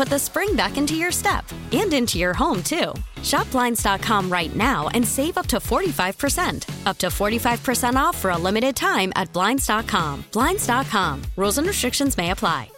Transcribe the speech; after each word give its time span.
put 0.00 0.08
the 0.08 0.18
spring 0.18 0.56
back 0.56 0.78
into 0.78 0.94
your 0.94 1.12
step 1.12 1.44
and 1.72 1.92
into 1.92 2.16
your 2.16 2.32
home, 2.32 2.62
too. 2.62 2.94
Shop 3.22 3.50
Blinds.com 3.50 4.32
right 4.32 4.56
now 4.56 4.88
and 4.94 5.06
save 5.06 5.36
up 5.36 5.46
to 5.48 5.58
45%. 5.58 6.86
Up 6.86 6.96
to 6.96 7.08
45% 7.08 7.96
off 7.96 8.16
for 8.16 8.30
a 8.30 8.38
limited 8.38 8.74
time 8.74 9.12
at 9.14 9.30
Blinds.com. 9.34 10.24
Blinds.com. 10.32 11.22
Rules 11.36 11.58
and 11.58 11.66
restrictions 11.66 12.16
may 12.16 12.30
apply. 12.30 12.70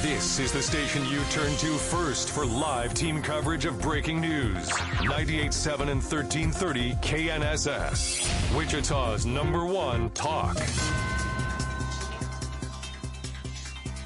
This 0.00 0.38
is 0.38 0.50
the 0.50 0.62
station 0.62 1.04
you 1.10 1.20
turn 1.30 1.54
to 1.58 1.76
first 1.76 2.30
for 2.30 2.46
live 2.46 2.94
team 2.94 3.20
coverage 3.20 3.66
of 3.66 3.78
breaking 3.82 4.22
news. 4.22 4.70
98.7 4.70 5.90
and 5.90 6.00
1330 6.00 6.92
KNSS. 7.02 8.56
Wichita's 8.56 9.26
number 9.26 9.66
one 9.66 10.08
talk. 10.10 10.56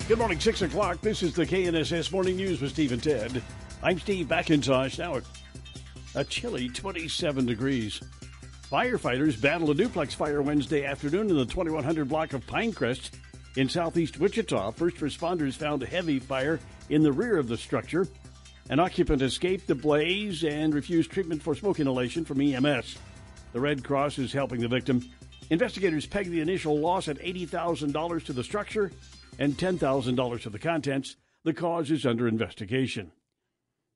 Good 0.09 0.19
morning, 0.19 0.41
6 0.41 0.63
o'clock. 0.63 1.01
This 1.01 1.23
is 1.23 1.33
the 1.33 1.47
KNSS 1.47 2.11
Morning 2.11 2.37
News 2.37 2.61
with 2.61 2.73
Steve 2.73 2.91
and 2.91 3.03
Ted. 3.03 3.41
I'm 3.85 4.01
Steve 4.01 4.27
McIntosh. 4.27 4.99
Now 4.99 5.21
a 6.17 6.25
chilly 6.25 6.69
27 6.69 7.47
degrees. 7.47 8.01
Firefighters 8.69 9.41
battled 9.41 9.71
a 9.71 9.75
duplex 9.75 10.13
fire 10.13 10.43
Wednesday 10.43 10.85
afternoon 10.85 11.31
in 11.31 11.37
the 11.37 11.47
2100 11.47 12.09
block 12.09 12.33
of 12.33 12.45
Pinecrest 12.49 13.13
in 13.57 13.69
southeast 13.69 14.19
Wichita. 14.19 14.73
First 14.73 14.97
responders 14.97 15.55
found 15.55 15.85
a 15.85 15.87
heavy 15.87 16.19
fire 16.19 16.59
in 16.91 17.05
the 17.05 17.13
rear 17.13 17.39
of 17.39 17.47
the 17.47 17.57
structure. 17.57 18.09
An 18.71 18.81
occupant 18.81 19.23
escaped 19.23 19.69
the 19.69 19.77
blaze 19.77 20.43
and 20.43 20.75
refused 20.75 21.13
treatment 21.13 21.41
for 21.41 21.55
smoke 21.55 21.79
inhalation 21.79 22.25
from 22.25 22.41
EMS. 22.41 22.99
The 23.53 23.61
Red 23.61 23.85
Cross 23.85 24.19
is 24.19 24.33
helping 24.33 24.61
the 24.61 24.69
victim. 24.69 25.01
Investigators 25.51 26.07
peg 26.07 26.29
the 26.29 26.41
initial 26.41 26.79
loss 26.79 27.07
at 27.07 27.21
$80,000 27.21 28.25
to 28.25 28.33
the 28.33 28.43
structure 28.43 28.91
and 29.43 29.59
$10,000 29.59 30.41
to 30.41 30.51
the 30.51 30.59
contents. 30.61 31.17
The 31.43 31.53
cause 31.53 31.91
is 31.91 32.07
under 32.07 32.29
investigation. 32.29 33.11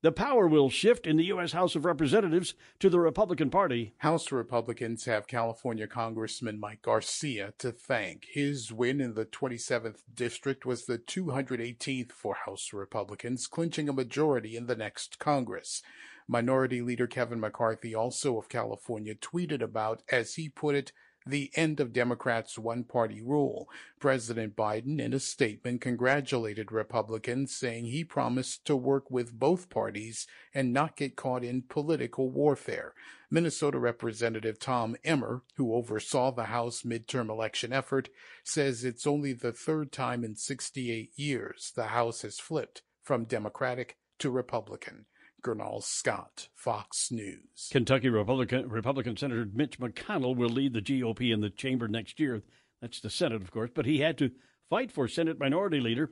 The 0.02 0.10
power 0.10 0.48
will 0.48 0.70
shift 0.70 1.06
in 1.06 1.18
the 1.18 1.26
U.S. 1.26 1.52
House 1.52 1.76
of 1.76 1.84
Representatives 1.84 2.54
to 2.80 2.90
the 2.90 2.98
Republican 2.98 3.48
Party. 3.48 3.94
House 3.98 4.32
Republicans 4.32 5.04
have 5.04 5.28
California 5.28 5.86
Congressman 5.86 6.58
Mike 6.58 6.82
Garcia 6.82 7.54
to 7.58 7.70
thank. 7.70 8.26
His 8.32 8.72
win 8.72 9.00
in 9.00 9.14
the 9.14 9.24
27th 9.24 10.00
District 10.12 10.66
was 10.66 10.86
the 10.86 10.98
218th 10.98 12.10
for 12.10 12.34
House 12.44 12.72
Republicans, 12.72 13.46
clinching 13.46 13.88
a 13.88 13.92
majority 13.92 14.56
in 14.56 14.66
the 14.66 14.74
next 14.74 15.20
Congress. 15.20 15.80
Minority 16.26 16.82
Leader 16.82 17.06
Kevin 17.06 17.38
McCarthy, 17.38 17.94
also 17.94 18.36
of 18.36 18.48
California, 18.48 19.14
tweeted 19.14 19.62
about, 19.62 20.02
as 20.10 20.34
he 20.34 20.48
put 20.48 20.74
it, 20.74 20.90
the 21.26 21.50
end 21.56 21.80
of 21.80 21.92
Democrats' 21.92 22.58
one 22.58 22.84
party 22.84 23.20
rule. 23.20 23.68
President 23.98 24.54
Biden, 24.54 25.00
in 25.00 25.12
a 25.12 25.18
statement, 25.18 25.80
congratulated 25.80 26.70
Republicans, 26.70 27.54
saying 27.54 27.86
he 27.86 28.04
promised 28.04 28.64
to 28.66 28.76
work 28.76 29.10
with 29.10 29.38
both 29.38 29.68
parties 29.68 30.26
and 30.54 30.72
not 30.72 30.96
get 30.96 31.16
caught 31.16 31.42
in 31.42 31.62
political 31.62 32.30
warfare. 32.30 32.94
Minnesota 33.30 33.78
Representative 33.78 34.58
Tom 34.58 34.96
Emmer, 35.04 35.42
who 35.56 35.74
oversaw 35.74 36.30
the 36.30 36.44
House 36.44 36.82
midterm 36.82 37.28
election 37.28 37.72
effort, 37.72 38.08
says 38.44 38.84
it's 38.84 39.06
only 39.06 39.32
the 39.32 39.52
third 39.52 39.90
time 39.90 40.22
in 40.22 40.36
68 40.36 41.10
years 41.16 41.72
the 41.74 41.86
House 41.86 42.22
has 42.22 42.38
flipped 42.38 42.82
from 43.02 43.24
Democratic 43.24 43.96
to 44.18 44.30
Republican. 44.30 45.06
Gernal 45.46 45.80
Scott, 45.80 46.48
Fox 46.56 47.12
News. 47.12 47.68
Kentucky 47.70 48.08
Republican, 48.08 48.68
Republican 48.68 49.16
Senator 49.16 49.46
Mitch 49.54 49.78
McConnell 49.78 50.34
will 50.34 50.48
lead 50.48 50.72
the 50.72 50.82
GOP 50.82 51.32
in 51.32 51.40
the 51.40 51.50
chamber 51.50 51.86
next 51.86 52.18
year. 52.18 52.42
That's 52.82 52.98
the 52.98 53.10
Senate, 53.10 53.42
of 53.42 53.52
course, 53.52 53.70
but 53.72 53.86
he 53.86 54.00
had 54.00 54.18
to 54.18 54.32
fight 54.68 54.90
for 54.90 55.06
Senate 55.06 55.38
Minority 55.38 55.78
Leader. 55.78 56.10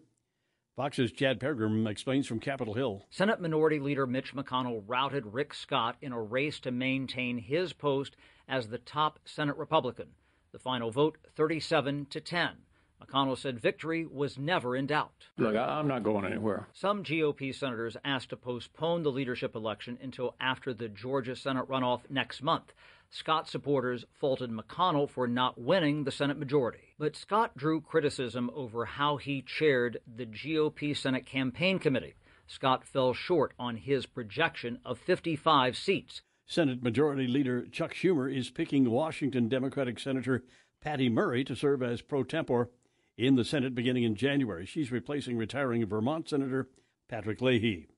Fox's 0.76 1.10
Chad 1.10 1.40
Pergram 1.40 1.90
explains 1.90 2.28
from 2.28 2.38
Capitol 2.38 2.74
Hill. 2.74 3.06
Senate 3.10 3.40
Minority 3.40 3.80
Leader 3.80 4.06
Mitch 4.06 4.36
McConnell 4.36 4.84
routed 4.86 5.26
Rick 5.26 5.52
Scott 5.52 5.96
in 6.00 6.12
a 6.12 6.22
race 6.22 6.60
to 6.60 6.70
maintain 6.70 7.38
his 7.38 7.72
post 7.72 8.14
as 8.46 8.68
the 8.68 8.78
top 8.78 9.18
Senate 9.24 9.56
Republican. 9.56 10.10
The 10.52 10.60
final 10.60 10.92
vote 10.92 11.18
37 11.34 12.06
to 12.10 12.20
10. 12.20 12.50
McConnell 13.02 13.38
said 13.38 13.60
victory 13.60 14.06
was 14.06 14.38
never 14.38 14.74
in 14.74 14.86
doubt. 14.86 15.28
Look, 15.36 15.54
I'm 15.56 15.88
not 15.88 16.02
going 16.02 16.24
anywhere. 16.24 16.68
Some 16.72 17.04
GOP 17.04 17.54
senators 17.54 17.96
asked 18.04 18.30
to 18.30 18.36
postpone 18.36 19.02
the 19.02 19.12
leadership 19.12 19.54
election 19.54 19.98
until 20.02 20.34
after 20.40 20.74
the 20.74 20.88
Georgia 20.88 21.36
Senate 21.36 21.68
runoff 21.68 22.00
next 22.10 22.42
month. 22.42 22.72
Scott 23.10 23.48
supporters 23.48 24.04
faulted 24.12 24.50
McConnell 24.50 25.08
for 25.08 25.28
not 25.28 25.60
winning 25.60 26.04
the 26.04 26.10
Senate 26.10 26.38
majority. 26.38 26.94
But 26.98 27.14
Scott 27.14 27.56
drew 27.56 27.80
criticism 27.80 28.50
over 28.54 28.84
how 28.84 29.18
he 29.18 29.42
chaired 29.42 29.98
the 30.06 30.26
GOP 30.26 30.96
Senate 30.96 31.26
Campaign 31.26 31.78
Committee. 31.78 32.14
Scott 32.46 32.84
fell 32.84 33.12
short 33.14 33.52
on 33.58 33.76
his 33.76 34.06
projection 34.06 34.78
of 34.84 34.98
55 34.98 35.76
seats. 35.76 36.22
Senate 36.46 36.82
Majority 36.82 37.26
Leader 37.26 37.66
Chuck 37.66 37.94
Schumer 37.94 38.34
is 38.34 38.50
picking 38.50 38.90
Washington 38.90 39.48
Democratic 39.48 39.98
Senator 39.98 40.42
Patty 40.80 41.08
Murray 41.08 41.44
to 41.44 41.54
serve 41.54 41.82
as 41.82 42.02
pro 42.02 42.22
tempore 42.22 42.68
in 43.16 43.36
the 43.36 43.44
Senate 43.44 43.74
beginning 43.74 44.04
in 44.04 44.16
January. 44.16 44.66
She's 44.66 44.92
replacing 44.92 45.36
retiring 45.36 45.84
Vermont 45.86 46.28
Senator 46.28 46.68
Patrick 47.08 47.40
Leahy. 47.40 47.88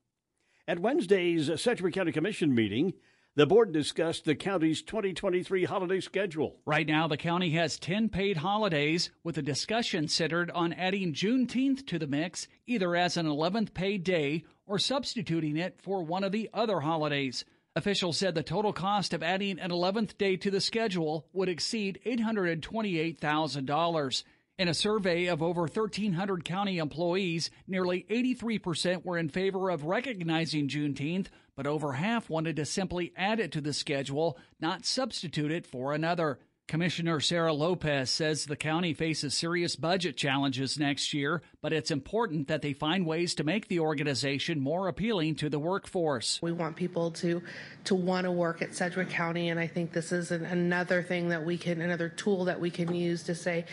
At 0.67 0.79
Wednesday's 0.79 1.61
Sedgwick 1.61 1.93
County 1.93 2.11
Commission 2.11 2.53
meeting, 2.53 2.93
the 3.35 3.45
board 3.45 3.71
discussed 3.71 4.25
the 4.25 4.35
county's 4.35 4.81
2023 4.81 5.65
holiday 5.65 5.99
schedule. 5.99 6.57
Right 6.65 6.87
now, 6.87 7.07
the 7.07 7.17
county 7.17 7.51
has 7.51 7.77
10 7.77 8.09
paid 8.09 8.37
holidays, 8.37 9.11
with 9.23 9.37
a 9.37 9.43
discussion 9.43 10.07
centered 10.07 10.49
on 10.51 10.73
adding 10.73 11.13
Juneteenth 11.13 11.85
to 11.85 11.99
the 11.99 12.07
mix, 12.07 12.47
either 12.65 12.95
as 12.95 13.15
an 13.15 13.27
11th 13.27 13.75
paid 13.75 14.03
day 14.03 14.43
or 14.65 14.79
substituting 14.79 15.55
it 15.55 15.79
for 15.81 16.03
one 16.03 16.23
of 16.23 16.31
the 16.31 16.49
other 16.53 16.79
holidays. 16.79 17.45
Officials 17.75 18.17
said 18.17 18.33
the 18.33 18.41
total 18.41 18.73
cost 18.73 19.13
of 19.13 19.21
adding 19.21 19.59
an 19.59 19.69
11th 19.69 20.17
day 20.17 20.35
to 20.37 20.49
the 20.49 20.59
schedule 20.59 21.27
would 21.31 21.47
exceed 21.47 21.99
$828,000. 22.07 24.23
In 24.57 24.67
a 24.67 24.73
survey 24.73 25.27
of 25.27 25.43
over 25.43 25.61
1,300 25.61 26.43
county 26.43 26.79
employees, 26.79 27.51
nearly 27.67 28.07
83% 28.09 29.05
were 29.05 29.19
in 29.19 29.29
favor 29.29 29.69
of 29.69 29.83
recognizing 29.83 30.67
Juneteenth, 30.67 31.27
but 31.55 31.67
over 31.67 31.93
half 31.93 32.27
wanted 32.27 32.55
to 32.55 32.65
simply 32.65 33.13
add 33.15 33.39
it 33.39 33.51
to 33.51 33.61
the 33.61 33.71
schedule, 33.71 34.35
not 34.59 34.83
substitute 34.83 35.51
it 35.51 35.67
for 35.67 35.93
another. 35.93 36.39
Commissioner 36.67 37.21
Sarah 37.21 37.53
Lopez 37.53 38.09
says 38.09 38.45
the 38.45 38.57
county 38.57 38.93
faces 38.93 39.33
serious 39.33 39.77
budget 39.77 40.17
challenges 40.17 40.77
next 40.77 41.13
year, 41.13 41.41
but 41.61 41.71
it's 41.71 41.91
important 41.91 42.49
that 42.49 42.61
they 42.61 42.73
find 42.73 43.05
ways 43.05 43.35
to 43.35 43.45
make 43.45 43.69
the 43.69 43.79
organization 43.79 44.59
more 44.59 44.89
appealing 44.89 45.35
to 45.35 45.49
the 45.49 45.59
workforce. 45.59 46.41
We 46.41 46.51
want 46.51 46.75
people 46.75 47.11
to 47.11 47.41
to 47.85 47.95
want 47.95 48.25
to 48.25 48.31
work 48.31 48.61
at 48.61 48.75
Sedgwick 48.75 49.09
County, 49.09 49.47
and 49.47 49.57
I 49.57 49.67
think 49.67 49.93
this 49.93 50.11
is 50.11 50.31
an, 50.31 50.43
another 50.43 51.01
thing 51.01 51.29
that 51.29 51.45
we 51.45 51.57
can, 51.57 51.79
another 51.79 52.09
tool 52.09 52.43
that 52.45 52.59
we 52.59 52.69
can 52.69 52.93
use 52.93 53.23
to 53.23 53.35
say 53.35 53.63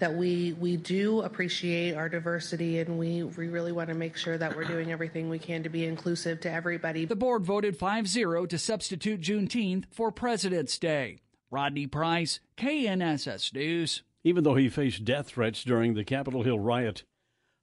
that 0.00 0.14
we 0.14 0.54
we 0.54 0.76
do 0.76 1.20
appreciate 1.20 1.94
our 1.94 2.08
diversity 2.08 2.80
and 2.80 2.98
we, 2.98 3.22
we 3.22 3.48
really 3.48 3.72
want 3.72 3.88
to 3.88 3.94
make 3.94 4.16
sure 4.16 4.36
that 4.36 4.56
we're 4.56 4.64
doing 4.64 4.90
everything 4.90 5.28
we 5.28 5.38
can 5.38 5.62
to 5.62 5.68
be 5.68 5.84
inclusive 5.84 6.40
to 6.40 6.50
everybody. 6.50 7.04
The 7.04 7.16
board 7.16 7.44
voted 7.44 7.78
5-0 7.78 8.48
to 8.48 8.58
substitute 8.58 9.20
Juneteenth 9.20 9.84
for 9.90 10.10
President's 10.10 10.78
Day. 10.78 11.20
Rodney 11.50 11.86
Price, 11.86 12.40
KNSS 12.56 13.54
News. 13.54 14.02
Even 14.22 14.44
though 14.44 14.54
he 14.54 14.68
faced 14.68 15.04
death 15.04 15.28
threats 15.28 15.64
during 15.64 15.94
the 15.94 16.04
Capitol 16.04 16.42
Hill 16.42 16.58
riot, 16.58 17.04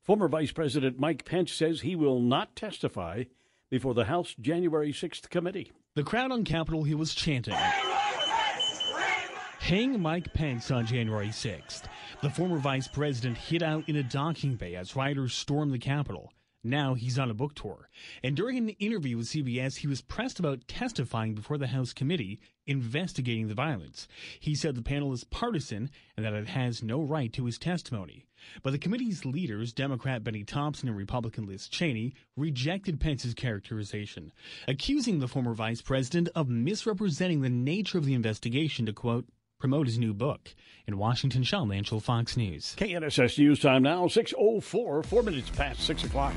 former 0.03 0.27
Vice 0.27 0.51
President 0.51 0.99
Mike 0.99 1.23
Pence 1.25 1.51
says 1.51 1.81
he 1.81 1.95
will 1.95 2.19
not 2.19 2.55
testify 2.55 3.23
before 3.69 3.93
the 3.93 4.05
House 4.05 4.35
January 4.39 4.91
6th 4.91 5.29
committee. 5.29 5.71
The 5.95 6.03
crowd 6.03 6.31
on 6.31 6.43
Capitol 6.43 6.83
Hill 6.83 6.97
was 6.97 7.13
chanting. 7.13 7.55
Hang 9.59 10.01
Mike 10.01 10.33
Pence 10.33 10.71
on 10.71 10.85
January 10.85 11.27
6th. 11.27 11.83
The 12.19 12.31
former 12.31 12.57
vice 12.57 12.87
president 12.87 13.37
hid 13.37 13.61
out 13.61 13.87
in 13.87 13.95
a 13.95 14.01
docking 14.01 14.55
bay 14.55 14.73
as 14.75 14.95
rioters 14.95 15.35
stormed 15.35 15.71
the 15.71 15.77
Capitol. 15.77 16.33
Now 16.63 16.95
he's 16.95 17.19
on 17.19 17.29
a 17.29 17.35
book 17.35 17.53
tour. 17.53 17.89
And 18.23 18.35
during 18.35 18.57
an 18.57 18.69
interview 18.69 19.17
with 19.17 19.27
CBS, 19.27 19.77
he 19.77 19.87
was 19.87 20.01
pressed 20.01 20.39
about 20.39 20.67
testifying 20.67 21.35
before 21.35 21.59
the 21.59 21.67
House 21.67 21.93
committee 21.93 22.39
investigating 22.65 23.47
the 23.47 23.53
violence. 23.53 24.07
He 24.39 24.55
said 24.55 24.73
the 24.73 24.81
panel 24.81 25.13
is 25.13 25.25
partisan 25.25 25.91
and 26.17 26.25
that 26.25 26.33
it 26.33 26.47
has 26.47 26.81
no 26.81 27.03
right 27.03 27.31
to 27.33 27.45
his 27.45 27.59
testimony. 27.59 28.25
But 28.63 28.71
the 28.71 28.79
committee's 28.79 29.23
leaders, 29.23 29.71
Democrat 29.71 30.23
Benny 30.23 30.43
Thompson 30.43 30.89
and 30.89 30.97
Republican 30.97 31.45
Liz 31.45 31.69
Cheney, 31.69 32.15
rejected 32.35 32.99
Pence's 32.99 33.35
characterization, 33.35 34.31
accusing 34.67 35.19
the 35.19 35.27
former 35.27 35.53
vice 35.53 35.83
president 35.83 36.29
of 36.33 36.49
misrepresenting 36.49 37.41
the 37.41 37.49
nature 37.49 37.99
of 37.99 38.05
the 38.05 38.15
investigation 38.15 38.87
to, 38.87 38.93
quote, 38.93 39.27
promote 39.59 39.87
his 39.87 39.97
new 39.97 40.13
book. 40.13 40.53
In 40.85 40.97
Washington, 40.97 41.43
Sean 41.43 41.67
Langille, 41.67 42.01
Fox 42.01 42.37
News. 42.37 42.75
KNSS 42.77 43.39
News 43.39 43.59
Time 43.59 43.83
now, 43.83 44.05
6.04, 44.05 45.05
four 45.05 45.23
minutes 45.23 45.49
past 45.49 45.81
6 45.81 46.03
o'clock. 46.05 46.33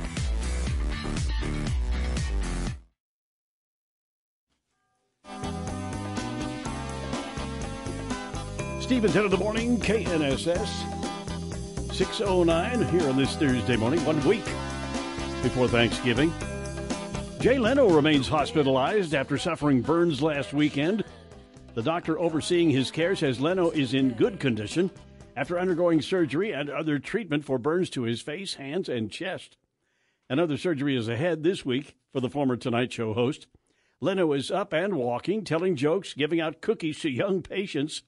Steve 8.80 9.04
and 9.04 9.12
Ted 9.12 9.24
in 9.26 9.30
the 9.30 9.36
morning, 9.36 9.78
KNSS. 9.78 10.66
6.09 11.90 12.90
here 12.90 13.08
on 13.08 13.16
this 13.16 13.36
Thursday 13.36 13.76
morning, 13.76 14.04
one 14.04 14.22
week 14.24 14.44
before 15.42 15.68
Thanksgiving. 15.68 16.32
Jay 17.38 17.58
Leno 17.58 17.88
remains 17.88 18.26
hospitalized 18.26 19.14
after 19.14 19.38
suffering 19.38 19.80
burns 19.80 20.20
last 20.20 20.52
weekend. 20.52 21.04
The 21.74 21.82
doctor 21.82 22.18
overseeing 22.18 22.70
his 22.70 22.90
care 22.90 23.14
says 23.14 23.40
Leno 23.40 23.70
is 23.70 23.94
in 23.94 24.14
good 24.14 24.40
condition 24.40 24.90
after 25.36 25.58
undergoing 25.58 26.02
surgery 26.02 26.50
and 26.50 26.68
other 26.68 26.98
treatment 26.98 27.44
for 27.44 27.58
burns 27.58 27.88
to 27.90 28.02
his 28.02 28.20
face, 28.20 28.54
hands, 28.54 28.88
and 28.88 29.10
chest. 29.10 29.56
Another 30.28 30.56
surgery 30.56 30.96
is 30.96 31.08
ahead 31.08 31.42
this 31.42 31.64
week 31.64 31.94
for 32.12 32.20
the 32.20 32.28
former 32.28 32.56
Tonight 32.56 32.92
Show 32.92 33.14
host. 33.14 33.46
Leno 34.00 34.32
is 34.32 34.50
up 34.50 34.72
and 34.72 34.96
walking, 34.96 35.44
telling 35.44 35.76
jokes, 35.76 36.12
giving 36.12 36.40
out 36.40 36.60
cookies 36.60 36.98
to 37.00 37.10
young 37.10 37.40
patients. 37.40 38.02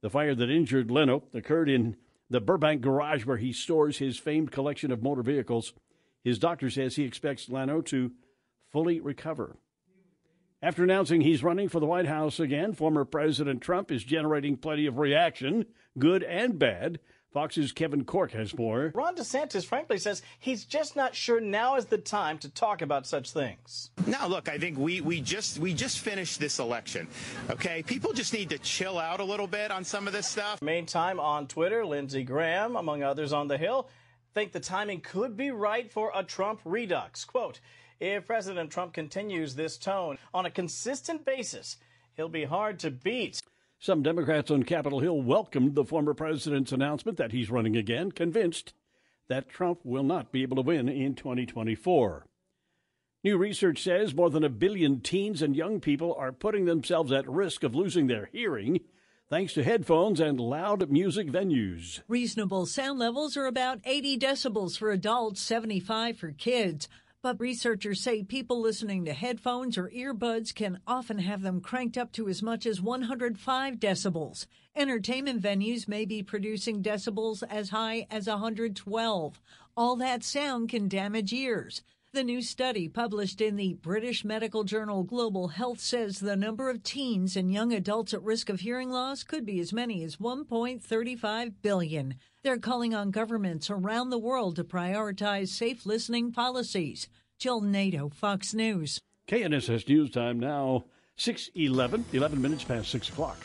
The 0.00 0.10
fire 0.10 0.36
that 0.36 0.50
injured 0.50 0.90
Leno 0.90 1.24
occurred 1.34 1.68
in 1.68 1.96
the 2.30 2.40
Burbank 2.40 2.82
garage 2.82 3.26
where 3.26 3.36
he 3.36 3.52
stores 3.52 3.98
his 3.98 4.16
famed 4.16 4.52
collection 4.52 4.92
of 4.92 5.02
motor 5.02 5.22
vehicles. 5.22 5.72
His 6.22 6.38
doctor 6.38 6.70
says 6.70 6.94
he 6.94 7.04
expects 7.04 7.48
Leno 7.48 7.80
to 7.82 8.12
fully 8.70 9.00
recover. 9.00 9.56
After 10.64 10.84
announcing 10.84 11.22
he's 11.22 11.42
running 11.42 11.68
for 11.68 11.80
the 11.80 11.86
White 11.86 12.06
House 12.06 12.38
again, 12.38 12.72
former 12.72 13.04
President 13.04 13.60
Trump 13.60 13.90
is 13.90 14.04
generating 14.04 14.56
plenty 14.56 14.86
of 14.86 14.96
reaction, 14.96 15.66
good 15.98 16.22
and 16.22 16.56
bad. 16.56 17.00
Fox's 17.32 17.72
Kevin 17.72 18.04
Corke 18.04 18.30
has 18.30 18.56
more. 18.56 18.92
Ron 18.94 19.16
DeSantis 19.16 19.64
frankly 19.64 19.98
says 19.98 20.22
he's 20.38 20.64
just 20.64 20.94
not 20.94 21.16
sure 21.16 21.40
now 21.40 21.74
is 21.74 21.86
the 21.86 21.98
time 21.98 22.38
to 22.38 22.48
talk 22.48 22.80
about 22.80 23.08
such 23.08 23.32
things. 23.32 23.90
Now, 24.06 24.28
look, 24.28 24.48
I 24.48 24.56
think 24.56 24.78
we, 24.78 25.00
we 25.00 25.20
just 25.20 25.58
we 25.58 25.74
just 25.74 25.98
finished 25.98 26.38
this 26.38 26.60
election. 26.60 27.08
Okay, 27.50 27.82
people 27.82 28.12
just 28.12 28.32
need 28.32 28.50
to 28.50 28.58
chill 28.58 28.98
out 28.98 29.18
a 29.18 29.24
little 29.24 29.48
bit 29.48 29.72
on 29.72 29.82
some 29.82 30.06
of 30.06 30.12
this 30.12 30.28
stuff. 30.28 30.62
Meantime, 30.62 31.18
on 31.18 31.48
Twitter, 31.48 31.84
Lindsey 31.84 32.22
Graham, 32.22 32.76
among 32.76 33.02
others 33.02 33.32
on 33.32 33.48
the 33.48 33.58
Hill, 33.58 33.88
think 34.32 34.52
the 34.52 34.60
timing 34.60 35.00
could 35.00 35.36
be 35.36 35.50
right 35.50 35.90
for 35.90 36.12
a 36.14 36.22
Trump 36.22 36.60
redux. 36.64 37.24
Quote, 37.24 37.58
if 38.02 38.26
President 38.26 38.70
Trump 38.70 38.92
continues 38.92 39.54
this 39.54 39.78
tone 39.78 40.18
on 40.34 40.44
a 40.44 40.50
consistent 40.50 41.24
basis, 41.24 41.76
he'll 42.16 42.28
be 42.28 42.44
hard 42.44 42.80
to 42.80 42.90
beat. 42.90 43.40
Some 43.78 44.02
Democrats 44.02 44.50
on 44.50 44.64
Capitol 44.64 45.00
Hill 45.00 45.22
welcomed 45.22 45.76
the 45.76 45.84
former 45.84 46.12
president's 46.12 46.72
announcement 46.72 47.16
that 47.18 47.32
he's 47.32 47.50
running 47.50 47.76
again, 47.76 48.10
convinced 48.10 48.74
that 49.28 49.48
Trump 49.48 49.80
will 49.84 50.02
not 50.02 50.32
be 50.32 50.42
able 50.42 50.56
to 50.56 50.62
win 50.62 50.88
in 50.88 51.14
2024. 51.14 52.26
New 53.24 53.38
research 53.38 53.80
says 53.80 54.14
more 54.14 54.30
than 54.30 54.42
a 54.42 54.48
billion 54.48 55.00
teens 55.00 55.40
and 55.40 55.54
young 55.54 55.78
people 55.78 56.12
are 56.18 56.32
putting 56.32 56.64
themselves 56.64 57.12
at 57.12 57.28
risk 57.28 57.62
of 57.62 57.72
losing 57.72 58.08
their 58.08 58.28
hearing 58.32 58.80
thanks 59.30 59.54
to 59.54 59.62
headphones 59.62 60.20
and 60.20 60.38
loud 60.38 60.90
music 60.90 61.30
venues. 61.30 62.00
Reasonable 62.06 62.66
sound 62.66 62.98
levels 62.98 63.36
are 63.36 63.46
about 63.46 63.78
80 63.84 64.18
decibels 64.18 64.76
for 64.76 64.90
adults, 64.90 65.40
75 65.40 66.18
for 66.18 66.32
kids. 66.32 66.88
But 67.22 67.38
researchers 67.38 68.00
say 68.00 68.24
people 68.24 68.60
listening 68.60 69.04
to 69.04 69.12
headphones 69.12 69.78
or 69.78 69.88
earbuds 69.90 70.52
can 70.52 70.80
often 70.88 71.20
have 71.20 71.42
them 71.42 71.60
cranked 71.60 71.96
up 71.96 72.10
to 72.14 72.28
as 72.28 72.42
much 72.42 72.66
as 72.66 72.82
105 72.82 73.76
decibels. 73.76 74.46
Entertainment 74.74 75.40
venues 75.40 75.86
may 75.86 76.04
be 76.04 76.24
producing 76.24 76.82
decibels 76.82 77.44
as 77.48 77.70
high 77.70 78.08
as 78.10 78.26
112. 78.26 79.40
All 79.76 79.94
that 79.96 80.24
sound 80.24 80.68
can 80.68 80.88
damage 80.88 81.32
ears. 81.32 81.82
The 82.14 82.22
new 82.22 82.42
study 82.42 82.90
published 82.90 83.40
in 83.40 83.56
the 83.56 83.72
British 83.72 84.22
medical 84.22 84.64
journal 84.64 85.02
Global 85.02 85.48
Health 85.48 85.80
says 85.80 86.20
the 86.20 86.36
number 86.36 86.68
of 86.68 86.82
teens 86.82 87.38
and 87.38 87.50
young 87.50 87.72
adults 87.72 88.12
at 88.12 88.22
risk 88.22 88.50
of 88.50 88.60
hearing 88.60 88.90
loss 88.90 89.24
could 89.24 89.46
be 89.46 89.58
as 89.60 89.72
many 89.72 90.04
as 90.04 90.16
1.35 90.16 91.54
billion. 91.62 92.16
They're 92.42 92.58
calling 92.58 92.94
on 92.94 93.12
governments 93.12 93.70
around 93.70 94.10
the 94.10 94.18
world 94.18 94.56
to 94.56 94.64
prioritize 94.64 95.48
safe 95.48 95.86
listening 95.86 96.32
policies. 96.32 97.08
Jill 97.38 97.62
Nato, 97.62 98.10
Fox 98.10 98.52
News. 98.52 99.00
KNSS 99.28 99.88
News 99.88 100.10
Time 100.10 100.38
now, 100.38 100.84
6.11, 101.16 102.04
11 102.12 102.42
minutes 102.42 102.64
past 102.64 102.90
6 102.90 103.08
o'clock. 103.08 103.38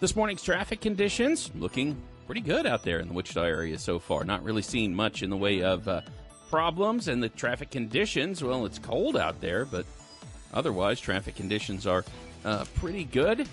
This 0.00 0.16
morning's 0.16 0.42
traffic 0.42 0.80
conditions 0.80 1.50
looking 1.54 2.00
pretty 2.24 2.40
good 2.40 2.66
out 2.66 2.82
there 2.82 3.00
in 3.00 3.08
the 3.08 3.14
Wichita 3.14 3.42
area 3.42 3.78
so 3.78 3.98
far. 3.98 4.24
Not 4.24 4.42
really 4.42 4.62
seeing 4.62 4.94
much 4.94 5.22
in 5.22 5.28
the 5.28 5.36
way 5.36 5.62
of 5.62 5.86
uh, 5.86 6.00
problems 6.48 7.08
and 7.08 7.22
the 7.22 7.28
traffic 7.28 7.70
conditions. 7.70 8.42
Well, 8.42 8.66
it's 8.66 8.78
cold 8.78 9.16
out 9.16 9.40
there, 9.40 9.64
but 9.64 9.86
otherwise, 10.52 11.00
traffic 11.00 11.36
conditions 11.36 11.86
are 11.86 12.04
uh, 12.44 12.64
pretty 12.76 13.04
good 13.04 13.48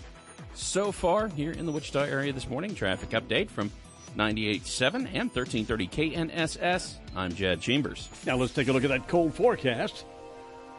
so 0.54 0.92
far 0.92 1.28
here 1.28 1.52
in 1.52 1.66
the 1.66 1.72
Wichita 1.72 2.04
area 2.04 2.34
this 2.34 2.50
morning. 2.50 2.75
Traffic 2.75 3.10
update 3.10 3.50
from 3.50 3.72
98.7 4.18 4.94
and 4.96 5.30
1330 5.30 5.88
KNSS. 5.88 6.96
I'm 7.16 7.34
Jed 7.34 7.62
Chambers. 7.62 8.10
Now 8.25 8.38
let's 8.38 8.54
take 8.54 8.68
a 8.68 8.74
look 8.74 8.84
at 8.84 8.90
that 8.90 9.08
cold 9.08 9.34
forecast 9.34 10.06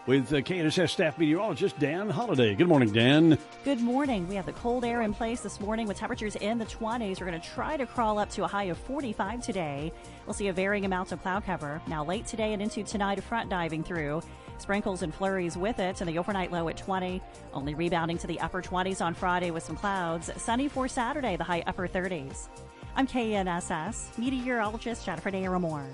with 0.06 0.32
uh, 0.32 0.36
KNSS 0.36 0.90
staff 0.90 1.18
meteorologist 1.18 1.78
Dan 1.78 2.08
Holliday. 2.08 2.54
Good 2.54 2.68
morning, 2.68 2.92
Dan. 2.92 3.38
Good 3.64 3.80
morning. 3.80 4.28
We 4.28 4.36
have 4.36 4.46
the 4.46 4.52
cold 4.52 4.84
air 4.84 5.02
in 5.02 5.12
place 5.12 5.40
this 5.40 5.60
morning 5.60 5.88
with 5.88 5.96
temperatures 5.96 6.36
in 6.36 6.58
the 6.58 6.64
20s. 6.64 7.20
We're 7.20 7.26
going 7.26 7.40
to 7.40 7.48
try 7.48 7.76
to 7.76 7.86
crawl 7.86 8.18
up 8.18 8.30
to 8.30 8.44
a 8.44 8.46
high 8.46 8.64
of 8.64 8.78
45 8.78 9.42
today. 9.42 9.92
We'll 10.24 10.34
see 10.34 10.48
a 10.48 10.52
varying 10.52 10.84
amount 10.84 11.12
of 11.12 11.20
cloud 11.22 11.44
cover. 11.44 11.82
Now, 11.88 12.04
late 12.04 12.26
today 12.26 12.52
and 12.52 12.62
into 12.62 12.84
tonight, 12.84 13.18
a 13.18 13.22
front 13.22 13.50
diving 13.50 13.82
through. 13.82 14.22
Sprinkles 14.58 15.02
and 15.02 15.14
flurries 15.14 15.56
with 15.56 15.78
it, 15.80 16.00
and 16.00 16.08
the 16.08 16.18
overnight 16.18 16.52
low 16.52 16.68
at 16.68 16.76
20. 16.76 17.20
Only 17.52 17.74
rebounding 17.74 18.18
to 18.18 18.26
the 18.26 18.40
upper 18.40 18.62
20s 18.62 19.04
on 19.04 19.12
Friday 19.12 19.50
with 19.50 19.64
some 19.64 19.76
clouds. 19.76 20.30
Sunny 20.36 20.68
for 20.68 20.88
Saturday, 20.88 21.36
the 21.36 21.44
high 21.44 21.62
upper 21.66 21.86
30s. 21.86 22.48
I'm 22.94 23.06
KNSS 23.06 24.16
meteorologist 24.16 25.04
Jennifer 25.04 25.30
Daramore. 25.30 25.84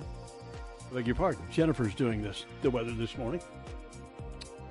I 0.90 0.95
beg 0.95 1.07
your 1.07 1.16
pardon. 1.16 1.42
Jennifer's 1.50 1.95
doing 1.95 2.23
this, 2.23 2.45
the 2.61 2.71
weather 2.71 2.92
this 2.92 3.16
morning. 3.16 3.40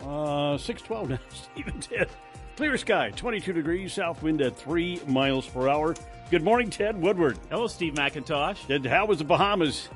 Uh, 0.01 0.58
612 0.58 1.10
now, 1.10 1.20
Steve 1.29 1.67
and 1.67 1.81
Ted. 1.81 2.10
Clear 2.58 2.77
sky, 2.77 3.12
22 3.15 3.53
degrees, 3.53 3.93
south 3.93 4.22
wind 4.24 4.41
at 4.41 4.58
3 4.58 5.01
miles 5.08 5.48
per 5.48 5.70
hour. 5.70 5.96
Good 6.29 6.43
morning, 6.43 6.70
Ted 6.70 7.00
Woodward. 7.01 7.38
Hello, 7.50 7.67
Steve 7.67 7.93
McIntosh. 7.93 8.65
Ted, 8.67 8.86
how 8.86 9.05
was 9.05 9.20
the 9.20 9.24
Bahamas? 9.24 9.89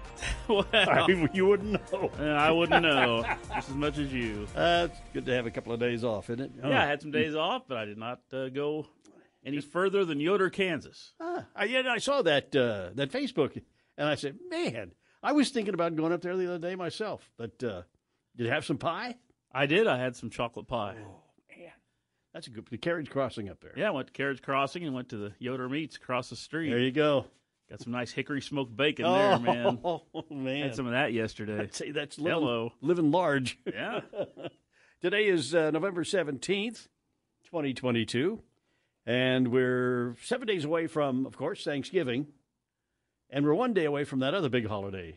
well, 0.48 0.66
I, 0.72 1.06
you 1.32 1.46
wouldn't 1.46 1.92
know. 1.92 2.10
I 2.18 2.50
wouldn't 2.50 2.82
know 2.82 3.22
just 3.54 3.70
as 3.70 3.74
much 3.74 3.98
as 3.98 4.12
you. 4.12 4.46
Uh, 4.54 4.88
it's 4.90 5.00
good 5.12 5.26
to 5.26 5.34
have 5.34 5.46
a 5.46 5.50
couple 5.50 5.72
of 5.72 5.80
days 5.80 6.04
off, 6.04 6.30
isn't 6.30 6.40
it? 6.40 6.52
Oh. 6.62 6.68
Yeah, 6.68 6.82
I 6.82 6.86
had 6.86 7.02
some 7.02 7.10
days 7.10 7.34
off, 7.34 7.62
but 7.68 7.78
I 7.78 7.84
did 7.84 7.98
not 7.98 8.20
uh, 8.32 8.48
go 8.48 8.86
any 9.44 9.60
further 9.60 10.04
than 10.04 10.20
Yoder, 10.20 10.50
Kansas. 10.50 11.12
Ah, 11.20 11.46
I, 11.54 11.64
yeah, 11.64 11.82
I 11.88 11.98
saw 11.98 12.22
that 12.22 12.54
uh, 12.54 12.90
that 12.94 13.10
Facebook, 13.10 13.60
and 13.96 14.08
I 14.08 14.14
said, 14.14 14.38
man, 14.48 14.92
I 15.22 15.32
was 15.32 15.50
thinking 15.50 15.74
about 15.74 15.96
going 15.96 16.12
up 16.12 16.22
there 16.22 16.36
the 16.36 16.46
other 16.46 16.58
day 16.58 16.74
myself. 16.74 17.30
But 17.36 17.62
uh, 17.62 17.82
did 18.36 18.44
you 18.44 18.50
have 18.50 18.64
some 18.64 18.78
pie? 18.78 19.16
I 19.54 19.66
did. 19.66 19.86
I 19.86 19.98
had 19.98 20.16
some 20.16 20.30
chocolate 20.30 20.66
pie. 20.66 20.96
Oh 20.98 21.20
man, 21.56 21.70
that's 22.32 22.46
a 22.46 22.50
good. 22.50 22.66
The 22.70 22.78
carriage 22.78 23.10
crossing 23.10 23.48
up 23.48 23.60
there. 23.60 23.72
Yeah, 23.76 23.88
I 23.88 23.90
went 23.90 24.06
to 24.08 24.12
carriage 24.12 24.42
crossing 24.42 24.84
and 24.84 24.94
went 24.94 25.10
to 25.10 25.16
the 25.16 25.32
Yoder 25.38 25.68
Meats 25.68 25.96
across 25.96 26.30
the 26.30 26.36
street. 26.36 26.70
There 26.70 26.78
you 26.78 26.92
go. 26.92 27.26
Got 27.70 27.80
some 27.80 27.92
nice 27.92 28.10
hickory 28.12 28.42
smoked 28.42 28.76
bacon 28.76 29.04
there, 29.06 29.38
man. 29.38 29.78
Oh, 29.84 30.02
man. 30.30 30.62
Had 30.64 30.74
some 30.74 30.86
of 30.86 30.92
that 30.92 31.12
yesterday. 31.14 31.58
I'd 31.60 31.74
say 31.74 31.90
that's 31.90 32.18
living, 32.18 32.40
Hello. 32.40 32.72
living 32.82 33.10
large. 33.10 33.58
Yeah. 33.66 34.00
Today 35.00 35.26
is 35.26 35.54
uh, 35.54 35.70
November 35.70 36.04
17th, 36.04 36.88
2022. 37.44 38.40
And 39.06 39.48
we're 39.48 40.16
seven 40.22 40.46
days 40.46 40.64
away 40.66 40.86
from, 40.86 41.24
of 41.24 41.36
course, 41.36 41.64
Thanksgiving. 41.64 42.26
And 43.30 43.44
we're 43.44 43.54
one 43.54 43.72
day 43.72 43.84
away 43.86 44.04
from 44.04 44.18
that 44.20 44.34
other 44.34 44.48
big 44.50 44.66
holiday. 44.68 45.16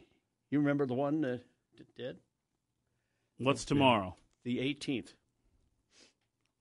You 0.50 0.60
remember 0.60 0.86
the 0.86 0.94
one 0.94 1.22
that 1.22 1.42
did? 1.98 2.18
What's 3.38 3.66
tomorrow? 3.66 4.16
The 4.46 4.60
18th. 4.60 5.14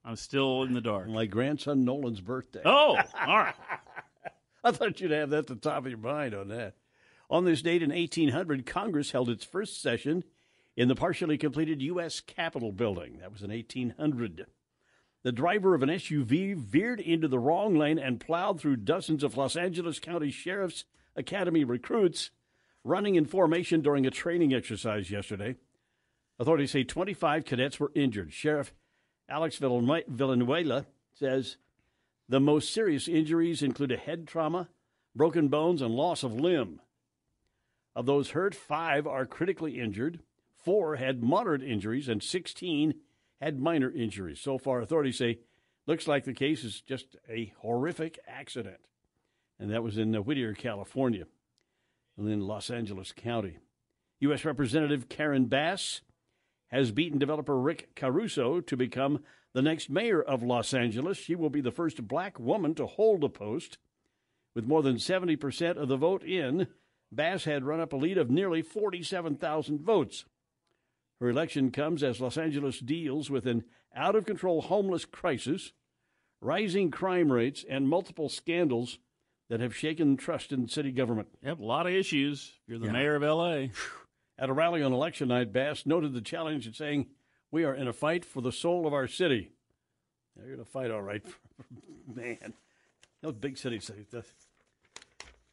I'm 0.05 0.17
still 0.17 0.62
in 0.64 0.73
the 0.73 0.81
dark. 0.81 1.09
My 1.09 1.26
grandson 1.26 1.85
Nolan's 1.85 2.21
birthday. 2.21 2.62
Oh, 2.64 2.97
all 3.26 3.38
right. 3.38 3.55
I 4.64 4.73
thought 4.73 5.00
you'd 5.00 5.11
have 5.11 5.31
that 5.31 5.38
at 5.41 5.47
the 5.47 5.55
top 5.55 5.85
of 5.85 5.91
your 5.91 5.99
mind 5.99 6.35
on 6.35 6.49
that. 6.49 6.75
On 7.31 7.45
this 7.45 7.61
date 7.62 7.83
in 7.83 7.91
1800, 7.91 8.64
Congress 8.64 9.11
held 9.11 9.29
its 9.29 9.45
first 9.45 9.81
session 9.81 10.25
in 10.76 10.88
the 10.88 10.95
partially 10.95 11.37
completed 11.37 11.83
U.S. 11.83 12.21
Capitol 12.21 12.73
building. 12.73 13.19
That 13.21 13.33
was 13.33 13.43
in 13.43 13.50
1800. 13.50 14.47
The 15.23 15.33
driver 15.33 15.75
of 15.75 15.83
an 15.83 15.91
SUV 15.91 16.57
veered 16.57 17.00
into 17.00 17.29
the 17.29 17.38
wrong 17.38 17.76
lane 17.76 17.99
and 17.99 18.21
plowed 18.21 18.61
through 18.61 18.76
dozens 18.76 19.23
of 19.23 19.37
Los 19.37 19.57
Angeles 19.57 19.99
County 19.99 20.31
Sheriff's 20.31 20.85
Academy 21.17 21.64
recruits 21.64 22.31
running 22.83 23.14
in 23.14 23.25
formation 23.25 23.81
during 23.81 24.07
a 24.07 24.11
training 24.11 24.53
exercise 24.55 25.11
yesterday. 25.11 25.57
Authorities 26.38 26.73
say 26.73 26.85
25 26.85 27.45
cadets 27.45 27.79
were 27.79 27.93
injured. 27.95 28.33
Sheriff 28.33 28.73
Alex 29.29 29.57
Villanueva 29.59 30.87
says 31.12 31.57
the 32.29 32.41
most 32.41 32.73
serious 32.73 33.07
injuries 33.09 33.62
include 33.62 33.93
a 33.93 33.97
head 33.97 34.26
trauma, 34.26 34.69
broken 35.14 35.49
bones, 35.49 35.81
and 35.81 35.95
loss 35.95 36.23
of 36.23 36.35
limb. 36.35 36.81
Of 37.95 38.07
those 38.07 38.31
hurt, 38.31 38.55
five 38.55 39.07
are 39.07 39.26
critically 39.26 39.79
injured, 39.79 40.21
four 40.57 40.97
had 40.97 41.23
moderate 41.23 41.62
injuries, 41.62 42.09
and 42.09 42.23
16 42.23 42.95
had 43.41 43.61
minor 43.61 43.91
injuries. 43.91 44.41
So 44.41 44.59
far, 44.59 44.81
authorities 44.81 45.19
say 45.19 45.38
looks 45.87 46.09
like 46.09 46.25
the 46.25 46.33
case 46.33 46.64
is 46.64 46.81
just 46.81 47.17
a 47.29 47.53
horrific 47.61 48.19
accident. 48.26 48.81
And 49.59 49.71
that 49.71 49.83
was 49.83 49.99
in 49.99 50.17
uh, 50.17 50.23
Whittier, 50.23 50.55
California, 50.55 51.26
and 52.17 52.29
in 52.29 52.41
Los 52.41 52.71
Angeles 52.71 53.12
County. 53.12 53.59
U.S. 54.21 54.45
Representative 54.45 55.09
Karen 55.09 55.45
Bass 55.45 56.00
has 56.75 56.90
beaten 56.90 57.21
developer 57.21 57.57
Rick 57.57 57.95
Caruso 57.95 58.61
to 58.61 58.76
become 58.76 59.21
the 59.52 59.62
next 59.62 59.88
mayor 59.88 60.21
of 60.21 60.43
Los 60.43 60.75
Angeles. 60.75 61.16
She 61.16 61.37
will 61.37 61.49
be 61.49 61.61
the 61.61 61.71
first 61.71 62.09
black 62.09 62.40
woman 62.40 62.75
to 62.75 62.87
hold 62.87 63.23
a 63.23 63.28
post. 63.28 63.78
With 64.57 64.66
more 64.66 64.83
than 64.83 64.97
70% 64.97 65.76
of 65.76 65.87
the 65.87 65.97
vote 65.97 66.25
in, 66.25 66.66
Bass 67.12 67.45
had 67.45 67.62
run 67.64 67.78
up 67.81 67.93
a 67.93 67.97
lead 67.97 68.19
of 68.19 68.28
nearly 68.28 68.61
47,000 68.61 69.81
votes. 69.83 70.25
Her 71.21 71.28
election 71.31 71.71
comes 71.71 72.02
as 72.02 72.21
Los 72.21 72.37
Angeles 72.37 72.81
deals 72.81 73.31
with 73.31 73.47
an 73.47 73.62
out 73.95 74.16
of 74.16 74.26
control 74.26 74.61
homeless 74.62 75.04
crisis, 75.04 75.73
rising 76.40 76.90
crime 76.90 77.31
rates, 77.31 77.64
and 77.71 77.88
multiple 77.88 78.28
scandals 78.28 78.99
that 79.49 79.61
have 79.61 79.76
shaken 79.76 80.16
trust 80.16 80.50
in 80.50 80.66
city 80.66 80.90
government. 80.90 81.28
Yep, 81.40 81.61
a 81.61 81.64
lot 81.64 81.87
of 81.87 81.93
issues. 81.93 82.54
You're 82.66 82.81
the 82.81 82.87
Yeah. 82.87 82.93
mayor 82.93 83.14
of 83.14 83.23
L.A. 83.23 83.71
At 84.38 84.49
a 84.50 84.53
rally 84.53 84.83
on 84.83 84.93
election 84.93 85.29
night, 85.29 85.53
Bass 85.53 85.87
noted 85.87 86.12
the 86.12 86.21
challenge 86.21 86.67
and 86.67 86.75
saying, 86.75 87.07
We 87.50 87.64
are 87.64 87.75
in 87.75 87.87
a 87.88 87.93
fight 87.93 88.25
for 88.25 88.41
the 88.41 88.50
soul 88.53 88.87
of 88.87 88.93
our 88.93 89.07
city. 89.07 89.53
They're 90.37 90.55
in 90.55 90.61
a 90.61 90.64
fight, 90.64 90.91
all 90.91 91.03
right. 91.03 91.23
Man, 92.14 92.55
those 93.23 93.35
big 93.35 93.57
cities, 93.57 93.88
that's 94.11 94.33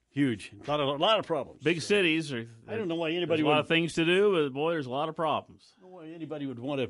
huge. 0.09 0.51
A 0.65 0.69
lot 0.71 0.79
of, 0.79 0.87
a 0.87 0.91
lot 1.03 1.19
of 1.19 1.27
problems. 1.27 1.61
Big 1.63 1.81
cities 1.81 2.33
are. 2.33 2.47
I 2.67 2.75
don't 2.75 2.87
know 2.87 2.95
why 2.95 3.11
anybody 3.11 3.43
There's 3.43 3.45
a 3.45 3.49
lot 3.49 3.55
would- 3.57 3.59
of 3.61 3.67
things 3.67 3.93
to 3.93 4.05
do, 4.05 4.33
but 4.33 4.53
boy, 4.53 4.71
there's 4.71 4.87
a 4.87 4.91
lot 4.91 5.09
of 5.09 5.15
problems. 5.15 5.73
I 5.77 5.81
don't 5.81 5.91
know 5.91 5.97
why 5.97 6.07
anybody 6.07 6.45
would 6.47 6.59
want 6.59 6.81
to 6.81 6.89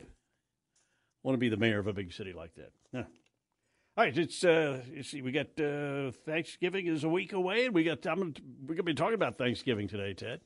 want 1.23 1.33
to 1.35 1.39
be 1.39 1.49
the 1.49 1.57
mayor 1.57 1.79
of 1.79 1.87
a 1.87 1.93
big 1.93 2.13
city 2.13 2.33
like 2.33 2.55
that. 2.55 2.71
No. 2.93 2.99
All 3.01 4.05
right, 4.05 4.17
it's 4.17 4.43
uh, 4.45 4.79
you 4.91 5.03
see, 5.03 5.21
we 5.21 5.31
got 5.33 5.47
uh, 5.59 6.11
Thanksgiving 6.25 6.87
is 6.87 7.03
a 7.03 7.09
week 7.09 7.33
away, 7.33 7.65
and 7.65 7.75
we 7.75 7.83
got 7.83 8.05
I'm 8.07 8.17
gonna, 8.19 8.31
we're 8.65 8.75
gonna 8.75 8.83
be 8.83 8.93
talking 8.93 9.13
about 9.15 9.37
Thanksgiving 9.37 9.87
today, 9.89 10.13
Ted. 10.13 10.39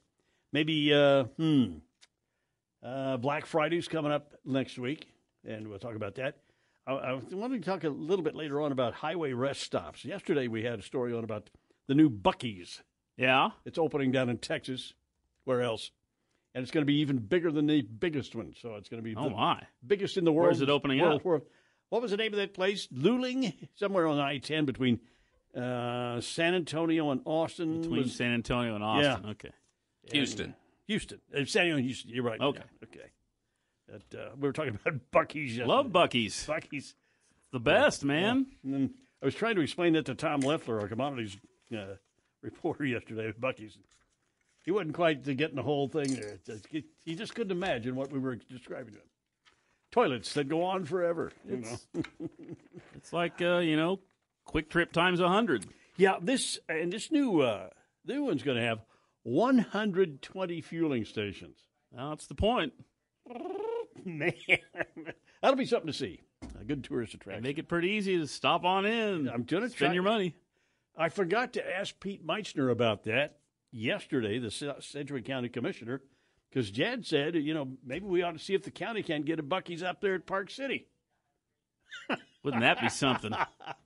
Maybe 0.55 0.93
uh, 0.93 1.25
hmm, 1.37 1.65
uh, 2.81 3.17
Black 3.17 3.45
Friday's 3.45 3.89
coming 3.89 4.13
up 4.13 4.31
next 4.45 4.79
week, 4.79 5.05
and 5.45 5.67
we'll 5.67 5.79
talk 5.79 5.95
about 5.95 6.15
that. 6.15 6.37
I, 6.87 6.93
I 6.93 7.13
wanted 7.33 7.61
to 7.61 7.69
talk 7.69 7.83
a 7.83 7.89
little 7.89 8.23
bit 8.23 8.35
later 8.35 8.61
on 8.61 8.71
about 8.71 8.93
highway 8.93 9.33
rest 9.33 9.63
stops. 9.63 10.05
Yesterday 10.05 10.47
we 10.47 10.63
had 10.63 10.79
a 10.79 10.81
story 10.81 11.11
on 11.13 11.25
about 11.25 11.49
the 11.89 11.93
new 11.93 12.09
Buc-ee's. 12.09 12.81
Yeah, 13.17 13.49
it's 13.65 13.77
opening 13.77 14.13
down 14.13 14.29
in 14.29 14.37
Texas. 14.37 14.93
Where 15.43 15.61
else? 15.61 15.91
And 16.53 16.61
it's 16.61 16.71
going 16.71 16.83
to 16.83 16.87
be 16.89 16.99
even 17.01 17.17
bigger 17.17 17.51
than 17.51 17.67
the 17.67 17.81
biggest 17.81 18.33
one. 18.33 18.53
So 18.61 18.75
it's 18.75 18.87
going 18.87 19.03
to 19.03 19.09
be 19.09 19.13
Oh, 19.13 19.25
the 19.25 19.31
my. 19.31 19.61
biggest 19.85 20.15
in 20.15 20.23
the 20.23 20.31
world. 20.31 20.47
Where's 20.47 20.61
it 20.61 20.69
opening 20.69 21.01
world, 21.01 21.19
up? 21.19 21.25
world. 21.25 21.41
What 21.89 22.01
was 22.01 22.11
the 22.11 22.17
name 22.17 22.31
of 22.31 22.37
that 22.39 22.53
place? 22.53 22.87
Luling, 22.95 23.53
somewhere 23.75 24.07
on 24.07 24.19
I 24.21 24.37
ten 24.37 24.63
between 24.63 25.01
uh, 25.53 26.21
San 26.21 26.55
Antonio 26.55 27.11
and 27.11 27.19
Austin. 27.25 27.81
Between 27.81 28.03
Was- 28.03 28.15
San 28.15 28.31
Antonio 28.33 28.73
and 28.75 28.83
Austin. 28.85 29.23
Yeah. 29.25 29.31
Okay. 29.31 29.49
Houston. 30.11 30.55
Houston, 30.87 31.19
Uh, 31.33 31.45
San 31.45 31.65
Antonio, 31.65 31.77
Houston. 31.83 32.11
You're 32.11 32.23
right. 32.23 32.39
Okay. 32.39 32.59
Yeah, 32.81 32.87
okay. 32.87 33.09
That, 34.09 34.19
uh, 34.19 34.29
we 34.39 34.47
were 34.47 34.53
talking 34.53 34.77
about 34.85 34.99
Buc-ee's. 35.11 35.57
Yesterday. 35.57 35.67
Love 35.67 35.87
Buc-ee's. 35.87 36.45
Buc-ee's. 36.47 36.95
The 37.51 37.59
best, 37.59 38.03
man. 38.03 38.47
And 38.63 38.93
I 39.21 39.25
was 39.25 39.35
trying 39.35 39.55
to 39.55 39.61
explain 39.61 39.93
that 39.93 40.05
to 40.05 40.15
Tom 40.15 40.41
Leffler, 40.41 40.79
our 40.81 40.87
commodities 40.87 41.37
uh, 41.75 41.95
reporter 42.41 42.85
yesterday 42.85 43.31
Buc-ee's. 43.39 43.77
He 44.63 44.71
wasn't 44.71 44.93
quite 44.95 45.23
getting 45.23 45.55
the 45.55 45.61
whole 45.63 45.87
thing 45.87 46.15
there. 46.15 46.39
He 47.05 47.15
just 47.15 47.35
couldn't 47.35 47.51
imagine 47.51 47.95
what 47.95 48.11
we 48.11 48.17
were 48.19 48.35
describing 48.35 48.93
to 48.93 48.99
him. 48.99 49.05
Toilets 49.91 50.33
that 50.33 50.49
go 50.49 50.63
on 50.63 50.85
forever. 50.85 51.31
You 51.47 51.57
know. 51.57 52.03
It's 52.95 53.13
like 53.13 53.41
uh, 53.41 53.59
you 53.59 53.77
know, 53.77 53.99
QuikTrip 54.47 54.91
times 54.91 55.19
a 55.19 55.27
hundred. 55.29 55.67
yeah, 55.97 56.15
this 56.19 56.57
and 56.67 56.91
this 56.91 57.11
new 57.11 57.41
uh, 57.41 57.69
new 58.05 58.23
one's 58.23 58.41
going 58.41 58.57
to 58.57 58.63
have 58.63 58.79
120 59.25 60.61
fueling 60.61 61.03
stations. 61.03 61.57
That's 61.91 62.27
the 62.27 62.35
point. 62.35 62.73
Man, 64.05 64.33
that'll 65.41 65.57
be 65.57 65.65
something 65.65 65.87
to 65.87 65.97
see. 65.97 66.21
A 66.61 66.63
good 66.63 66.83
tourist 66.83 67.15
attraction. 67.15 67.41
Make 67.41 67.57
it 67.57 67.67
pretty 67.67 67.89
easy 67.89 68.19
to 68.19 68.27
stop 68.27 68.63
on 68.63 68.85
in. 68.85 69.27
I'm 69.27 69.43
going 69.43 69.63
to 69.63 69.69
spend 69.69 69.95
your 69.95 70.03
money. 70.03 70.35
I 70.95 71.09
forgot 71.09 71.53
to 71.53 71.75
ask 71.77 71.99
Pete 71.99 72.25
Meitzner 72.25 72.71
about 72.71 73.05
that 73.05 73.39
yesterday, 73.71 74.37
the 74.37 74.51
Sedgwick 74.79 75.25
County 75.25 75.49
Commissioner, 75.49 76.01
because 76.49 76.69
Jad 76.69 77.03
said, 77.05 77.33
you 77.33 77.55
know, 77.55 77.69
maybe 77.83 78.05
we 78.05 78.21
ought 78.21 78.33
to 78.33 78.39
see 78.39 78.53
if 78.53 78.63
the 78.63 78.71
county 78.71 79.01
can 79.01 79.23
get 79.23 79.39
a 79.39 79.43
Buc-ee's 79.43 79.81
up 79.81 80.01
there 80.01 80.13
at 80.13 80.27
Park 80.27 80.51
City. 80.51 80.87
Wouldn't 82.43 82.61
that 82.61 82.79
be 82.79 82.89
something? 82.89 83.31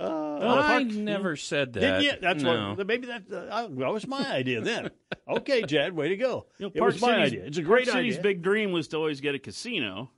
Uh, 0.00 0.62
I 0.64 0.82
never 0.82 1.36
said 1.36 1.74
that. 1.74 1.80
Didn't 1.80 2.02
you? 2.02 2.12
That's 2.20 2.42
no. 2.42 2.74
what. 2.74 2.86
Maybe 2.86 3.08
that. 3.08 3.30
Uh, 3.30 3.68
that 3.68 3.92
was 3.92 4.06
my 4.06 4.26
idea 4.32 4.60
then. 4.62 4.90
okay, 5.28 5.62
Jad, 5.62 5.92
way 5.92 6.08
to 6.08 6.16
go. 6.16 6.46
You 6.58 6.66
know, 6.66 6.72
it 6.74 6.78
Park 6.78 6.94
was 6.94 7.02
my 7.02 7.16
idea. 7.16 7.44
It's 7.44 7.58
a 7.58 7.62
great 7.62 7.84
Park 7.84 7.96
City's 7.98 8.14
idea. 8.14 8.22
big 8.22 8.42
dream 8.42 8.72
was 8.72 8.88
to 8.88 8.96
always 8.96 9.20
get 9.20 9.34
a 9.34 9.38
casino, 9.38 10.10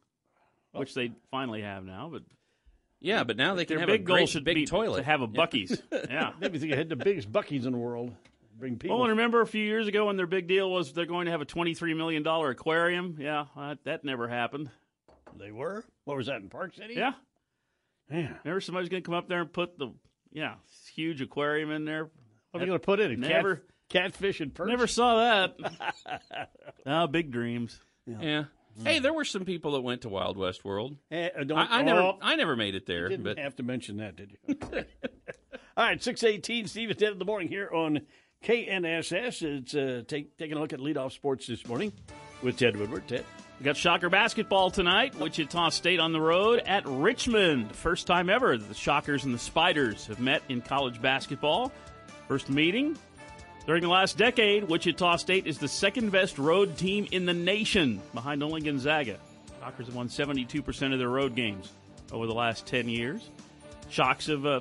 which 0.72 0.94
they 0.94 1.10
finally 1.30 1.62
have 1.62 1.84
now. 1.84 2.08
But 2.12 2.22
Yeah, 3.00 3.24
but 3.24 3.36
now 3.36 3.54
they 3.54 3.64
can 3.64 3.74
their 3.76 3.80
have 3.80 3.88
big 3.88 4.02
a 4.02 4.04
goal 4.04 4.16
great 4.18 4.28
should 4.28 4.44
big 4.44 4.54
be 4.54 4.66
toilet. 4.66 4.98
to 4.98 5.04
have 5.04 5.20
a 5.22 5.28
Yeah. 5.32 5.46
Buc-ee's. 5.46 5.82
yeah. 6.10 6.32
Maybe 6.40 6.58
they 6.58 6.76
had 6.76 6.88
the 6.88 6.96
biggest 6.96 7.32
Buc-ee's 7.32 7.66
in 7.66 7.72
the 7.72 7.78
world. 7.78 8.14
Bring 8.58 8.76
people. 8.78 8.98
Oh, 8.98 9.02
and 9.02 9.10
remember 9.10 9.40
a 9.40 9.46
few 9.46 9.64
years 9.64 9.88
ago 9.88 10.06
when 10.06 10.16
their 10.16 10.26
big 10.28 10.46
deal 10.46 10.70
was 10.70 10.92
they're 10.92 11.06
going 11.06 11.24
to 11.24 11.32
have 11.32 11.40
a 11.40 11.44
twenty-three 11.44 11.94
million 11.94 12.22
dollar 12.22 12.50
aquarium? 12.50 13.16
Yeah, 13.18 13.46
that, 13.56 13.78
that 13.84 14.04
never 14.04 14.28
happened. 14.28 14.70
they 15.36 15.50
were. 15.50 15.84
What 16.04 16.16
was 16.16 16.26
that 16.26 16.36
in 16.36 16.48
Park 16.48 16.74
City? 16.76 16.94
Yeah, 16.94 17.14
Yeah. 18.10 18.32
remember 18.44 18.60
somebody's 18.60 18.88
going 18.88 19.02
to 19.02 19.06
come 19.06 19.14
up 19.14 19.28
there 19.28 19.40
and 19.40 19.52
put 19.52 19.78
the 19.78 19.88
yeah 20.32 20.54
huge 20.94 21.20
aquarium 21.22 21.70
in 21.70 21.84
there. 21.84 22.10
What 22.50 22.60
are 22.62 22.64
you 22.64 22.70
going 22.70 22.80
to 22.80 22.84
put 22.84 23.00
in 23.00 23.12
it? 23.12 23.18
Never, 23.18 23.56
Cat, 23.88 24.12
catfish 24.12 24.40
and 24.40 24.52
perch. 24.54 24.68
never 24.68 24.86
saw 24.86 25.16
that. 25.56 26.50
oh, 26.86 27.06
big 27.08 27.30
dreams. 27.30 27.80
Yeah. 28.06 28.44
Hey, 28.84 28.98
there 29.00 29.12
were 29.12 29.24
some 29.24 29.44
people 29.44 29.72
that 29.72 29.82
went 29.82 30.02
to 30.02 30.08
Wild 30.08 30.36
West 30.36 30.64
World. 30.64 30.96
Eh, 31.10 31.28
uh, 31.38 31.44
don't- 31.44 31.58
I, 31.58 31.80
I 31.80 31.82
never, 31.82 32.00
oh. 32.00 32.18
I 32.22 32.36
never 32.36 32.56
made 32.56 32.74
it 32.74 32.86
there. 32.86 33.08
Didn't 33.08 33.24
but 33.24 33.38
have 33.38 33.56
to 33.56 33.62
mention 33.62 33.98
that, 33.98 34.16
did 34.16 34.36
you? 34.48 34.56
All 35.76 35.84
right, 35.84 36.02
six 36.02 36.22
eighteen. 36.24 36.66
Steve 36.66 36.90
is 36.90 36.96
dead 36.96 37.12
in 37.12 37.18
the 37.18 37.24
morning 37.24 37.48
here 37.48 37.70
on 37.72 38.00
KNSS. 38.44 39.42
It's 39.42 39.74
uh, 39.74 40.02
take, 40.06 40.36
taking 40.36 40.56
a 40.56 40.60
look 40.60 40.72
at 40.72 40.80
leadoff 40.80 41.12
sports 41.12 41.46
this 41.46 41.66
morning 41.66 41.92
with 42.42 42.56
Ted 42.58 42.76
Woodward. 42.76 43.06
Ted, 43.08 43.24
We 43.58 43.64
got 43.64 43.76
Shocker 43.76 44.10
basketball 44.10 44.70
tonight. 44.70 45.14
Wichita 45.14 45.68
State 45.68 46.00
on 46.00 46.12
the 46.12 46.20
road 46.20 46.60
at 46.66 46.84
Richmond. 46.86 47.74
First 47.74 48.06
time 48.06 48.28
ever 48.28 48.56
the 48.58 48.74
Shockers 48.74 49.24
and 49.24 49.32
the 49.32 49.38
Spiders 49.38 50.06
have 50.06 50.18
met 50.18 50.42
in 50.48 50.62
college 50.62 51.00
basketball. 51.00 51.70
First 52.26 52.50
meeting. 52.50 52.96
During 53.66 53.82
the 53.82 53.88
last 53.88 54.18
decade, 54.18 54.64
Wichita 54.64 55.16
State 55.16 55.46
is 55.46 55.58
the 55.58 55.68
second 55.68 56.10
best 56.10 56.38
road 56.38 56.76
team 56.76 57.06
in 57.12 57.26
the 57.26 57.34
nation, 57.34 58.00
behind 58.12 58.42
only 58.42 58.60
Gonzaga. 58.60 59.18
Shockers 59.60 59.86
have 59.86 59.94
won 59.94 60.08
72% 60.08 60.92
of 60.92 60.98
their 60.98 61.08
road 61.08 61.36
games 61.36 61.70
over 62.10 62.26
the 62.26 62.34
last 62.34 62.66
10 62.66 62.88
years. 62.88 63.30
Shocks 63.88 64.26
have 64.26 64.44
uh, 64.44 64.60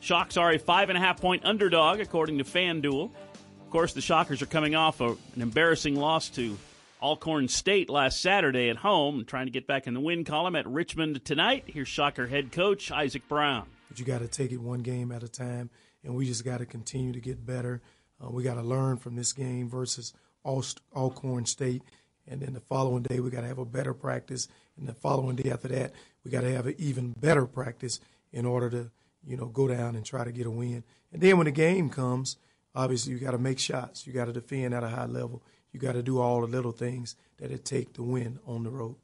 Shocks 0.00 0.36
are 0.36 0.52
a 0.52 0.58
five 0.58 0.90
and 0.90 0.98
a 0.98 1.00
half 1.00 1.20
point 1.20 1.44
underdog, 1.44 2.00
according 2.00 2.38
to 2.38 2.44
FanDuel. 2.44 3.04
Of 3.04 3.70
course, 3.70 3.94
the 3.94 4.02
Shockers 4.02 4.42
are 4.42 4.46
coming 4.46 4.74
off 4.74 5.00
an 5.00 5.16
embarrassing 5.36 5.96
loss 5.96 6.28
to 6.30 6.58
Alcorn 7.02 7.48
State 7.48 7.90
last 7.90 8.20
Saturday 8.20 8.70
at 8.70 8.76
home, 8.76 9.24
trying 9.26 9.46
to 9.46 9.52
get 9.52 9.66
back 9.66 9.86
in 9.86 9.94
the 9.94 10.00
win 10.00 10.24
column 10.24 10.56
at 10.56 10.66
Richmond 10.66 11.24
tonight. 11.24 11.64
Here's 11.66 11.88
Shocker 11.88 12.26
head 12.26 12.52
coach 12.52 12.90
Isaac 12.90 13.28
Brown. 13.28 13.66
But 13.88 13.98
you 13.98 14.06
got 14.06 14.20
to 14.20 14.28
take 14.28 14.50
it 14.50 14.56
one 14.56 14.80
game 14.80 15.12
at 15.12 15.22
a 15.22 15.28
time, 15.28 15.70
and 16.02 16.14
we 16.14 16.26
just 16.26 16.44
got 16.44 16.58
to 16.58 16.66
continue 16.66 17.12
to 17.12 17.20
get 17.20 17.44
better. 17.44 17.82
Uh, 18.22 18.30
we 18.30 18.42
got 18.42 18.54
to 18.54 18.62
learn 18.62 18.96
from 18.96 19.14
this 19.14 19.32
game 19.32 19.68
versus 19.68 20.14
Alcorn 20.44 21.44
State, 21.44 21.82
and 22.26 22.40
then 22.40 22.54
the 22.54 22.60
following 22.60 23.02
day 23.02 23.20
we 23.20 23.30
got 23.30 23.42
to 23.42 23.48
have 23.48 23.58
a 23.58 23.66
better 23.66 23.92
practice, 23.92 24.48
and 24.78 24.88
the 24.88 24.94
following 24.94 25.36
day 25.36 25.50
after 25.50 25.68
that 25.68 25.92
we 26.24 26.30
got 26.30 26.40
to 26.40 26.52
have 26.52 26.66
an 26.66 26.74
even 26.78 27.12
better 27.12 27.46
practice 27.46 28.00
in 28.32 28.46
order 28.46 28.70
to 28.70 28.90
you 29.26 29.36
know 29.36 29.46
go 29.46 29.68
down 29.68 29.96
and 29.96 30.06
try 30.06 30.24
to 30.24 30.32
get 30.32 30.46
a 30.46 30.50
win. 30.50 30.82
And 31.12 31.20
then 31.20 31.36
when 31.36 31.44
the 31.44 31.50
game 31.50 31.90
comes 31.90 32.36
obviously 32.76 33.12
you 33.12 33.18
got 33.18 33.32
to 33.32 33.38
make 33.38 33.58
shots. 33.58 34.06
You 34.06 34.12
got 34.12 34.26
to 34.26 34.32
defend 34.32 34.74
at 34.74 34.84
a 34.84 34.88
high 34.88 35.06
level. 35.06 35.42
You 35.76 35.82
got 35.82 35.92
to 35.92 36.02
do 36.02 36.20
all 36.22 36.40
the 36.40 36.46
little 36.46 36.72
things 36.72 37.16
that 37.36 37.50
it 37.50 37.66
take 37.66 37.92
to 37.96 38.02
win 38.02 38.38
on 38.46 38.62
the 38.62 38.70
road. 38.70 38.96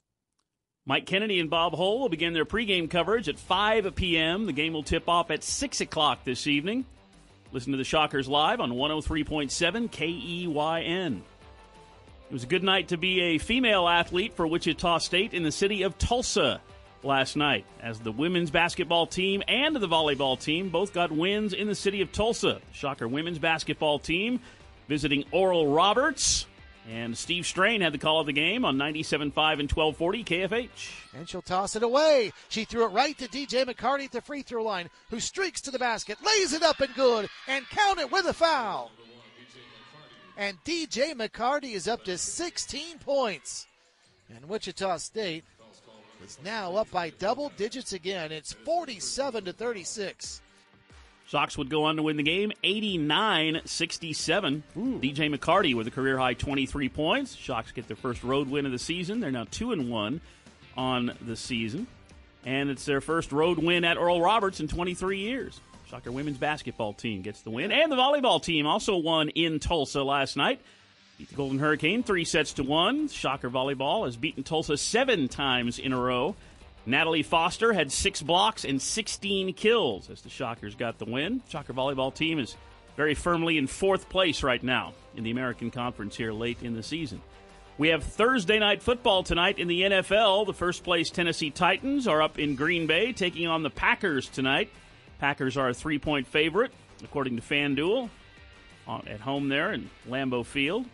Mike 0.87 1.05
Kennedy 1.05 1.39
and 1.39 1.51
Bob 1.51 1.75
Hull 1.75 2.01
will 2.01 2.09
begin 2.09 2.33
their 2.33 2.47
pregame 2.47 2.89
coverage 2.89 3.29
at 3.29 3.39
5 3.39 3.95
p.m. 3.95 4.47
The 4.47 4.55
game 4.55 4.73
will 4.73 4.83
tip 4.83 5.07
off 5.07 5.31
at 5.31 5.45
6 5.45 5.83
o'clock 5.83 6.25
this 6.25 6.47
evening. 6.47 6.87
Listen 7.53 7.73
to 7.73 7.77
the 7.77 7.85
Shockers 7.85 8.27
live 8.27 8.59
on 8.59 8.71
103.7 8.71 9.91
KEYN. 9.91 11.17
It 11.19 12.33
was 12.33 12.45
a 12.45 12.47
good 12.47 12.65
night 12.65 12.89
to 12.89 12.97
be 12.97 13.21
a 13.21 13.39
female 13.39 13.87
athlete 13.87 14.33
for 14.33 14.47
Wichita 14.47 14.97
State 14.97 15.35
in 15.35 15.43
the 15.43 15.53
city 15.53 15.83
of 15.83 15.99
Tulsa 15.99 16.63
last 17.03 17.37
night 17.37 17.67
as 17.83 18.01
the 18.01 18.13
women's 18.13 18.51
basketball 18.51 19.07
team 19.07 19.43
and 19.47 19.77
the 19.77 19.87
volleyball 19.87 20.41
team 20.41 20.71
both 20.71 20.95
got 20.95 21.13
wins 21.13 21.53
in 21.53 21.67
the 21.67 21.75
city 21.75 22.01
of 22.01 22.13
Tulsa. 22.13 22.63
Shocker 22.73 23.09
women's 23.09 23.39
basketball 23.39 23.99
team 23.99 24.41
visiting 24.89 25.25
Oral 25.33 25.71
Roberts. 25.71 26.47
And 26.91 27.17
Steve 27.17 27.47
Strain 27.47 27.81
had 27.81 27.95
the 27.95 27.99
call 27.99 28.21
of 28.21 28.27
the 28.27 28.33
game 28.33 28.65
on 28.65 28.77
97.5 28.77 29.61
and 29.61 29.71
1240 29.71 30.25
KFH. 30.25 30.91
And 31.17 31.29
she'll 31.29 31.41
toss 31.41 31.77
it 31.77 31.83
away. 31.83 32.33
She 32.49 32.65
threw 32.65 32.85
it 32.85 32.93
right 32.93 33.17
to 33.19 33.29
DJ 33.29 33.65
McCarty 33.65 34.07
at 34.07 34.13
the 34.13 34.21
free 34.21 34.43
throw 34.43 34.65
line, 34.65 34.91
who 35.09 35.21
streaks 35.21 35.61
to 35.63 35.71
the 35.71 35.79
basket, 35.79 36.19
lays 36.25 36.53
it 36.53 36.63
up 36.63 36.81
and 36.81 36.93
good, 36.95 37.29
and 37.47 37.69
count 37.71 38.01
it 38.01 38.11
with 38.11 38.27
a 38.27 38.33
foul. 38.33 38.91
And 40.37 40.63
DJ 40.65 41.13
McCarty 41.15 41.75
is 41.75 41.87
up 41.87 42.05
to 42.05 42.19
16 42.19 42.99
points. 42.99 43.67
And 44.35 44.49
Wichita 44.49 44.97
State 44.97 45.45
is 46.25 46.39
now 46.45 46.75
up 46.75 46.91
by 46.91 47.11
double 47.11 47.53
digits 47.57 47.93
again. 47.93 48.33
It's 48.33 48.53
47 48.53 49.45
to 49.45 49.53
36. 49.53 50.42
Shocks 51.27 51.57
would 51.57 51.71
go 51.71 51.85
on 51.85 51.97
to 51.97 52.03
win 52.03 52.17
the 52.17 52.23
game 52.23 52.53
89 52.63 53.63
67. 53.65 54.63
DJ 54.77 55.35
McCarty 55.35 55.75
with 55.75 55.87
a 55.87 55.91
career 55.91 56.19
high 56.19 56.35
23 56.35 56.89
points. 56.89 57.35
Shocks 57.35 57.73
get 57.73 57.87
their 57.89 57.97
first 57.97 58.23
road 58.23 58.49
win 58.51 58.67
of 58.67 58.73
the 58.73 58.79
season. 58.79 59.21
They're 59.21 59.31
now 59.31 59.47
2 59.51 59.73
and 59.73 59.91
1 59.91 60.21
on 60.77 61.13
the 61.23 61.37
season. 61.37 61.87
And 62.45 62.71
it's 62.71 62.85
their 62.85 63.01
first 63.01 63.33
road 63.33 63.59
win 63.59 63.85
at 63.85 63.97
Oral 63.97 64.21
Roberts 64.21 64.61
in 64.61 64.69
23 64.69 65.19
years. 65.19 65.61
Shocker 65.89 66.11
women's 66.11 66.39
basketball 66.39 66.95
team 66.95 67.23
gets 67.23 67.43
the 67.43 67.51
win. 67.51 67.71
And 67.71 67.93
the 67.93 67.97
volleyball 67.97 68.43
team 68.43 68.67
also 68.67 68.97
won 68.97 69.29
in 69.29 69.59
Tulsa 69.59 70.03
last 70.03 70.37
night. 70.37 70.61
Beat 71.19 71.29
the 71.29 71.35
Golden 71.35 71.59
Hurricane 71.59 72.03
three 72.03 72.25
sets 72.25 72.55
to 72.55 72.63
one. 72.63 73.09
Shocker 73.09 73.51
Volleyball 73.51 74.07
has 74.07 74.17
beaten 74.17 74.43
Tulsa 74.43 74.77
seven 74.77 75.29
times 75.29 75.79
in 75.79 75.93
a 75.93 76.01
row. 76.01 76.35
Natalie 76.85 77.23
Foster 77.23 77.73
had 77.73 77.93
six 77.93 78.23
blocks 78.23 78.65
and 78.65 78.83
16 78.83 79.55
kills 79.55 80.11
as 80.11 80.23
the 80.23 80.29
Shockers 80.29 80.75
got 80.75 80.99
the 80.99 81.05
win. 81.05 81.43
Shocker 81.49 81.73
Volleyball 81.73 82.13
team 82.13 82.39
is 82.39 82.57
very 82.97 83.15
firmly 83.15 83.57
in 83.57 83.67
fourth 83.67 84.09
place 84.09 84.43
right 84.43 84.63
now 84.63 84.93
in 85.17 85.23
the 85.23 85.31
American 85.31 85.71
Conference 85.71 86.17
here 86.17 86.33
late 86.33 86.63
in 86.63 86.75
the 86.75 86.83
season. 86.83 87.21
We 87.79 87.89
have 87.89 88.03
Thursday 88.03 88.59
night 88.59 88.83
football 88.83 89.23
tonight 89.23 89.59
in 89.59 89.69
the 89.69 89.83
NFL. 89.83 90.47
The 90.47 90.53
first 90.53 90.85
place 90.85 91.09
Tennessee 91.09 91.51
Titans 91.51 92.07
are 92.07 92.21
up 92.21 92.39
in 92.39 92.57
Green 92.57 92.87
Bay 92.87 93.13
taking 93.13 93.47
on 93.47 93.63
the 93.63 93.71
Packers 93.71 94.29
tonight. 94.29 94.69
Packers 95.21 95.57
are 95.57 95.69
a 95.69 95.75
three 95.75 95.99
point 95.99 96.27
favorite, 96.27 96.73
according 97.03 97.37
to 97.37 97.43
FanDuel, 97.43 98.11
uh, 98.89 99.01
at 99.07 99.21
home 99.21 99.49
there 99.49 99.73
in 99.73 99.89
Lambeau 100.09 100.45
Field. 100.45 100.85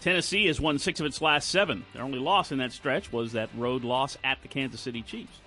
Tennessee 0.00 0.46
has 0.46 0.60
won 0.60 0.78
six 0.78 1.00
of 1.00 1.06
its 1.06 1.20
last 1.20 1.48
seven. 1.48 1.84
Their 1.92 2.04
only 2.04 2.20
loss 2.20 2.52
in 2.52 2.58
that 2.58 2.72
stretch 2.72 3.12
was 3.12 3.32
that 3.32 3.50
road 3.56 3.82
loss 3.82 4.16
at 4.22 4.40
the 4.42 4.48
Kansas 4.48 4.80
City 4.80 5.02
Chiefs. 5.02 5.40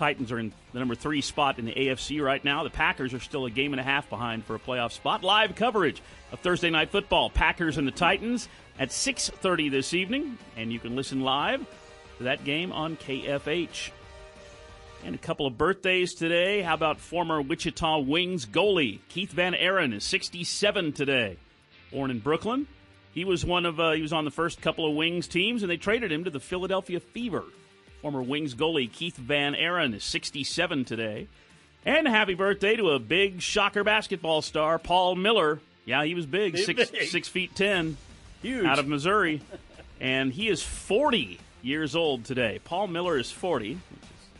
Titans 0.00 0.32
are 0.32 0.38
in 0.38 0.50
the 0.72 0.78
number 0.78 0.94
three 0.94 1.20
spot 1.20 1.58
in 1.58 1.66
the 1.66 1.74
AFC 1.74 2.24
right 2.24 2.42
now. 2.42 2.64
The 2.64 2.70
Packers 2.70 3.12
are 3.12 3.20
still 3.20 3.44
a 3.44 3.50
game 3.50 3.74
and 3.74 3.80
a 3.80 3.84
half 3.84 4.08
behind 4.08 4.46
for 4.46 4.54
a 4.54 4.58
playoff 4.58 4.92
spot. 4.92 5.22
Live 5.22 5.54
coverage 5.54 6.00
of 6.32 6.40
Thursday 6.40 6.70
Night 6.70 6.88
Football, 6.88 7.28
Packers 7.28 7.76
and 7.76 7.86
the 7.86 7.92
Titans 7.92 8.48
at 8.78 8.92
6:30 8.92 9.68
this 9.68 9.92
evening, 9.92 10.38
and 10.56 10.72
you 10.72 10.78
can 10.78 10.96
listen 10.96 11.20
live 11.20 11.66
to 12.16 12.24
that 12.24 12.44
game 12.44 12.72
on 12.72 12.96
KFH. 12.96 13.90
And 15.04 15.14
a 15.14 15.18
couple 15.18 15.46
of 15.46 15.58
birthdays 15.58 16.14
today. 16.14 16.62
How 16.62 16.72
about 16.72 16.98
former 16.98 17.42
Wichita 17.42 17.98
Wings 17.98 18.46
goalie 18.46 19.00
Keith 19.10 19.32
Van 19.32 19.52
Eron 19.52 19.92
is 19.92 20.04
67 20.04 20.94
today. 20.94 21.36
Born 21.92 22.10
in 22.10 22.20
Brooklyn, 22.20 22.66
he 23.12 23.26
was 23.26 23.44
one 23.44 23.66
of 23.66 23.78
uh, 23.78 23.92
he 23.92 24.00
was 24.00 24.14
on 24.14 24.24
the 24.24 24.30
first 24.30 24.62
couple 24.62 24.88
of 24.88 24.96
Wings 24.96 25.28
teams, 25.28 25.62
and 25.62 25.70
they 25.70 25.76
traded 25.76 26.10
him 26.10 26.24
to 26.24 26.30
the 26.30 26.40
Philadelphia 26.40 27.00
Fever. 27.00 27.44
Former 28.02 28.22
Wings 28.22 28.54
goalie 28.54 28.90
Keith 28.90 29.16
Van 29.16 29.54
Eron 29.54 29.94
is 29.94 30.04
67 30.04 30.84
today. 30.84 31.26
And 31.84 32.06
happy 32.08 32.34
birthday 32.34 32.76
to 32.76 32.90
a 32.90 32.98
big 32.98 33.40
shocker 33.40 33.84
basketball 33.84 34.42
star, 34.42 34.78
Paul 34.78 35.14
Miller. 35.16 35.60
Yeah, 35.84 36.04
he 36.04 36.14
was 36.14 36.26
big, 36.26 36.56
six 36.58 36.90
big. 36.90 37.08
six 37.08 37.28
feet 37.28 37.54
ten, 37.54 37.96
Huge. 38.42 38.64
out 38.66 38.78
of 38.78 38.86
Missouri, 38.86 39.40
and 40.00 40.32
he 40.32 40.48
is 40.48 40.62
40 40.62 41.38
years 41.62 41.96
old 41.96 42.24
today. 42.24 42.60
Paul 42.64 42.86
Miller 42.86 43.18
is 43.18 43.30
40, 43.30 43.74
which 43.74 43.80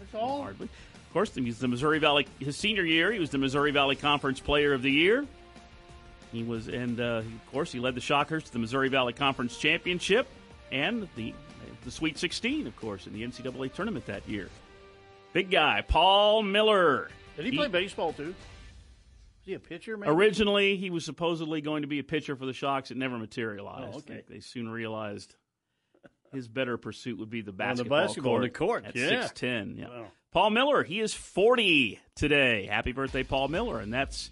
is 0.03 0.21
hardly. 0.21 0.67
Of 0.67 1.13
course, 1.13 1.35
he's 1.35 1.59
the 1.59 1.69
Missouri 1.69 1.99
Valley. 1.99 2.27
His 2.39 2.57
senior 2.57 2.85
year, 2.85 3.11
he 3.11 3.19
was 3.19 3.31
the 3.31 3.39
Missouri 3.39 3.73
Valley 3.73 3.97
Conference 3.97 4.39
Player 4.39 4.73
of 4.75 4.83
the 4.83 4.93
Year. 4.93 5.27
He 6.33 6.45
was, 6.45 6.69
and 6.69 7.01
uh, 7.01 7.23
of 7.25 7.53
course, 7.53 7.73
he 7.73 7.81
led 7.81 7.95
the 7.95 8.01
Shockers 8.01 8.45
to 8.45 8.53
the 8.53 8.59
Missouri 8.61 8.89
Valley 8.89 9.13
Conference 9.15 9.57
Championship 9.57 10.29
and 10.71 11.09
the 11.17 11.35
the 11.85 11.91
Sweet 11.91 12.19
16, 12.19 12.67
of 12.67 12.77
course, 12.77 13.07
in 13.07 13.13
the 13.13 13.23
NCAA 13.23 13.73
tournament 13.73 14.07
that 14.07 14.29
year. 14.29 14.49
Big 15.33 15.51
guy, 15.51 15.83
Paul 15.87 16.43
Miller. 16.43 17.09
Did 17.37 17.47
he, 17.47 17.57
play 17.57 17.69
baseball 17.69 18.13
too? 18.13 18.35
Was 19.41 19.47
he 19.47 19.55
a 19.55 19.59
pitcher? 19.59 19.97
Maybe? 19.97 20.11
Originally, 20.11 20.77
he 20.77 20.91
was 20.91 21.05
supposedly 21.05 21.61
going 21.61 21.83
to 21.83 21.89
be 21.89 21.99
a 21.99 22.05
pitcher 22.05 22.37
for 22.37 22.47
the 22.47 22.53
Shocks. 22.53 22.91
It 22.91 22.97
never 22.97 23.17
materialized. 23.17 23.95
Oh, 23.95 23.99
okay. 23.99 24.25
They, 24.29 24.35
they 24.35 24.41
soon 24.41 24.69
realized 24.69 25.35
his 26.33 26.49
better 26.49 26.77
pursuit 26.77 27.19
would 27.19 27.31
be 27.31 27.41
the 27.43 27.51
On 27.51 27.57
the 27.57 27.63
basketball, 27.65 27.99
basketball, 27.99 28.33
court 28.33 28.43
the 28.43 28.51
court, 28.51 28.85
at 28.85 28.97
yeah. 28.97 29.25
6'10". 29.25 29.79
Yeah. 29.79 29.89
Wow. 29.89 30.07
Paul 30.33 30.51
Miller, 30.51 30.85
he 30.85 31.01
is 31.01 31.13
40 31.13 31.99
today. 32.15 32.67
Happy 32.67 32.93
birthday, 32.93 33.25
Paul 33.25 33.49
Miller. 33.49 33.81
And 33.81 33.93
that's 33.93 34.31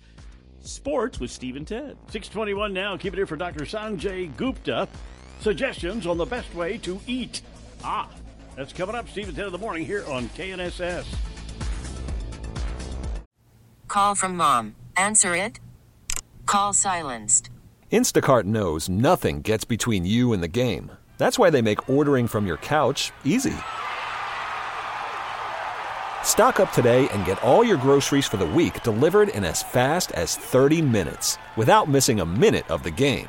sports 0.60 1.18
with 1.18 1.30
Steve 1.30 1.56
and 1.56 1.66
Ted. 1.66 1.96
621 2.08 2.72
now. 2.72 2.96
Keep 2.96 3.14
it 3.14 3.16
here 3.16 3.26
for 3.26 3.36
Dr. 3.36 3.64
Sanjay 3.64 4.34
Gupta. 4.36 4.88
Suggestions 5.40 6.06
on 6.06 6.18
the 6.18 6.24
best 6.24 6.54
way 6.54 6.78
to 6.78 7.00
eat. 7.06 7.42
Ah, 7.84 8.08
that's 8.56 8.72
coming 8.72 8.94
up, 8.94 9.08
Steve, 9.08 9.28
at 9.28 9.36
10 9.36 9.46
in 9.46 9.52
the 9.52 9.58
morning 9.58 9.84
here 9.84 10.04
on 10.08 10.28
KNSS. 10.30 11.06
Call 13.86 14.14
from 14.14 14.36
mom. 14.36 14.74
Answer 14.96 15.34
it. 15.34 15.60
Call 16.46 16.72
silenced. 16.72 17.50
Instacart 17.90 18.44
knows 18.44 18.88
nothing 18.88 19.40
gets 19.40 19.64
between 19.64 20.04
you 20.04 20.32
and 20.32 20.42
the 20.42 20.48
game. 20.48 20.92
That's 21.16 21.38
why 21.38 21.50
they 21.50 21.62
make 21.62 21.88
ordering 21.88 22.26
from 22.26 22.46
your 22.46 22.58
couch 22.58 23.12
easy. 23.24 23.56
Stock 26.22 26.60
up 26.60 26.70
today 26.72 27.08
and 27.08 27.24
get 27.24 27.42
all 27.42 27.64
your 27.64 27.78
groceries 27.78 28.26
for 28.26 28.36
the 28.36 28.46
week 28.46 28.82
delivered 28.82 29.30
in 29.30 29.44
as 29.44 29.62
fast 29.62 30.12
as 30.12 30.36
30 30.36 30.82
minutes 30.82 31.38
without 31.56 31.88
missing 31.88 32.20
a 32.20 32.26
minute 32.26 32.70
of 32.70 32.82
the 32.82 32.90
game. 32.90 33.28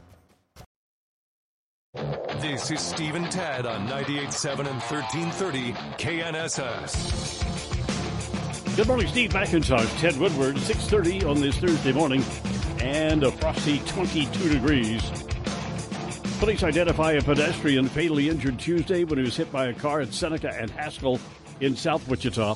This 2.61 2.79
is 2.79 2.81
Steve 2.81 3.15
and 3.15 3.31
Ted 3.31 3.65
on 3.65 3.87
98.7 3.87 4.59
and 4.59 4.79
1330 4.81 5.73
KNSS. 5.97 7.41
Good 8.75 8.87
morning, 8.87 9.07
Steve 9.07 9.31
McIntosh, 9.31 9.99
Ted 9.99 10.15
Woodward, 10.19 10.57
6.30 10.57 11.27
on 11.27 11.41
this 11.41 11.57
Thursday 11.57 11.91
morning, 11.91 12.23
and 12.79 13.23
a 13.23 13.31
frosty 13.31 13.79
22 13.87 14.49
degrees. 14.49 15.01
Police 16.37 16.61
identify 16.61 17.13
a 17.13 17.21
pedestrian 17.23 17.87
fatally 17.87 18.29
injured 18.29 18.59
Tuesday 18.59 19.05
when 19.05 19.17
he 19.17 19.25
was 19.25 19.35
hit 19.35 19.51
by 19.51 19.65
a 19.65 19.73
car 19.73 20.01
at 20.01 20.13
Seneca 20.13 20.53
and 20.53 20.69
Haskell 20.69 21.19
in 21.61 21.75
South 21.75 22.07
Wichita. 22.07 22.53